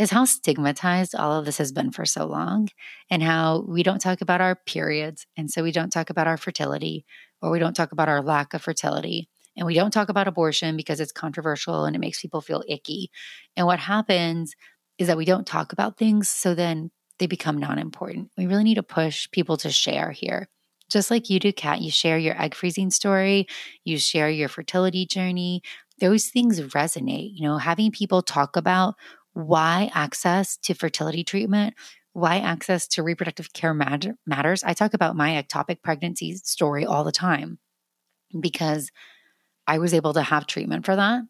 is 0.00 0.10
how 0.10 0.24
stigmatized 0.24 1.14
all 1.14 1.38
of 1.38 1.44
this 1.44 1.58
has 1.58 1.72
been 1.72 1.90
for 1.90 2.06
so 2.06 2.24
long 2.26 2.68
and 3.10 3.22
how 3.22 3.64
we 3.68 3.82
don't 3.82 4.00
talk 4.00 4.22
about 4.22 4.40
our 4.40 4.56
periods. 4.66 5.26
And 5.36 5.50
so 5.50 5.62
we 5.62 5.72
don't 5.72 5.90
talk 5.90 6.08
about 6.08 6.26
our 6.26 6.38
fertility 6.38 7.04
or 7.42 7.50
we 7.50 7.58
don't 7.58 7.74
talk 7.74 7.92
about 7.92 8.08
our 8.08 8.22
lack 8.22 8.54
of 8.54 8.62
fertility. 8.62 9.28
And 9.56 9.66
we 9.66 9.74
don't 9.74 9.90
talk 9.90 10.08
about 10.08 10.26
abortion 10.26 10.76
because 10.76 11.00
it's 11.00 11.12
controversial 11.12 11.84
and 11.84 11.94
it 11.94 11.98
makes 11.98 12.20
people 12.20 12.40
feel 12.40 12.64
icky. 12.66 13.10
And 13.56 13.66
what 13.66 13.78
happens 13.78 14.54
is 14.98 15.06
that 15.08 15.18
we 15.18 15.26
don't 15.26 15.46
talk 15.46 15.72
about 15.72 15.98
things. 15.98 16.30
So 16.30 16.54
then 16.54 16.90
they 17.18 17.26
become 17.26 17.58
non 17.58 17.78
important. 17.78 18.30
We 18.38 18.46
really 18.46 18.64
need 18.64 18.76
to 18.76 18.82
push 18.82 19.30
people 19.30 19.58
to 19.58 19.70
share 19.70 20.12
here. 20.12 20.48
Just 20.90 21.10
like 21.10 21.28
you 21.28 21.38
do, 21.38 21.52
Kat, 21.52 21.82
you 21.82 21.90
share 21.90 22.18
your 22.18 22.40
egg 22.40 22.54
freezing 22.54 22.90
story, 22.90 23.46
you 23.84 23.98
share 23.98 24.30
your 24.30 24.48
fertility 24.48 25.04
journey. 25.04 25.62
Those 26.00 26.28
things 26.28 26.60
resonate. 26.60 27.32
You 27.34 27.44
know, 27.46 27.58
having 27.58 27.92
people 27.92 28.22
talk 28.22 28.56
about 28.56 28.94
why 29.40 29.90
access 29.94 30.56
to 30.58 30.74
fertility 30.74 31.24
treatment, 31.24 31.74
why 32.12 32.38
access 32.38 32.86
to 32.88 33.02
reproductive 33.02 33.52
care 33.52 33.74
matter, 33.74 34.16
matters. 34.26 34.62
I 34.64 34.72
talk 34.72 34.94
about 34.94 35.16
my 35.16 35.30
ectopic 35.42 35.82
pregnancy 35.82 36.36
story 36.36 36.84
all 36.84 37.04
the 37.04 37.12
time 37.12 37.58
because 38.38 38.90
I 39.66 39.78
was 39.78 39.94
able 39.94 40.12
to 40.14 40.22
have 40.22 40.46
treatment 40.46 40.84
for 40.84 40.96
that, 40.96 41.22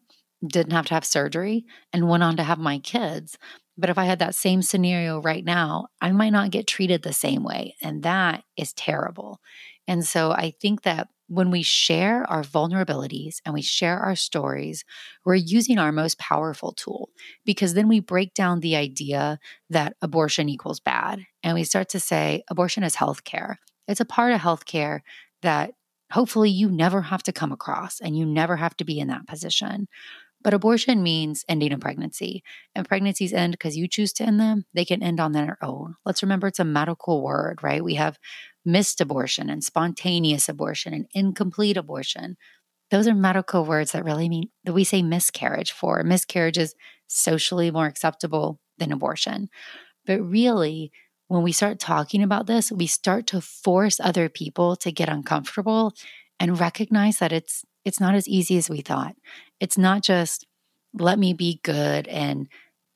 didn't 0.45 0.73
have 0.73 0.87
to 0.87 0.93
have 0.95 1.05
surgery, 1.05 1.65
and 1.93 2.09
went 2.09 2.23
on 2.23 2.37
to 2.37 2.43
have 2.43 2.57
my 2.57 2.79
kids. 2.79 3.37
But 3.77 3.89
if 3.89 3.97
I 3.97 4.05
had 4.05 4.19
that 4.19 4.35
same 4.35 4.61
scenario 4.61 5.21
right 5.21 5.45
now, 5.45 5.87
I 6.01 6.11
might 6.11 6.31
not 6.31 6.51
get 6.51 6.67
treated 6.67 7.03
the 7.03 7.13
same 7.13 7.43
way. 7.43 7.75
And 7.81 8.03
that 8.03 8.43
is 8.57 8.73
terrible. 8.73 9.39
And 9.87 10.05
so 10.05 10.31
I 10.31 10.53
think 10.61 10.83
that 10.83 11.07
when 11.31 11.49
we 11.49 11.61
share 11.61 12.29
our 12.29 12.43
vulnerabilities 12.43 13.37
and 13.45 13.53
we 13.53 13.61
share 13.61 13.97
our 13.99 14.17
stories, 14.17 14.83
we're 15.23 15.35
using 15.35 15.77
our 15.77 15.93
most 15.93 16.19
powerful 16.19 16.73
tool 16.73 17.09
because 17.45 17.73
then 17.73 17.87
we 17.87 18.01
break 18.01 18.33
down 18.33 18.59
the 18.59 18.75
idea 18.75 19.39
that 19.69 19.95
abortion 20.01 20.49
equals 20.49 20.81
bad. 20.81 21.25
And 21.41 21.53
we 21.53 21.63
start 21.63 21.87
to 21.89 22.01
say 22.01 22.43
abortion 22.49 22.83
is 22.83 22.97
healthcare. 22.97 23.55
It's 23.87 24.01
a 24.01 24.05
part 24.05 24.33
of 24.33 24.41
healthcare 24.41 24.99
that 25.41 25.71
hopefully 26.11 26.49
you 26.49 26.69
never 26.69 27.01
have 27.01 27.23
to 27.23 27.31
come 27.31 27.53
across 27.53 28.01
and 28.01 28.17
you 28.17 28.25
never 28.25 28.57
have 28.57 28.75
to 28.75 28.83
be 28.83 28.99
in 28.99 29.07
that 29.07 29.25
position. 29.25 29.87
But 30.43 30.53
abortion 30.53 31.03
means 31.03 31.45
ending 31.47 31.71
a 31.71 31.77
pregnancy. 31.77 32.43
And 32.73 32.87
pregnancies 32.87 33.33
end 33.33 33.53
because 33.53 33.77
you 33.77 33.87
choose 33.87 34.13
to 34.13 34.23
end 34.23 34.39
them, 34.39 34.65
they 34.73 34.85
can 34.85 35.03
end 35.03 35.19
on 35.19 35.33
their 35.33 35.57
own. 35.61 35.95
Let's 36.05 36.23
remember 36.23 36.47
it's 36.47 36.59
a 36.59 36.65
medical 36.65 37.23
word, 37.23 37.61
right? 37.61 37.83
We 37.83 37.95
have 37.95 38.17
missed 38.65 39.01
abortion 39.01 39.49
and 39.49 39.63
spontaneous 39.63 40.49
abortion 40.49 40.93
and 40.93 41.07
incomplete 41.13 41.77
abortion. 41.77 42.37
Those 42.89 43.07
are 43.07 43.15
medical 43.15 43.65
words 43.65 43.93
that 43.93 44.03
really 44.03 44.29
mean 44.29 44.49
that 44.65 44.73
we 44.73 44.83
say 44.83 45.01
miscarriage 45.01 45.71
for. 45.71 46.03
Miscarriage 46.03 46.57
is 46.57 46.75
socially 47.07 47.71
more 47.71 47.85
acceptable 47.85 48.59
than 48.77 48.91
abortion. 48.91 49.49
But 50.05 50.21
really, 50.21 50.91
when 51.27 51.43
we 51.43 51.53
start 51.53 51.79
talking 51.79 52.23
about 52.23 52.47
this, 52.47 52.71
we 52.71 52.87
start 52.87 53.27
to 53.27 53.39
force 53.39 53.99
other 53.99 54.27
people 54.27 54.75
to 54.77 54.91
get 54.91 55.07
uncomfortable 55.07 55.93
and 56.39 56.59
recognize 56.59 57.19
that 57.19 57.31
it's 57.31 57.63
it's 57.85 57.99
not 57.99 58.15
as 58.15 58.27
easy 58.27 58.57
as 58.57 58.69
we 58.69 58.81
thought. 58.81 59.15
It's 59.59 59.77
not 59.77 60.03
just 60.03 60.45
let 60.93 61.17
me 61.17 61.33
be 61.33 61.59
good 61.63 62.07
and 62.07 62.47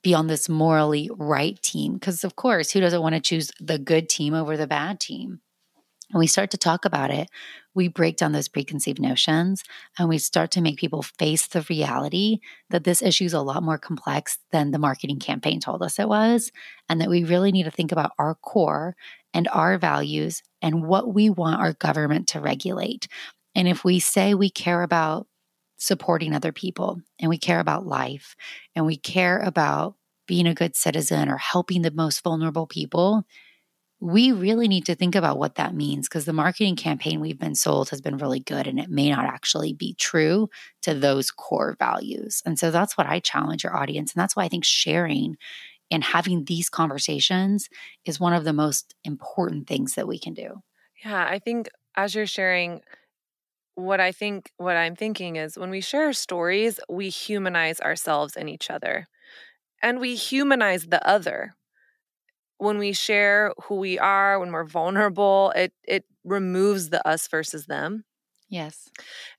be 0.03 0.13
on 0.13 0.27
this 0.27 0.47
morally 0.47 1.09
right 1.17 1.59
team 1.61 1.95
because 1.95 2.23
of 2.23 2.35
course, 2.35 2.71
who 2.71 2.79
doesn't 2.79 3.01
want 3.01 3.15
to 3.15 3.21
choose 3.21 3.51
the 3.59 3.79
good 3.79 4.09
team 4.09 4.33
over 4.33 4.57
the 4.57 4.67
bad 4.67 4.99
team? 4.99 5.41
When 6.11 6.19
we 6.19 6.27
start 6.27 6.51
to 6.51 6.57
talk 6.57 6.85
about 6.85 7.09
it, 7.09 7.29
we 7.73 7.87
break 7.87 8.17
down 8.17 8.31
those 8.31 8.47
preconceived 8.47 9.01
notions 9.01 9.63
and 9.97 10.07
we 10.07 10.19
start 10.19 10.51
to 10.51 10.61
make 10.61 10.77
people 10.77 11.01
face 11.01 11.47
the 11.47 11.65
reality 11.67 12.39
that 12.69 12.83
this 12.83 13.01
issue 13.01 13.25
is 13.25 13.33
a 13.33 13.41
lot 13.41 13.63
more 13.63 13.79
complex 13.79 14.37
than 14.51 14.69
the 14.69 14.77
marketing 14.77 15.19
campaign 15.19 15.59
told 15.59 15.81
us 15.81 15.97
it 15.97 16.07
was, 16.07 16.51
and 16.87 17.01
that 17.01 17.09
we 17.09 17.23
really 17.23 17.51
need 17.51 17.63
to 17.63 17.71
think 17.71 17.91
about 17.91 18.11
our 18.19 18.35
core 18.35 18.95
and 19.33 19.47
our 19.51 19.77
values 19.77 20.43
and 20.61 20.85
what 20.85 21.13
we 21.13 21.29
want 21.29 21.59
our 21.59 21.73
government 21.73 22.27
to 22.29 22.39
regulate. 22.39 23.07
And 23.55 23.67
if 23.67 23.83
we 23.83 23.99
say 23.99 24.33
we 24.33 24.49
care 24.49 24.83
about 24.83 25.27
supporting 25.77 26.33
other 26.33 26.51
people 26.51 27.01
and 27.19 27.29
we 27.29 27.37
care 27.37 27.59
about 27.59 27.85
life 27.85 28.35
and 28.75 28.85
we 28.85 28.97
care 28.97 29.39
about 29.39 29.95
being 30.27 30.47
a 30.47 30.53
good 30.53 30.75
citizen 30.75 31.29
or 31.29 31.37
helping 31.37 31.81
the 31.81 31.91
most 31.91 32.23
vulnerable 32.23 32.67
people, 32.67 33.25
we 33.99 34.31
really 34.31 34.67
need 34.67 34.85
to 34.85 34.95
think 34.95 35.15
about 35.15 35.39
what 35.39 35.55
that 35.55 35.73
means 35.73 36.07
because 36.07 36.25
the 36.25 36.33
marketing 36.33 36.75
campaign 36.75 37.19
we've 37.19 37.39
been 37.39 37.55
sold 37.55 37.89
has 37.89 38.01
been 38.01 38.17
really 38.17 38.39
good 38.39 38.67
and 38.67 38.79
it 38.79 38.89
may 38.89 39.09
not 39.09 39.25
actually 39.25 39.73
be 39.73 39.93
true 39.93 40.49
to 40.81 40.93
those 40.93 41.31
core 41.31 41.75
values. 41.79 42.41
And 42.45 42.59
so 42.59 42.71
that's 42.71 42.97
what 42.97 43.07
I 43.07 43.19
challenge 43.19 43.63
your 43.63 43.75
audience. 43.75 44.13
And 44.13 44.21
that's 44.21 44.35
why 44.35 44.43
I 44.43 44.49
think 44.49 44.65
sharing 44.65 45.37
and 45.91 46.03
having 46.03 46.45
these 46.45 46.69
conversations 46.69 47.69
is 48.05 48.19
one 48.19 48.33
of 48.33 48.43
the 48.43 48.53
most 48.53 48.95
important 49.03 49.67
things 49.67 49.95
that 49.95 50.07
we 50.07 50.19
can 50.19 50.33
do. 50.33 50.61
Yeah, 51.03 51.25
I 51.29 51.39
think 51.39 51.69
as 51.95 52.15
you're 52.15 52.25
sharing, 52.25 52.81
what 53.75 53.99
I 53.99 54.11
think, 54.11 54.51
what 54.57 54.77
I'm 54.77 54.95
thinking 54.95 55.35
is 55.35 55.57
when 55.57 55.69
we 55.69 55.81
share 55.81 56.13
stories, 56.13 56.79
we 56.89 57.09
humanize 57.09 57.79
ourselves 57.79 58.35
and 58.35 58.49
each 58.49 58.69
other. 58.69 59.07
And 59.81 59.99
we 59.99 60.15
humanize 60.15 60.87
the 60.87 61.05
other. 61.07 61.55
When 62.57 62.77
we 62.77 62.93
share 62.93 63.53
who 63.65 63.75
we 63.75 63.99
are, 63.99 64.39
when 64.39 64.51
we're 64.51 64.65
vulnerable, 64.65 65.51
it 65.55 65.73
it 65.83 66.05
removes 66.23 66.89
the 66.89 67.05
us 67.07 67.27
versus 67.27 67.65
them. 67.65 68.05
Yes. 68.49 68.89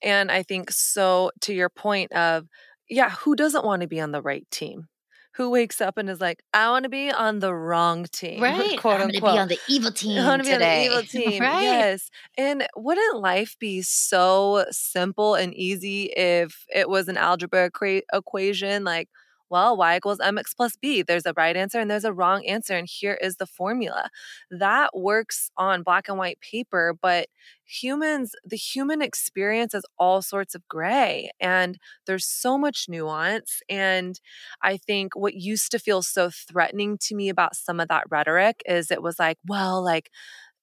And 0.02 0.30
I 0.30 0.42
think 0.42 0.70
so 0.70 1.30
to 1.42 1.54
your 1.54 1.70
point 1.70 2.12
of, 2.12 2.46
yeah, 2.88 3.10
who 3.10 3.34
doesn't 3.34 3.64
want 3.64 3.82
to 3.82 3.88
be 3.88 4.00
on 4.00 4.12
the 4.12 4.22
right 4.22 4.46
team? 4.50 4.88
Who 5.36 5.50
wakes 5.50 5.80
up 5.80 5.98
and 5.98 6.08
is 6.08 6.20
like, 6.20 6.42
I 6.54 6.70
want 6.70 6.84
to 6.84 6.88
be 6.88 7.10
on 7.10 7.40
the 7.40 7.54
wrong 7.54 8.06
team. 8.12 8.40
Right. 8.46 8.78
Quote 8.78 8.94
I 9.00 9.04
want 9.04 9.14
to 9.14 9.20
be 9.20 9.26
on 9.26 9.48
the 9.48 9.58
evil 9.68 9.90
team. 9.92 10.18
I 10.18 10.26
want 10.28 10.42
to 10.42 10.48
be 10.48 10.52
today. 10.54 10.88
on 10.88 10.92
the 11.04 11.18
evil 11.18 11.30
team. 11.30 11.42
right. 11.42 11.62
Yes. 11.62 12.10
And 12.38 12.66
wouldn't 12.76 13.20
life 13.20 13.56
be 13.58 13.82
so 13.82 14.64
simple 14.70 15.34
and 15.34 15.52
easy 15.54 16.04
if 16.16 16.64
it 16.74 16.88
was 16.88 17.08
an 17.08 17.16
algebra 17.16 17.70
equa- 17.70 18.02
equation? 18.12 18.84
Like 18.84 19.08
well, 19.50 19.76
y 19.76 19.96
equals 19.96 20.18
mx 20.18 20.54
plus 20.56 20.76
b. 20.76 21.02
There's 21.02 21.26
a 21.26 21.34
right 21.36 21.56
answer 21.56 21.80
and 21.80 21.90
there's 21.90 22.04
a 22.04 22.12
wrong 22.12 22.44
answer. 22.46 22.74
And 22.76 22.88
here 22.90 23.18
is 23.20 23.36
the 23.36 23.46
formula. 23.46 24.10
That 24.50 24.96
works 24.96 25.50
on 25.56 25.82
black 25.82 26.08
and 26.08 26.18
white 26.18 26.40
paper, 26.40 26.94
but 27.00 27.28
humans, 27.64 28.32
the 28.44 28.56
human 28.56 29.02
experience 29.02 29.74
is 29.74 29.84
all 29.98 30.22
sorts 30.22 30.54
of 30.54 30.66
gray 30.68 31.30
and 31.40 31.78
there's 32.06 32.26
so 32.26 32.56
much 32.58 32.86
nuance. 32.88 33.60
And 33.68 34.20
I 34.62 34.76
think 34.76 35.14
what 35.16 35.34
used 35.34 35.70
to 35.72 35.78
feel 35.78 36.02
so 36.02 36.30
threatening 36.30 36.98
to 37.02 37.14
me 37.14 37.28
about 37.28 37.56
some 37.56 37.80
of 37.80 37.88
that 37.88 38.04
rhetoric 38.10 38.62
is 38.66 38.90
it 38.90 39.02
was 39.02 39.18
like, 39.18 39.38
well, 39.46 39.82
like, 39.82 40.10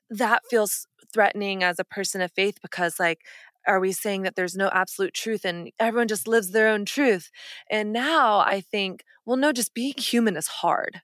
that 0.10 0.42
feels 0.50 0.88
threatening 1.14 1.64
as 1.64 1.80
a 1.80 1.84
person 1.84 2.22
of 2.22 2.32
faith 2.34 2.58
because 2.62 3.00
like 3.00 3.20
are 3.68 3.80
we 3.80 3.91
saying 3.91 4.24
that 4.24 4.36
there's 4.36 4.55
no 4.55 4.70
absolute 4.74 5.14
truth 5.14 5.45
and 5.45 5.72
everyone 5.80 6.07
just 6.07 6.28
lives 6.28 6.51
their 6.51 6.68
own 6.70 6.86
truth? 6.86 7.30
And 7.70 7.93
now 7.93 8.39
I 8.39 8.61
think, 8.61 9.03
well, 9.26 9.38
no, 9.38 9.51
just 9.51 9.74
being 9.74 9.93
human 9.97 10.36
is 10.38 10.47
hard. 10.47 11.01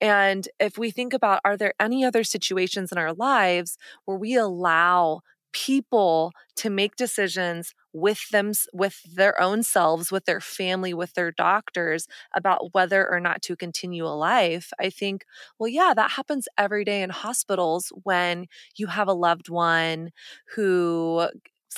And 0.00 0.48
if 0.60 0.78
we 0.78 0.90
think 0.90 1.12
about, 1.12 1.40
are 1.44 1.56
there 1.56 1.74
any 1.80 2.04
other 2.04 2.24
situations 2.24 2.92
in 2.92 2.98
our 2.98 3.12
lives 3.12 3.78
where 4.04 4.16
we 4.18 4.34
allow 4.34 5.20
people 5.52 6.32
to 6.56 6.70
make 6.70 6.96
decisions 6.96 7.74
with 7.92 8.28
them 8.30 8.52
with 8.72 9.02
their 9.14 9.38
own 9.38 9.62
selves 9.62 10.10
with 10.10 10.24
their 10.24 10.40
family 10.40 10.94
with 10.94 11.12
their 11.12 11.30
doctors 11.30 12.06
about 12.34 12.72
whether 12.72 13.06
or 13.10 13.20
not 13.20 13.42
to 13.42 13.54
continue 13.54 14.06
a 14.06 14.08
life 14.16 14.70
i 14.80 14.88
think 14.88 15.26
well 15.58 15.68
yeah 15.68 15.92
that 15.94 16.12
happens 16.12 16.48
every 16.56 16.84
day 16.86 17.02
in 17.02 17.10
hospitals 17.10 17.92
when 18.02 18.46
you 18.76 18.86
have 18.86 19.08
a 19.08 19.12
loved 19.12 19.50
one 19.50 20.10
who 20.54 21.28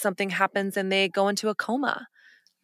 something 0.00 0.30
happens 0.30 0.76
and 0.76 0.90
they 0.90 1.08
go 1.08 1.28
into 1.28 1.48
a 1.48 1.54
coma 1.54 2.06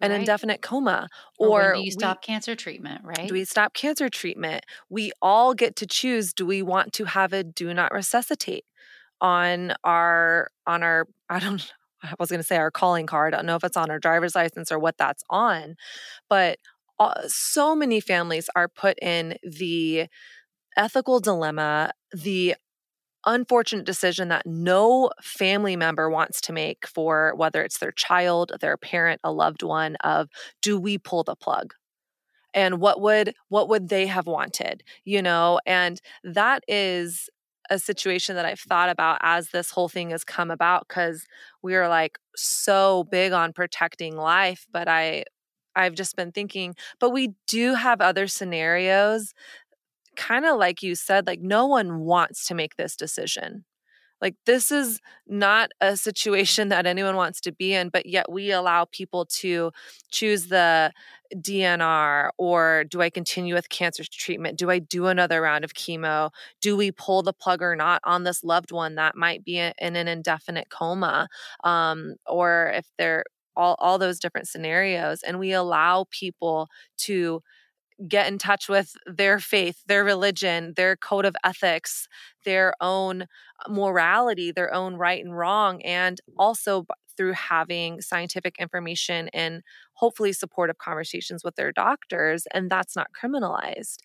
an 0.01 0.11
right. 0.11 0.21
indefinite 0.21 0.63
coma 0.63 1.09
or, 1.39 1.73
or 1.73 1.75
do 1.75 1.83
you 1.83 1.91
stop 1.91 2.19
we, 2.23 2.27
cancer 2.27 2.57
treatment 2.57 3.03
right 3.05 3.29
do 3.29 3.35
we 3.35 3.45
stop 3.45 3.75
cancer 3.75 4.09
treatment 4.09 4.65
we 4.89 5.13
all 5.21 5.55
get 5.55 5.77
to 5.77 5.87
choose 5.87 6.33
do 6.33 6.47
we 6.47 6.63
want 6.63 6.93
to 6.93 7.05
have 7.05 7.33
a 7.33 7.45
do 7.45 7.73
not 7.75 7.93
resuscitate 7.93 8.65
on 9.21 9.75
our 9.85 10.51
on 10.67 10.83
our 10.83 11.07
i 11.31 11.39
don't 11.39 11.73
i 12.03 12.15
was 12.19 12.31
going 12.31 12.41
to 12.41 12.47
say 12.47 12.57
our 12.57 12.71
calling 12.71 13.07
card 13.07 13.35
i 13.35 13.39
don't 13.39 13.47
know 13.47 13.57
if 13.57 13.65
it's 13.65 13.77
on 13.77 13.91
our 13.91 13.99
driver's 13.99 14.35
license 14.35 14.73
or 14.73 14.79
what 14.79 14.97
that's 14.97 15.23
on 15.31 15.75
but 16.29 16.59
uh, 16.99 17.23
so 17.27 17.75
many 17.75 17.99
families 17.99 18.51
are 18.55 18.69
put 18.69 18.99
in 19.01 19.37
the 19.43 20.07
ethical 20.77 21.21
dilemma 21.21 21.93
the 22.13 22.55
unfortunate 23.27 23.85
decision 23.87 24.29
that 24.29 24.47
no 24.47 25.11
family 25.23 25.77
member 25.77 26.09
wants 26.11 26.41
to 26.43 26.53
make 26.53 26.87
for 26.87 27.35
whether 27.37 27.63
it's 27.63 27.79
their 27.79 27.93
child, 27.93 28.53
their 28.61 28.77
parent, 28.77 29.21
a 29.25 29.33
loved 29.33 29.63
one 29.63 29.97
of 29.97 30.29
do 30.63 30.79
we 30.79 30.99
pull 30.99 31.23
the 31.25 31.37
plug? 31.37 31.75
And 32.55 32.81
what 32.81 33.01
would 33.01 33.35
what 33.49 33.69
would 33.69 33.89
they 33.89 34.07
have 34.07 34.27
wanted? 34.27 34.83
You 35.05 35.23
know, 35.23 35.61
and 35.67 36.01
that 36.25 36.65
is 36.69 37.29
a 37.71 37.79
situation 37.79 38.35
that 38.35 38.45
I've 38.45 38.61
thought 38.61 38.89
about 38.91 39.19
as 39.23 39.51
this 39.51 39.71
whole 39.71 39.89
thing 39.89 40.11
has 40.11 40.25
come 40.25 40.51
about 40.51 40.89
cuz 40.89 41.27
we 41.63 41.77
are 41.77 41.89
like 41.89 42.19
so 42.37 43.05
big 43.11 43.33
on 43.33 43.53
protecting 43.53 44.17
life, 44.17 44.67
but 44.73 44.89
I 44.89 45.25
I've 45.77 45.95
just 45.95 46.17
been 46.17 46.33
thinking, 46.33 46.75
but 46.99 47.11
we 47.11 47.35
do 47.47 47.75
have 47.75 48.01
other 48.01 48.27
scenarios 48.27 49.35
kind 50.21 50.45
of 50.45 50.59
like 50.59 50.83
you 50.83 50.95
said, 50.95 51.27
like 51.27 51.41
no 51.41 51.67
one 51.67 52.01
wants 52.01 52.47
to 52.49 52.55
make 52.55 52.77
this 52.77 52.95
decision. 52.95 53.65
Like, 54.21 54.37
this 54.45 54.71
is 54.71 55.01
not 55.27 55.71
a 55.81 55.97
situation 55.97 56.69
that 56.71 56.87
anyone 56.87 57.17
wants 57.17 57.41
to 57.43 57.53
be 57.53 57.73
in, 57.75 57.89
but 57.89 58.07
yet 58.07 58.31
we 58.31 58.51
allow 58.53 58.85
people 58.85 59.25
to 59.27 59.73
choose 60.11 60.49
the 60.49 60.93
DNR 61.35 62.31
or 62.39 62.85
do 62.85 63.01
I 63.01 63.09
continue 63.09 63.55
with 63.55 63.71
cancer 63.71 64.03
treatment? 64.05 64.59
Do 64.59 64.69
I 64.71 64.79
do 64.79 65.07
another 65.07 65.41
round 65.41 65.65
of 65.65 65.75
chemo? 65.75 66.31
Do 66.61 66.77
we 66.77 66.93
pull 66.93 67.23
the 67.23 67.33
plug 67.33 67.63
or 67.63 67.77
not 67.77 68.03
on 68.05 68.25
this 68.25 68.45
loved 68.45 68.73
one 68.73 68.97
that 68.97 69.17
might 69.17 69.45
be 69.45 69.59
in 69.59 69.73
an 69.79 70.09
indefinite 70.09 70.69
coma? 70.71 71.29
Um, 71.65 72.17
or 72.27 72.73
if 72.75 72.87
they're 72.99 73.25
all, 73.57 73.77
all 73.79 73.99
those 73.99 74.19
different 74.19 74.49
scenarios, 74.49 75.23
and 75.23 75.39
we 75.39 75.53
allow 75.53 76.07
people 76.11 76.69
to 76.99 77.43
get 78.09 78.29
in 78.29 78.39
touch 78.39 78.69
with 78.69 78.95
their 79.07 79.39
faith, 79.39 79.83
their 79.87 80.05
religion, 80.05 80.73
their 80.77 80.97
code 80.97 81.25
of 81.27 81.37
ethics, 81.45 82.09
their 82.45 82.75
own 82.81 83.23
uh, 83.23 83.27
morality, 83.71 84.51
their 84.53 84.73
own 84.73 84.97
right 84.97 85.23
and 85.25 85.37
wrong, 85.37 85.83
and 85.83 86.21
also 86.39 86.87
through 87.17 87.33
having 87.33 88.01
scientific 88.01 88.57
information 88.59 89.29
and 89.35 89.63
hopefully 89.95 90.33
supportive 90.33 90.79
conversations 90.79 91.45
with 91.45 91.57
their 91.57 91.73
doctors. 91.73 92.47
And 92.55 92.71
that's 92.71 92.97
not 92.97 93.09
criminalized. 93.13 93.99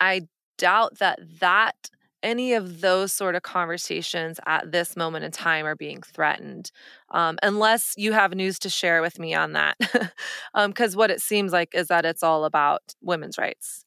I 0.00 0.22
doubt 0.58 0.98
that 0.98 1.18
that 1.40 1.76
any 2.22 2.52
of 2.52 2.80
those 2.80 3.12
sort 3.12 3.34
of 3.34 3.42
conversations 3.42 4.38
at 4.46 4.70
this 4.72 4.96
moment 4.96 5.24
in 5.24 5.30
time 5.30 5.66
are 5.66 5.76
being 5.76 6.02
threatened 6.02 6.70
um, 7.10 7.38
unless 7.42 7.94
you 7.96 8.12
have 8.12 8.34
news 8.34 8.58
to 8.60 8.68
share 8.70 9.02
with 9.02 9.18
me 9.18 9.34
on 9.34 9.52
that 9.52 9.76
because 9.78 10.14
um, 10.94 10.98
what 10.98 11.10
it 11.10 11.20
seems 11.20 11.52
like 11.52 11.74
is 11.74 11.88
that 11.88 12.04
it's 12.04 12.22
all 12.22 12.44
about 12.44 12.94
women's 13.02 13.38
rights 13.38 13.84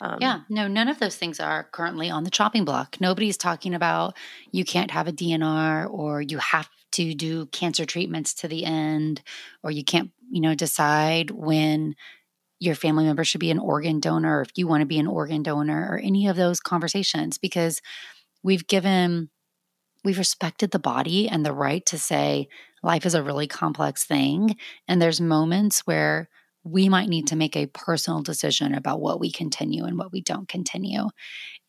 um, 0.00 0.18
yeah, 0.20 0.40
no, 0.48 0.66
none 0.66 0.88
of 0.88 0.98
those 0.98 1.14
things 1.14 1.38
are 1.38 1.68
currently 1.70 2.10
on 2.10 2.24
the 2.24 2.30
chopping 2.30 2.64
block. 2.64 2.96
Nobody's 3.00 3.36
talking 3.36 3.72
about 3.72 4.16
you 4.50 4.64
can't 4.64 4.90
have 4.90 5.06
a 5.06 5.12
DNR 5.12 5.88
or 5.88 6.20
you 6.20 6.38
have 6.38 6.68
to 6.92 7.14
do 7.14 7.46
cancer 7.46 7.84
treatments 7.84 8.34
to 8.34 8.48
the 8.48 8.64
end 8.64 9.22
or 9.62 9.70
you 9.70 9.84
can't, 9.84 10.10
you 10.28 10.40
know, 10.40 10.56
decide 10.56 11.30
when 11.30 11.94
your 12.62 12.76
family 12.76 13.04
member 13.04 13.24
should 13.24 13.40
be 13.40 13.50
an 13.50 13.58
organ 13.58 13.98
donor, 13.98 14.38
or 14.38 14.42
if 14.42 14.50
you 14.54 14.68
want 14.68 14.82
to 14.82 14.86
be 14.86 15.00
an 15.00 15.08
organ 15.08 15.42
donor, 15.42 15.88
or 15.90 15.98
any 15.98 16.28
of 16.28 16.36
those 16.36 16.60
conversations, 16.60 17.36
because 17.36 17.80
we've 18.44 18.68
given, 18.68 19.30
we've 20.04 20.18
respected 20.18 20.70
the 20.70 20.78
body 20.78 21.28
and 21.28 21.44
the 21.44 21.52
right 21.52 21.84
to 21.86 21.98
say 21.98 22.48
life 22.84 23.04
is 23.04 23.14
a 23.14 23.22
really 23.22 23.48
complex 23.48 24.04
thing. 24.04 24.56
And 24.86 25.02
there's 25.02 25.20
moments 25.20 25.80
where 25.80 26.28
we 26.62 26.88
might 26.88 27.08
need 27.08 27.26
to 27.26 27.36
make 27.36 27.56
a 27.56 27.66
personal 27.66 28.22
decision 28.22 28.74
about 28.74 29.00
what 29.00 29.18
we 29.18 29.32
continue 29.32 29.84
and 29.84 29.98
what 29.98 30.12
we 30.12 30.20
don't 30.20 30.46
continue. 30.46 31.08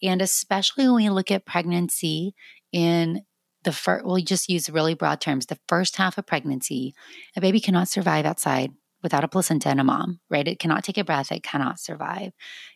And 0.03 0.21
especially 0.21 0.85
when 0.85 0.95
we 0.95 1.09
look 1.09 1.31
at 1.31 1.47
pregnancy 1.47 2.35
in 2.71 3.23
the 3.63 3.71
first, 3.71 4.05
we'll 4.05 4.21
just 4.21 4.47
use 4.47 4.69
really 4.69 4.93
broad 4.93 5.21
terms. 5.21 5.47
The 5.47 5.57
first 5.67 5.95
half 5.95 6.19
of 6.19 6.27
pregnancy, 6.27 6.93
a 7.35 7.41
baby 7.41 7.59
cannot 7.59 7.87
survive 7.87 8.25
outside 8.25 8.71
without 9.03 9.23
a 9.23 9.27
placenta 9.27 9.69
and 9.69 9.79
a 9.79 9.83
mom, 9.83 10.19
right? 10.29 10.47
It 10.47 10.59
cannot 10.59 10.83
take 10.83 10.97
a 10.97 11.03
breath, 11.03 11.31
it 11.31 11.43
cannot 11.43 11.79
survive. 11.79 12.31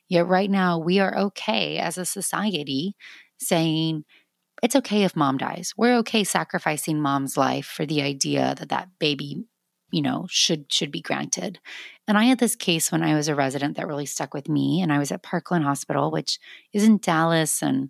Yet 0.09 0.27
right 0.27 0.49
now, 0.49 0.77
we 0.77 0.99
are 0.99 1.17
okay 1.17 1.77
as 1.77 1.97
a 1.97 2.05
society 2.05 2.95
saying, 3.39 4.03
it's 4.61 4.75
okay 4.75 5.03
if 5.03 5.15
mom 5.15 5.37
dies. 5.37 5.73
We're 5.77 5.97
okay 5.97 6.23
sacrificing 6.23 6.99
mom's 6.99 7.37
life 7.37 7.65
for 7.65 7.85
the 7.85 8.01
idea 8.01 8.55
that 8.57 8.69
that 8.69 8.89
baby, 8.99 9.45
you 9.91 10.01
know, 10.01 10.25
should 10.29 10.71
should 10.71 10.91
be 10.91 11.01
granted. 11.01 11.59
And 12.07 12.17
I 12.17 12.23
had 12.25 12.39
this 12.39 12.55
case 12.55 12.91
when 12.91 13.03
I 13.03 13.13
was 13.13 13.27
a 13.27 13.35
resident 13.35 13.77
that 13.77 13.87
really 13.87 14.05
stuck 14.05 14.33
with 14.33 14.49
me 14.49 14.81
and 14.81 14.91
I 14.91 14.97
was 14.97 15.11
at 15.11 15.23
Parkland 15.23 15.63
Hospital, 15.63 16.11
which 16.11 16.39
is 16.73 16.83
in 16.83 16.97
Dallas 16.97 17.61
and 17.61 17.89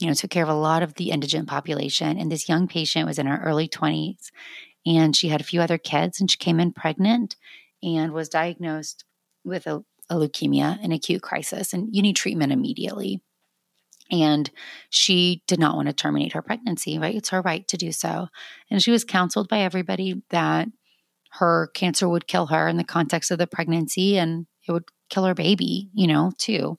you 0.00 0.08
know, 0.08 0.14
took 0.14 0.30
care 0.30 0.42
of 0.42 0.48
a 0.48 0.54
lot 0.54 0.82
of 0.82 0.94
the 0.94 1.10
indigent 1.10 1.48
population 1.48 2.18
and 2.18 2.30
this 2.30 2.48
young 2.48 2.66
patient 2.66 3.06
was 3.06 3.20
in 3.20 3.26
her 3.26 3.40
early 3.44 3.68
20s 3.68 4.30
and 4.84 5.14
she 5.14 5.28
had 5.28 5.40
a 5.40 5.44
few 5.44 5.60
other 5.60 5.78
kids 5.78 6.20
and 6.20 6.28
she 6.28 6.38
came 6.38 6.58
in 6.58 6.72
pregnant 6.72 7.36
and 7.82 8.12
was 8.12 8.28
diagnosed 8.28 9.04
with 9.44 9.66
a, 9.66 9.84
a 10.08 10.14
leukemia, 10.14 10.82
an 10.82 10.92
acute 10.92 11.22
crisis, 11.22 11.72
and 11.72 11.88
you 11.94 12.02
need 12.02 12.16
treatment 12.16 12.52
immediately. 12.52 13.20
And 14.10 14.50
she 14.90 15.42
did 15.46 15.58
not 15.58 15.74
want 15.74 15.88
to 15.88 15.94
terminate 15.94 16.34
her 16.34 16.42
pregnancy, 16.42 16.98
right? 16.98 17.14
It's 17.14 17.30
her 17.30 17.40
right 17.40 17.66
to 17.68 17.76
do 17.76 17.92
so. 17.92 18.28
And 18.70 18.82
she 18.82 18.90
was 18.90 19.04
counseled 19.04 19.48
by 19.48 19.60
everybody 19.60 20.22
that 20.30 20.68
her 21.32 21.70
cancer 21.72 22.08
would 22.08 22.26
kill 22.26 22.46
her 22.46 22.68
in 22.68 22.76
the 22.76 22.84
context 22.84 23.30
of 23.30 23.38
the 23.38 23.46
pregnancy 23.46 24.18
and 24.18 24.46
it 24.68 24.72
would 24.72 24.84
kill 25.08 25.24
her 25.24 25.34
baby, 25.34 25.88
you 25.94 26.06
know, 26.06 26.32
too. 26.36 26.78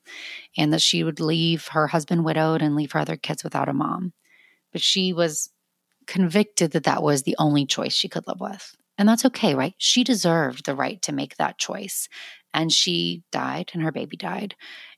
And 0.57 0.71
that 0.73 0.81
she 0.81 1.03
would 1.03 1.19
leave 1.19 1.67
her 1.69 1.87
husband 1.87 2.23
widowed 2.23 2.61
and 2.61 2.75
leave 2.75 2.91
her 2.91 2.99
other 2.99 3.17
kids 3.17 3.43
without 3.43 3.69
a 3.69 3.73
mom. 3.73 4.13
But 4.71 4.81
she 4.81 5.11
was 5.11 5.49
convicted 6.05 6.71
that 6.71 6.83
that 6.83 7.01
was 7.01 7.23
the 7.23 7.35
only 7.39 7.65
choice 7.65 7.93
she 7.93 8.09
could 8.09 8.27
live 8.27 8.39
with. 8.39 8.75
And 8.97 9.09
that's 9.09 9.25
okay, 9.25 9.55
right? 9.55 9.73
She 9.77 10.03
deserved 10.03 10.65
the 10.65 10.75
right 10.75 11.01
to 11.03 11.11
make 11.11 11.37
that 11.37 11.57
choice. 11.57 12.07
And 12.53 12.71
she 12.71 13.23
died, 13.31 13.71
and 13.73 13.81
her 13.83 13.91
baby 13.91 14.15
died. 14.17 14.55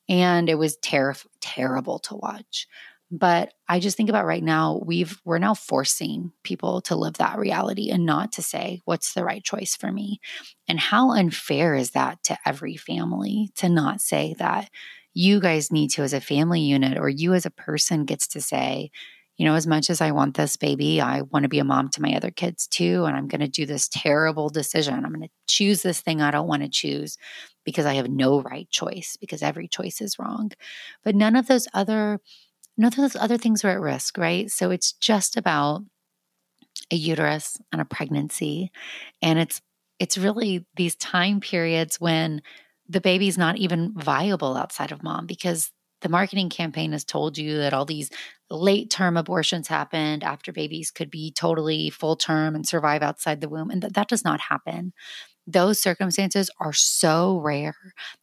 And 0.10 0.50
it 0.50 0.56
was 0.56 0.78
ter- 0.78 1.16
terrible 1.42 2.00
to 2.00 2.16
watch. 2.16 2.68
But 3.12 3.54
I 3.70 3.80
just 3.80 3.96
think 3.96 4.10
about 4.10 4.26
right 4.26 4.44
now, 4.44 4.82
we've 4.84 5.20
we're 5.24 5.38
now 5.38 5.54
forcing 5.54 6.32
people 6.44 6.82
to 6.82 6.96
live 6.96 7.14
that 7.14 7.38
reality 7.38 7.90
and 7.90 8.06
not 8.06 8.34
to 8.34 8.42
say 8.42 8.82
what's 8.86 9.14
the 9.14 9.24
right 9.24 9.44
choice 9.44 9.76
for 9.76 9.92
me. 9.92 10.20
And 10.68 10.80
how 10.80 11.12
unfair 11.12 11.76
is 11.76 11.92
that 11.92 12.24
to 12.24 12.38
every 12.46 12.76
family 12.76 13.52
to 13.56 13.70
not 13.70 14.02
say 14.02 14.36
that 14.40 14.70
you 15.14 15.40
guys 15.40 15.72
need 15.72 15.92
to 15.92 16.02
as 16.02 16.14
a 16.14 16.20
family 16.20 16.62
unit 16.62 16.98
or 16.98 17.08
you 17.08 17.34
as 17.34 17.46
a 17.46 17.52
person 17.52 18.06
gets 18.06 18.28
to 18.30 18.42
say, 18.42 18.92
you 19.38 19.46
know, 19.46 19.56
as 19.56 19.68
much 19.68 19.90
as 19.90 20.00
I 20.00 20.12
want 20.12 20.38
this 20.38 20.56
baby, 20.56 21.02
I 21.02 21.22
want 21.22 21.44
to 21.44 21.50
be 21.50 21.60
a 21.60 21.66
mom 21.66 21.90
to 21.90 22.02
my 22.02 22.16
other 22.16 22.32
kids 22.32 22.68
too. 22.68 23.04
And 23.06 23.18
I'm 23.18 23.28
going 23.28 23.42
to 23.42 23.48
do 23.48 23.66
this 23.66 23.90
terrible 23.90 24.50
decision. 24.50 24.94
I'm 24.94 25.14
going 25.14 25.28
to 25.28 25.34
choose 25.46 25.82
this 25.82 26.00
thing 26.00 26.22
I 26.22 26.32
don't 26.32 26.48
want 26.48 26.64
to 26.64 26.70
choose 26.70 27.18
because 27.66 27.86
I 27.86 27.96
have 27.96 28.10
no 28.10 28.42
right 28.42 28.70
choice 28.70 29.18
because 29.20 29.42
every 29.42 29.68
choice 29.68 30.00
is 30.00 30.18
wrong. 30.18 30.52
But 31.04 31.16
none 31.16 31.36
of 31.36 31.48
those 31.48 31.68
other, 31.74 32.22
none 32.78 32.94
of 32.94 32.96
those 32.96 33.18
other 33.18 33.38
things 33.38 33.66
are 33.66 33.70
at 33.70 33.82
risk, 33.82 34.18
right? 34.18 34.50
So 34.50 34.72
it's 34.72 34.94
just 34.94 35.36
about 35.36 35.84
a 36.90 36.96
uterus 36.96 37.58
and 37.74 37.82
a 37.82 37.86
pregnancy. 37.86 38.72
And 39.22 39.38
it's, 39.38 39.62
it's 40.00 40.18
really 40.18 40.66
these 40.76 40.96
time 40.96 41.42
periods 41.42 42.00
when 42.00 42.42
the 42.88 43.02
baby's 43.02 43.38
not 43.38 43.58
even 43.58 43.94
viable 43.96 44.56
outside 44.56 44.92
of 44.92 45.04
mom 45.04 45.26
because 45.26 45.72
the 46.02 46.10
marketing 46.10 46.50
campaign 46.50 46.92
has 46.92 47.04
told 47.04 47.38
you 47.38 47.58
that 47.58 47.74
all 47.74 47.86
these 47.86 48.10
late 48.50 48.90
term 48.90 49.18
abortions 49.18 49.68
happened 49.68 50.24
after 50.24 50.52
babies 50.52 50.92
could 50.92 51.10
be 51.10 51.32
totally 51.32 51.90
full 51.90 52.16
term 52.16 52.56
and 52.56 52.68
survive 52.68 53.02
outside 53.02 53.42
the 53.42 53.50
womb. 53.50 53.70
And 53.70 53.82
th- 53.82 53.94
that 53.94 54.08
does 54.08 54.24
not 54.24 54.40
happen. 54.40 54.94
Those 55.48 55.80
circumstances 55.80 56.50
are 56.60 56.74
so 56.74 57.40
rare 57.40 57.76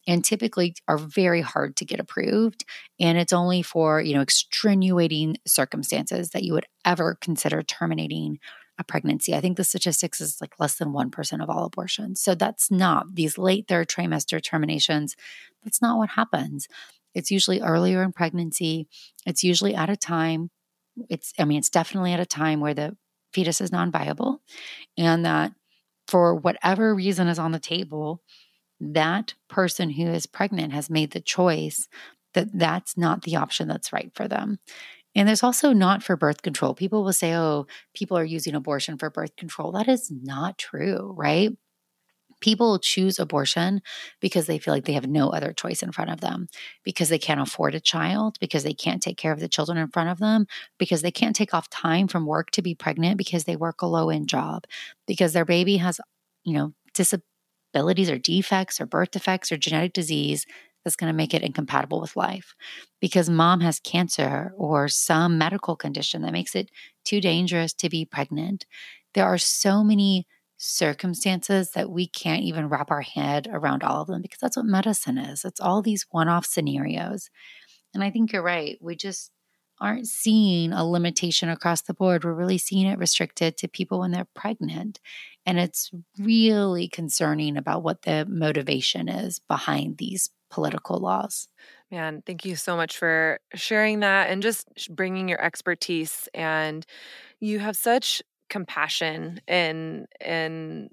and 0.07 0.23
typically 0.23 0.75
are 0.87 0.97
very 0.97 1.41
hard 1.41 1.75
to 1.77 1.85
get 1.85 1.99
approved. 1.99 2.65
And 2.99 3.17
it's 3.17 3.33
only 3.33 3.61
for, 3.61 4.01
you 4.01 4.13
know, 4.13 4.21
extenuating 4.21 5.37
circumstances 5.47 6.31
that 6.31 6.43
you 6.43 6.53
would 6.53 6.67
ever 6.85 7.17
consider 7.21 7.63
terminating 7.63 8.39
a 8.77 8.83
pregnancy. 8.83 9.35
I 9.35 9.41
think 9.41 9.57
the 9.57 9.63
statistics 9.63 10.19
is 10.19 10.41
like 10.41 10.59
less 10.59 10.75
than 10.75 10.89
1% 10.93 11.43
of 11.43 11.49
all 11.49 11.65
abortions. 11.65 12.19
So 12.19 12.35
that's 12.35 12.71
not 12.71 13.15
these 13.15 13.37
late 13.37 13.67
third 13.67 13.87
trimester 13.87 14.43
terminations. 14.43 15.15
That's 15.63 15.81
not 15.81 15.97
what 15.97 16.09
happens. 16.09 16.67
It's 17.13 17.31
usually 17.31 17.61
earlier 17.61 18.03
in 18.03 18.11
pregnancy. 18.11 18.87
It's 19.25 19.43
usually 19.43 19.75
at 19.75 19.89
a 19.89 19.97
time, 19.97 20.49
it's, 21.09 21.33
I 21.39 21.45
mean, 21.45 21.59
it's 21.59 21.69
definitely 21.69 22.13
at 22.13 22.19
a 22.19 22.25
time 22.25 22.59
where 22.59 22.73
the 22.73 22.95
fetus 23.33 23.61
is 23.61 23.71
non 23.71 23.91
viable 23.91 24.41
and 24.97 25.25
that 25.25 25.53
for 26.07 26.35
whatever 26.35 26.93
reason 26.93 27.27
is 27.27 27.39
on 27.39 27.51
the 27.51 27.59
table, 27.59 28.21
that 28.79 29.33
person 29.49 29.89
who 29.91 30.07
is 30.07 30.25
pregnant 30.25 30.73
has 30.73 30.89
made 30.89 31.11
the 31.11 31.21
choice 31.21 31.87
that 32.33 32.49
that's 32.53 32.97
not 32.97 33.23
the 33.23 33.35
option 33.35 33.67
that's 33.67 33.93
right 33.93 34.11
for 34.13 34.27
them. 34.27 34.59
And 35.15 35.27
there's 35.27 35.43
also 35.43 35.73
not 35.73 36.01
for 36.01 36.17
birth 36.17 36.41
control. 36.41 36.73
People 36.73 37.03
will 37.03 37.13
say, 37.13 37.35
oh, 37.35 37.67
people 37.93 38.17
are 38.17 38.23
using 38.23 38.55
abortion 38.55 38.97
for 38.97 39.11
birth 39.11 39.35
control. 39.35 39.71
That 39.71 39.87
is 39.87 40.11
not 40.11 40.57
true, 40.57 41.13
right? 41.15 41.55
People 42.43 42.77
choose 42.77 43.19
abortion 43.19 43.81
because 44.19 44.47
they 44.47 44.59
feel 44.59 44.73
like 44.73 44.83
they 44.83 44.91
have 44.91 45.07
no 45.07 45.29
other 45.29 45.53
choice 45.53 45.81
in 45.81 45.93
front 45.93 46.11
of 46.11 46.19
them, 46.19 46.49
because 46.83 47.07
they 47.07 47.17
can't 47.17 47.39
afford 47.39 47.73
a 47.73 47.79
child, 47.79 48.37
because 48.41 48.63
they 48.63 48.73
can't 48.73 49.01
take 49.01 49.15
care 49.17 49.31
of 49.31 49.39
the 49.39 49.47
children 49.47 49.77
in 49.77 49.87
front 49.87 50.09
of 50.09 50.19
them, 50.19 50.45
because 50.77 51.01
they 51.01 51.11
can't 51.11 51.37
take 51.37 51.53
off 51.53 51.69
time 51.69 52.05
from 52.05 52.25
work 52.25 52.51
to 52.51 52.61
be 52.61 52.75
pregnant 52.75 53.17
because 53.17 53.45
they 53.45 53.55
work 53.55 53.81
a 53.81 53.85
low 53.87 54.09
end 54.09 54.27
job, 54.27 54.65
because 55.07 55.31
their 55.31 55.45
baby 55.45 55.77
has, 55.77 56.01
you 56.43 56.53
know, 56.53 56.73
disabilities 56.93 58.09
or 58.09 58.17
defects 58.17 58.81
or 58.81 58.85
birth 58.85 59.11
defects 59.11 59.49
or 59.49 59.55
genetic 59.57 59.93
disease 59.93 60.45
that's 60.83 60.97
going 60.97 61.09
to 61.11 61.15
make 61.15 61.33
it 61.33 61.43
incompatible 61.43 62.01
with 62.01 62.17
life 62.17 62.55
because 62.99 63.29
mom 63.29 63.61
has 63.61 63.79
cancer 63.79 64.51
or 64.57 64.89
some 64.89 65.37
medical 65.37 65.77
condition 65.77 66.21
that 66.23 66.33
makes 66.33 66.55
it 66.55 66.69
too 67.05 67.21
dangerous 67.21 67.73
to 67.73 67.89
be 67.89 68.03
pregnant. 68.03 68.65
There 69.13 69.25
are 69.25 69.37
so 69.37 69.81
many 69.81 70.27
circumstances 70.63 71.71
that 71.71 71.89
we 71.89 72.07
can't 72.07 72.43
even 72.43 72.69
wrap 72.69 72.89
our 72.89 73.01
head 73.01 73.49
around 73.51 73.83
all 73.83 74.01
of 74.01 74.07
them 74.07 74.21
because 74.21 74.39
that's 74.39 74.55
what 74.55 74.65
medicine 74.65 75.17
is. 75.17 75.43
It's 75.43 75.59
all 75.59 75.81
these 75.81 76.05
one 76.11 76.29
off 76.29 76.45
scenarios. 76.45 77.29
And 77.93 78.03
I 78.03 78.09
think 78.09 78.31
you're 78.31 78.41
right. 78.41 78.77
We 78.81 78.95
just 78.95 79.31
aren't 79.81 80.07
seeing 80.07 80.71
a 80.71 80.87
limitation 80.89 81.49
across 81.49 81.81
the 81.81 81.93
board. 81.93 82.23
We're 82.23 82.33
really 82.33 82.57
seeing 82.57 82.87
it 82.87 82.97
restricted 82.97 83.57
to 83.57 83.67
people 83.67 83.99
when 83.99 84.11
they're 84.11 84.27
pregnant. 84.35 85.01
And 85.45 85.59
it's 85.59 85.91
really 86.17 86.87
concerning 86.87 87.57
about 87.57 87.83
what 87.83 88.03
the 88.03 88.25
motivation 88.25 89.09
is 89.09 89.39
behind 89.39 89.97
these 89.97 90.29
political 90.49 90.97
laws. 90.97 91.49
Man, 91.91 92.23
thank 92.25 92.45
you 92.45 92.55
so 92.55 92.77
much 92.77 92.97
for 92.97 93.39
sharing 93.53 93.99
that 93.99 94.29
and 94.29 94.41
just 94.41 94.69
bringing 94.95 95.27
your 95.27 95.43
expertise. 95.43 96.29
And 96.33 96.85
you 97.41 97.59
have 97.59 97.75
such 97.75 98.21
compassion 98.53 99.41
in 99.47 100.05
in 100.25 100.89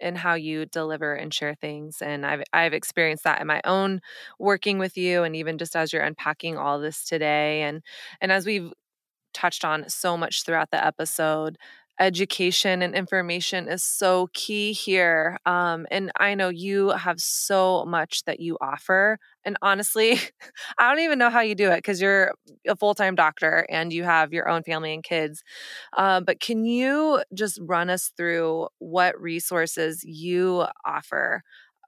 in 0.00 0.14
how 0.16 0.34
you 0.34 0.64
deliver 0.66 1.14
and 1.14 1.34
share 1.34 1.56
things 1.56 2.00
and 2.02 2.24
I've 2.24 2.42
I've 2.52 2.72
experienced 2.74 3.24
that 3.24 3.40
in 3.40 3.48
my 3.48 3.60
own 3.64 4.00
working 4.38 4.78
with 4.78 4.96
you 4.96 5.24
and 5.24 5.36
even 5.36 5.58
just 5.58 5.76
as 5.76 5.92
you're 5.92 6.02
unpacking 6.04 6.56
all 6.56 6.80
this 6.80 7.04
today 7.04 7.62
and 7.62 7.82
and 8.20 8.32
as 8.32 8.46
we've 8.46 8.72
touched 9.34 9.64
on 9.64 9.88
so 9.88 10.16
much 10.16 10.44
throughout 10.44 10.70
the 10.70 10.84
episode 10.84 11.58
education 12.00 12.80
and 12.82 12.94
information 12.94 13.68
is 13.68 13.82
so 13.84 14.28
key 14.32 14.72
here. 14.72 15.38
Um, 15.44 15.86
and 15.90 16.10
I 16.18 16.34
know 16.34 16.48
you 16.48 16.90
have 16.90 17.20
so 17.20 17.84
much 17.86 18.24
that 18.24 18.40
you 18.40 18.56
offer. 18.62 19.18
And 19.44 19.56
honestly, 19.62 20.18
I 20.78 20.88
don't 20.88 21.04
even 21.04 21.18
know 21.18 21.30
how 21.30 21.40
you 21.40 21.54
do 21.54 21.70
it 21.70 21.78
because 21.78 22.00
you're 22.00 22.32
a 22.66 22.76
full 22.76 22.94
time 22.94 23.14
doctor 23.14 23.66
and 23.68 23.92
you 23.92 24.04
have 24.04 24.32
your 24.32 24.48
own 24.48 24.62
family 24.62 24.94
and 24.94 25.02
kids. 25.02 25.42
Uh, 25.96 26.20
but 26.20 26.40
can 26.40 26.64
you 26.64 27.22
just 27.34 27.58
run 27.62 27.90
us 27.90 28.12
through 28.16 28.68
what 28.78 29.20
resources 29.20 30.04
you 30.04 30.66
offer 30.84 31.42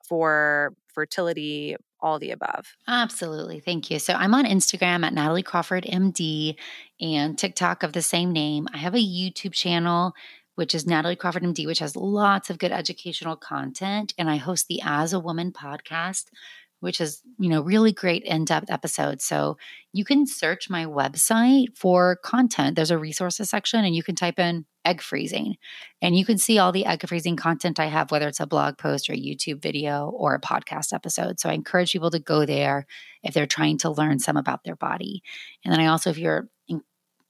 for 0.08 0.74
fertility 0.92 1.76
all 2.02 2.18
the 2.18 2.32
above. 2.32 2.66
Absolutely. 2.88 3.60
Thank 3.60 3.90
you. 3.90 3.98
So 3.98 4.14
I'm 4.14 4.34
on 4.34 4.44
Instagram 4.44 5.04
at 5.06 5.14
Natalie 5.14 5.42
Crawford 5.42 5.84
MD 5.84 6.56
and 7.00 7.38
TikTok 7.38 7.82
of 7.82 7.92
the 7.92 8.02
same 8.02 8.32
name. 8.32 8.66
I 8.74 8.78
have 8.78 8.94
a 8.94 8.98
YouTube 8.98 9.52
channel 9.52 10.14
which 10.54 10.74
is 10.74 10.86
Natalie 10.86 11.16
Crawford 11.16 11.42
MD, 11.42 11.66
which 11.66 11.78
has 11.78 11.96
lots 11.96 12.50
of 12.50 12.58
good 12.58 12.72
educational 12.72 13.36
content. 13.36 14.12
And 14.18 14.28
I 14.28 14.36
host 14.36 14.68
the 14.68 14.82
As 14.84 15.14
a 15.14 15.18
Woman 15.18 15.50
podcast, 15.50 16.26
which 16.82 17.00
is, 17.00 17.22
you 17.38 17.48
know, 17.48 17.62
really 17.62 17.92
great 17.92 18.24
in-depth 18.24 18.68
episodes. 18.68 19.24
So 19.24 19.56
you 19.92 20.04
can 20.04 20.26
search 20.26 20.68
my 20.68 20.84
website 20.84 21.78
for 21.78 22.16
content. 22.24 22.74
There's 22.74 22.90
a 22.90 22.98
resources 22.98 23.50
section 23.50 23.84
and 23.84 23.94
you 23.94 24.02
can 24.02 24.16
type 24.16 24.40
in 24.40 24.66
egg 24.84 25.00
freezing 25.00 25.54
and 26.00 26.16
you 26.16 26.24
can 26.24 26.38
see 26.38 26.58
all 26.58 26.72
the 26.72 26.84
egg 26.84 27.06
freezing 27.06 27.36
content 27.36 27.78
I 27.78 27.86
have, 27.86 28.10
whether 28.10 28.26
it's 28.26 28.40
a 28.40 28.48
blog 28.48 28.78
post 28.78 29.08
or 29.08 29.12
a 29.12 29.16
YouTube 29.16 29.62
video 29.62 30.08
or 30.08 30.34
a 30.34 30.40
podcast 30.40 30.92
episode. 30.92 31.38
So 31.38 31.48
I 31.48 31.52
encourage 31.52 31.92
people 31.92 32.10
to 32.10 32.18
go 32.18 32.44
there 32.44 32.86
if 33.22 33.32
they're 33.32 33.46
trying 33.46 33.78
to 33.78 33.90
learn 33.90 34.18
some 34.18 34.36
about 34.36 34.64
their 34.64 34.74
body. 34.74 35.22
And 35.64 35.72
then 35.72 35.80
I 35.80 35.86
also, 35.86 36.10
if 36.10 36.18
you're 36.18 36.48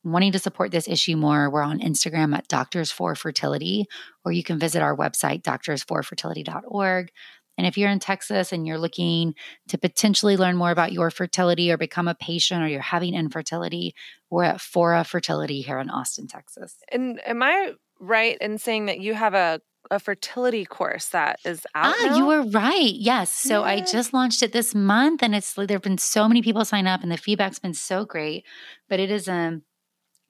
wanting 0.03 0.33
to 0.33 0.39
support 0.39 0.71
this 0.73 0.89
issue 0.89 1.17
more, 1.17 1.51
we're 1.51 1.63
on 1.63 1.79
Instagram 1.79 2.35
at 2.35 2.49
Doctors 2.49 2.91
for 2.91 3.15
Fertility, 3.15 3.87
or 4.25 4.33
you 4.33 4.43
can 4.43 4.59
visit 4.59 4.81
our 4.81 4.97
website, 4.97 5.43
doctorsforfertility.org. 5.43 7.13
And 7.59 7.67
if 7.67 7.77
you're 7.77 7.91
in 7.91 7.99
Texas 7.99 8.53
and 8.53 8.67
you're 8.67 8.79
looking 8.79 9.35
to 9.69 9.79
potentially 9.79 10.37
learn 10.37 10.57
more 10.57 10.71
about 10.71 10.93
your 10.93 11.11
fertility 11.11 11.71
or 11.71 11.77
become 11.77 12.09
a 12.09 12.15
patient 12.15 12.63
or 12.63 12.69
you're 12.69 12.81
having 12.81 13.15
infertility, 13.15 13.95
we're 14.31 14.45
at 14.45 14.61
Fora 14.61 15.05
Fertility 15.05 15.61
here 15.61 15.79
in 15.79 15.91
Austin, 15.91 16.27
Texas. 16.27 16.77
And 16.91 17.21
am 17.27 17.43
I 17.43 17.73
right 18.01 18.39
in 18.41 18.59
saying 18.59 18.87
that 18.87 19.01
you 19.01 19.15
have 19.15 19.35
a 19.35 19.61
a 19.91 19.99
fertility 19.99 20.65
course 20.65 21.09
that 21.09 21.41
is 21.45 21.67
out. 21.75 21.95
Ah, 21.99 22.07
now? 22.07 22.17
you 22.17 22.27
were 22.27 22.43
right. 22.43 22.95
Yes. 22.95 23.35
So 23.35 23.65
I 23.65 23.81
just 23.81 24.15
launched 24.15 24.43
it 24.43 24.53
this 24.53 24.75
month 24.75 25.23
and 25.23 25.35
it's 25.35 25.55
there've 25.55 25.83
been 25.83 25.99
so 25.99 26.29
many 26.29 26.41
people 26.41 26.65
sign 26.65 26.87
up 26.87 27.03
and 27.03 27.11
the 27.11 27.17
feedback's 27.17 27.59
been 27.59 27.75
so 27.75 28.05
great. 28.05 28.45
But 28.89 29.01
it 29.01 29.11
is 29.11 29.29
a 29.29 29.61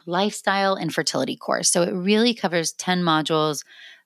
lifestyle 0.07 0.75
and 0.75 0.93
fertility 0.93 1.37
course. 1.37 1.71
So 1.71 1.83
it 1.83 1.93
really 1.93 2.35
covers 2.35 2.73
10 2.73 3.03
modules 3.03 3.63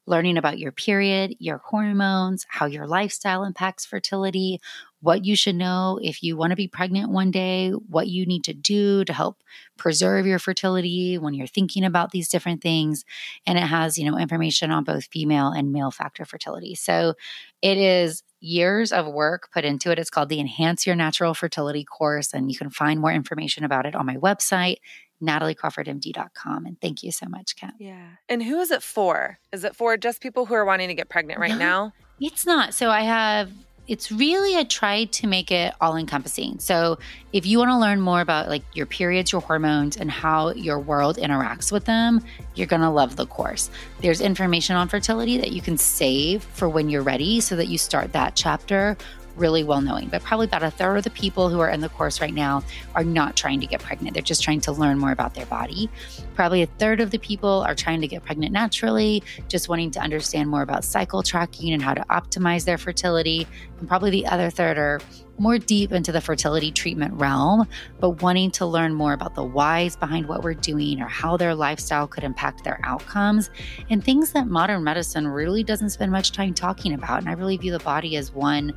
learning 0.07 0.39
about 0.39 0.59
your 0.59 0.73
period, 0.73 1.35
your 1.39 1.59
hormones, 1.59 2.47
how 2.49 2.67
your 2.67 2.87
lifestyle 2.87 3.45
impacts 3.45 3.85
fertility, 3.85 4.61
what 5.01 5.25
you 5.25 5.37
should 5.37 5.57
know 5.57 5.99
if 6.03 6.23
you 6.23 6.37
want 6.37 6.51
to 6.51 6.57
be 6.57 6.69
pregnant 6.69 7.11
one 7.11 7.31
day, 7.31 7.71
what 7.71 8.09
you 8.09 8.25
need 8.25 8.45
to 8.45 8.55
do 8.55 9.05
to 9.05 9.13
help 9.13 9.43
preserve 9.77 10.27
your 10.27 10.39
fertility 10.39 11.19
when 11.19 11.35
you're 11.35 11.47
thinking 11.47 11.85
about 11.85 12.13
these 12.13 12.29
different 12.29 12.63
things. 12.63 13.05
And 13.47 13.59
it 13.59 13.63
has, 13.63 13.99
you 13.99 14.11
know, 14.11 14.19
information 14.19 14.71
on 14.71 14.85
both 14.85 15.07
female 15.07 15.49
and 15.49 15.73
male 15.73 15.91
factor 15.91 16.25
fertility. 16.25 16.75
So 16.75 17.15
it 17.63 17.79
is 17.79 18.23
years 18.41 18.93
of 18.93 19.07
work 19.07 19.51
put 19.53 19.65
into 19.65 19.91
it. 19.91 19.99
It's 19.99 20.11
called 20.11 20.29
the 20.29 20.41
Enhance 20.41 20.87
Your 20.87 20.97
Natural 20.97 21.35
Fertility 21.35 21.85
course. 21.85 22.33
And 22.33 22.51
you 22.51 22.59
can 22.59 22.71
find 22.71 23.01
more 23.01 23.13
information 23.13 23.65
about 23.65 23.87
it 23.87 23.95
on 23.95 24.07
my 24.07 24.17
website, 24.17 24.77
nataliecrawfordmd.com. 25.23 26.67
And 26.67 26.81
thank 26.81 27.03
you 27.03 27.13
so 27.13 27.27
much, 27.29 27.57
Kat. 27.57 27.75
Yeah. 27.79 28.09
And 28.29 28.43
who 28.43 28.61
is 28.61 28.71
it 28.71 28.83
for? 28.83 29.39
Is 29.53 29.65
it 29.65 29.75
for 29.75 29.97
just 29.97 30.21
people 30.21 30.47
who 30.47 30.55
are 30.55 30.65
wanting 30.65 30.89
to 30.89 30.95
get 30.95 31.09
pregnant 31.09 31.41
right 31.41 31.51
no, 31.51 31.59
now? 31.59 31.93
It's 32.21 32.47
not. 32.47 32.75
So 32.75 32.91
I 32.91 33.03
have 33.03 33.51
it's 33.89 34.11
really 34.11 34.57
I 34.57 34.65
tried 34.65 35.13
to 35.13 35.27
make 35.27 35.51
it 35.51 35.75
all 35.81 35.97
encompassing. 35.97 36.59
So 36.59 36.99
if 37.33 37.47
you 37.47 37.59
want 37.59 37.71
to 37.71 37.79
learn 37.79 38.01
more 38.01 38.21
about 38.21 38.49
like 38.49 38.63
your 38.75 38.87
periods, 38.87 39.33
your 39.33 39.41
hormones, 39.41 39.97
and 39.97 40.11
how 40.11 40.51
your 40.51 40.79
world 40.79 41.17
interacts 41.19 41.71
with 41.71 41.85
them, 41.85 42.21
you're 42.55 42.67
gonna 42.67 42.93
love 42.93 43.17
the 43.17 43.27
course. 43.27 43.71
There's 44.01 44.21
information 44.21 44.77
on 44.77 44.89
fertility 44.89 45.39
that 45.39 45.53
you 45.53 45.61
can 45.61 45.79
save 45.79 46.43
for 46.43 46.69
when 46.69 46.89
you're 46.89 47.03
ready 47.03 47.41
so 47.41 47.57
that 47.57 47.69
you 47.69 47.79
start 47.79 48.13
that 48.13 48.35
chapter 48.35 48.97
really 49.37 49.65
well 49.65 49.81
knowing. 49.81 50.09
But 50.09 50.23
probably 50.23 50.47
about 50.47 50.63
a 50.63 50.71
third 50.71 50.97
of 50.97 51.05
the 51.05 51.11
people 51.11 51.49
who 51.49 51.61
are 51.61 51.71
in 51.71 51.81
the 51.81 51.89
course 51.89 52.21
right 52.21 52.35
now 52.35 52.63
are 52.95 53.05
not 53.05 53.37
trying 53.37 53.61
to 53.61 53.67
get 53.67 53.83
pregnant. 53.83 54.15
They're 54.15 54.23
just 54.23 54.43
trying 54.43 54.61
to 54.63 54.73
learn 54.73 54.99
more 54.99 55.13
about 55.13 55.35
their 55.35 55.47
body. 55.47 55.91
Probably 56.35 56.63
a 56.63 56.67
third 56.67 57.01
of 57.01 57.11
the 57.11 57.19
people 57.19 57.63
are 57.67 57.75
trying 57.75 58.01
to 58.01 58.09
get 58.09 58.25
pregnant 58.25 58.53
naturally, 58.53 59.23
just 59.49 59.69
wanting 59.69 59.91
to 59.93 60.01
understand 60.01 60.49
more 60.49 60.63
about 60.63 60.85
cycle 60.85 61.23
tracking 61.23 61.73
and 61.73 61.83
how 61.83 61.95
to 61.95 62.05
optimize 62.11 62.65
their 62.65 62.79
fertility. 62.79 63.47
And 63.79 63.89
probably 63.89 64.11
the 64.11 64.27
other 64.27 64.51
third 64.51 64.79
are 64.79 65.01
more 65.39 65.59
deep 65.59 65.93
into 65.93 66.13
the 66.13 66.21
fertility 66.21 66.73
treatment 66.73 67.13
realm, 67.15 67.67
but 68.01 68.23
wanting 68.23 68.51
to 68.51 68.67
learn 68.67 68.95
more 68.95 69.13
about 69.13 69.35
the 69.35 69.45
whys 69.45 69.97
behind 69.97 70.27
what 70.27 70.43
we're 70.43 70.55
doing 70.55 71.01
or 71.01 71.09
how 71.09 71.37
their 71.37 71.55
lifestyle 71.55 72.07
could 72.07 72.25
impact 72.25 72.65
their 72.65 72.81
outcomes 72.85 73.51
and 73.91 74.03
things 74.03 74.33
that 74.33 74.47
modern 74.47 74.83
medicine 74.83 75.27
really 75.27 75.63
doesn't 75.63 75.91
spend 75.91 76.11
much 76.11 76.33
time 76.33 76.55
talking 76.55 76.95
about. 76.95 77.19
And 77.19 77.29
I 77.29 77.33
really 77.33 77.57
view 77.57 77.73
the 77.73 77.79
body 77.81 78.17
as 78.17 78.33
one 78.33 78.73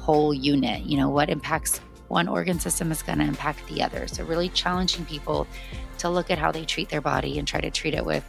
whole 0.00 0.34
unit. 0.34 0.82
You 0.82 0.96
know, 0.96 1.08
what 1.08 1.30
impacts 1.30 1.78
one 2.08 2.26
organ 2.26 2.58
system 2.58 2.90
is 2.90 3.02
going 3.02 3.18
to 3.18 3.24
impact 3.24 3.66
the 3.68 3.82
other. 3.82 4.08
So, 4.08 4.24
really 4.24 4.48
challenging 4.48 5.04
people 5.04 5.46
to 5.98 6.08
look 6.08 6.30
at 6.30 6.38
how 6.38 6.50
they 6.50 6.64
treat 6.64 6.88
their 6.88 7.00
body 7.00 7.38
and 7.38 7.46
try 7.46 7.60
to 7.60 7.70
treat 7.70 7.94
it 7.94 8.04
with 8.04 8.24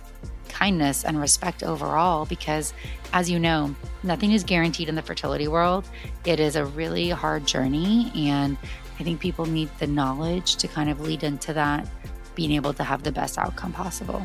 kindness 0.50 1.06
and 1.06 1.20
respect 1.20 1.64
overall 1.64 2.26
because 2.26 2.74
as 3.14 3.30
you 3.30 3.40
know 3.40 3.74
nothing 4.04 4.34
is 4.34 4.44
guaranteed 4.44 4.90
in 4.90 4.96
the 4.96 5.02
fertility 5.02 5.48
world 5.48 5.88
it 6.26 6.40
is 6.42 6.58
a 6.58 6.66
really 6.66 7.10
hard 7.10 7.48
journey 7.48 8.12
and 8.16 8.58
i 9.00 9.04
think 9.04 9.20
people 9.22 9.46
need 9.46 9.70
the 9.80 9.88
knowledge 9.88 10.58
to 10.58 10.68
kind 10.68 10.90
of 10.90 11.00
lead 11.00 11.24
into 11.24 11.54
that 11.54 11.88
being 12.36 12.52
able 12.52 12.74
to 12.74 12.84
have 12.84 13.02
the 13.04 13.12
best 13.12 13.38
outcome 13.38 13.72
possible 13.72 14.22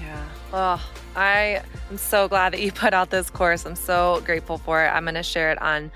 yeah 0.00 0.28
oh 0.52 0.90
i 1.14 1.62
am 1.90 1.96
so 1.96 2.26
glad 2.26 2.52
that 2.52 2.60
you 2.60 2.72
put 2.72 2.92
out 2.92 3.10
this 3.10 3.30
course 3.30 3.64
i'm 3.64 3.76
so 3.76 4.20
grateful 4.24 4.58
for 4.58 4.84
it 4.84 4.88
i'm 4.88 5.04
going 5.04 5.14
to 5.14 5.22
share 5.22 5.52
it 5.52 5.62
on 5.62 5.92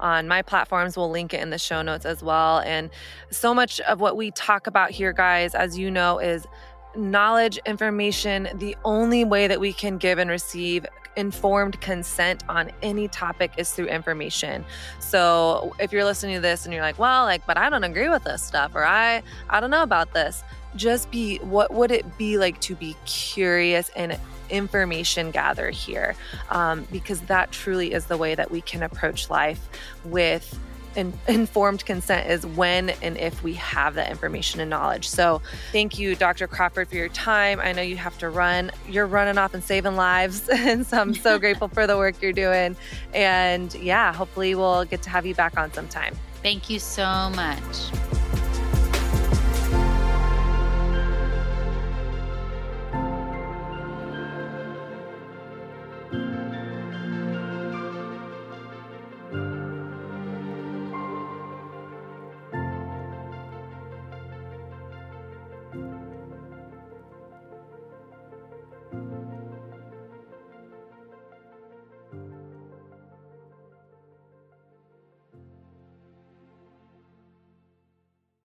on 0.00 0.26
my 0.26 0.42
platforms. 0.42 0.96
We'll 0.96 1.10
link 1.10 1.32
it 1.32 1.40
in 1.40 1.50
the 1.50 1.58
show 1.58 1.82
notes 1.82 2.04
as 2.04 2.22
well. 2.22 2.60
And 2.60 2.90
so 3.30 3.54
much 3.54 3.80
of 3.80 4.00
what 4.00 4.16
we 4.16 4.30
talk 4.32 4.66
about 4.66 4.90
here, 4.90 5.12
guys, 5.12 5.54
as 5.54 5.78
you 5.78 5.90
know, 5.90 6.18
is 6.18 6.46
knowledge, 6.96 7.58
information, 7.66 8.48
the 8.54 8.76
only 8.84 9.24
way 9.24 9.46
that 9.46 9.60
we 9.60 9.72
can 9.72 9.98
give 9.98 10.18
and 10.18 10.28
receive 10.28 10.84
informed 11.16 11.80
consent 11.80 12.42
on 12.48 12.70
any 12.82 13.08
topic 13.08 13.52
is 13.56 13.70
through 13.70 13.86
information. 13.86 14.64
So 14.98 15.74
if 15.78 15.92
you're 15.92 16.04
listening 16.04 16.36
to 16.36 16.40
this 16.40 16.64
and 16.64 16.72
you're 16.72 16.82
like, 16.82 16.98
well, 16.98 17.24
like, 17.24 17.46
but 17.46 17.58
I 17.58 17.68
don't 17.68 17.84
agree 17.84 18.08
with 18.08 18.24
this 18.24 18.42
stuff, 18.42 18.72
or 18.74 18.84
I, 18.84 19.22
I 19.48 19.60
don't 19.60 19.70
know 19.70 19.82
about 19.82 20.14
this, 20.14 20.42
just 20.76 21.10
be, 21.10 21.38
what 21.38 21.72
would 21.72 21.90
it 21.90 22.16
be 22.16 22.38
like 22.38 22.60
to 22.62 22.74
be 22.76 22.96
curious 23.06 23.90
and 23.96 24.18
information 24.50 25.30
gather 25.30 25.70
here? 25.70 26.14
Um, 26.50 26.86
because 26.92 27.20
that 27.22 27.52
truly 27.52 27.92
is 27.92 28.06
the 28.06 28.16
way 28.16 28.34
that 28.34 28.50
we 28.50 28.60
can 28.60 28.82
approach 28.82 29.30
life 29.30 29.68
with 30.04 30.58
in, 30.96 31.12
informed 31.28 31.84
consent 31.84 32.28
is 32.28 32.44
when 32.44 32.90
and 33.02 33.16
if 33.16 33.42
we 33.42 33.54
have 33.54 33.94
that 33.94 34.10
information 34.10 34.60
and 34.60 34.70
knowledge. 34.70 35.08
So, 35.08 35.40
thank 35.72 35.98
you, 35.98 36.14
Dr. 36.14 36.46
Crawford, 36.46 36.88
for 36.88 36.96
your 36.96 37.08
time. 37.10 37.60
I 37.60 37.72
know 37.72 37.82
you 37.82 37.96
have 37.96 38.18
to 38.18 38.28
run. 38.28 38.70
You're 38.88 39.06
running 39.06 39.38
off 39.38 39.54
and 39.54 39.62
saving 39.62 39.96
lives. 39.96 40.48
And 40.60 40.86
so, 40.86 40.98
I'm 40.98 41.14
so 41.14 41.38
grateful 41.38 41.68
for 41.68 41.86
the 41.86 41.96
work 41.96 42.20
you're 42.20 42.32
doing. 42.32 42.76
And 43.14 43.74
yeah, 43.74 44.12
hopefully, 44.12 44.54
we'll 44.54 44.84
get 44.84 45.02
to 45.02 45.10
have 45.10 45.26
you 45.26 45.34
back 45.34 45.58
on 45.58 45.72
sometime. 45.72 46.14
Thank 46.42 46.70
you 46.70 46.78
so 46.78 47.30
much. 47.34 48.19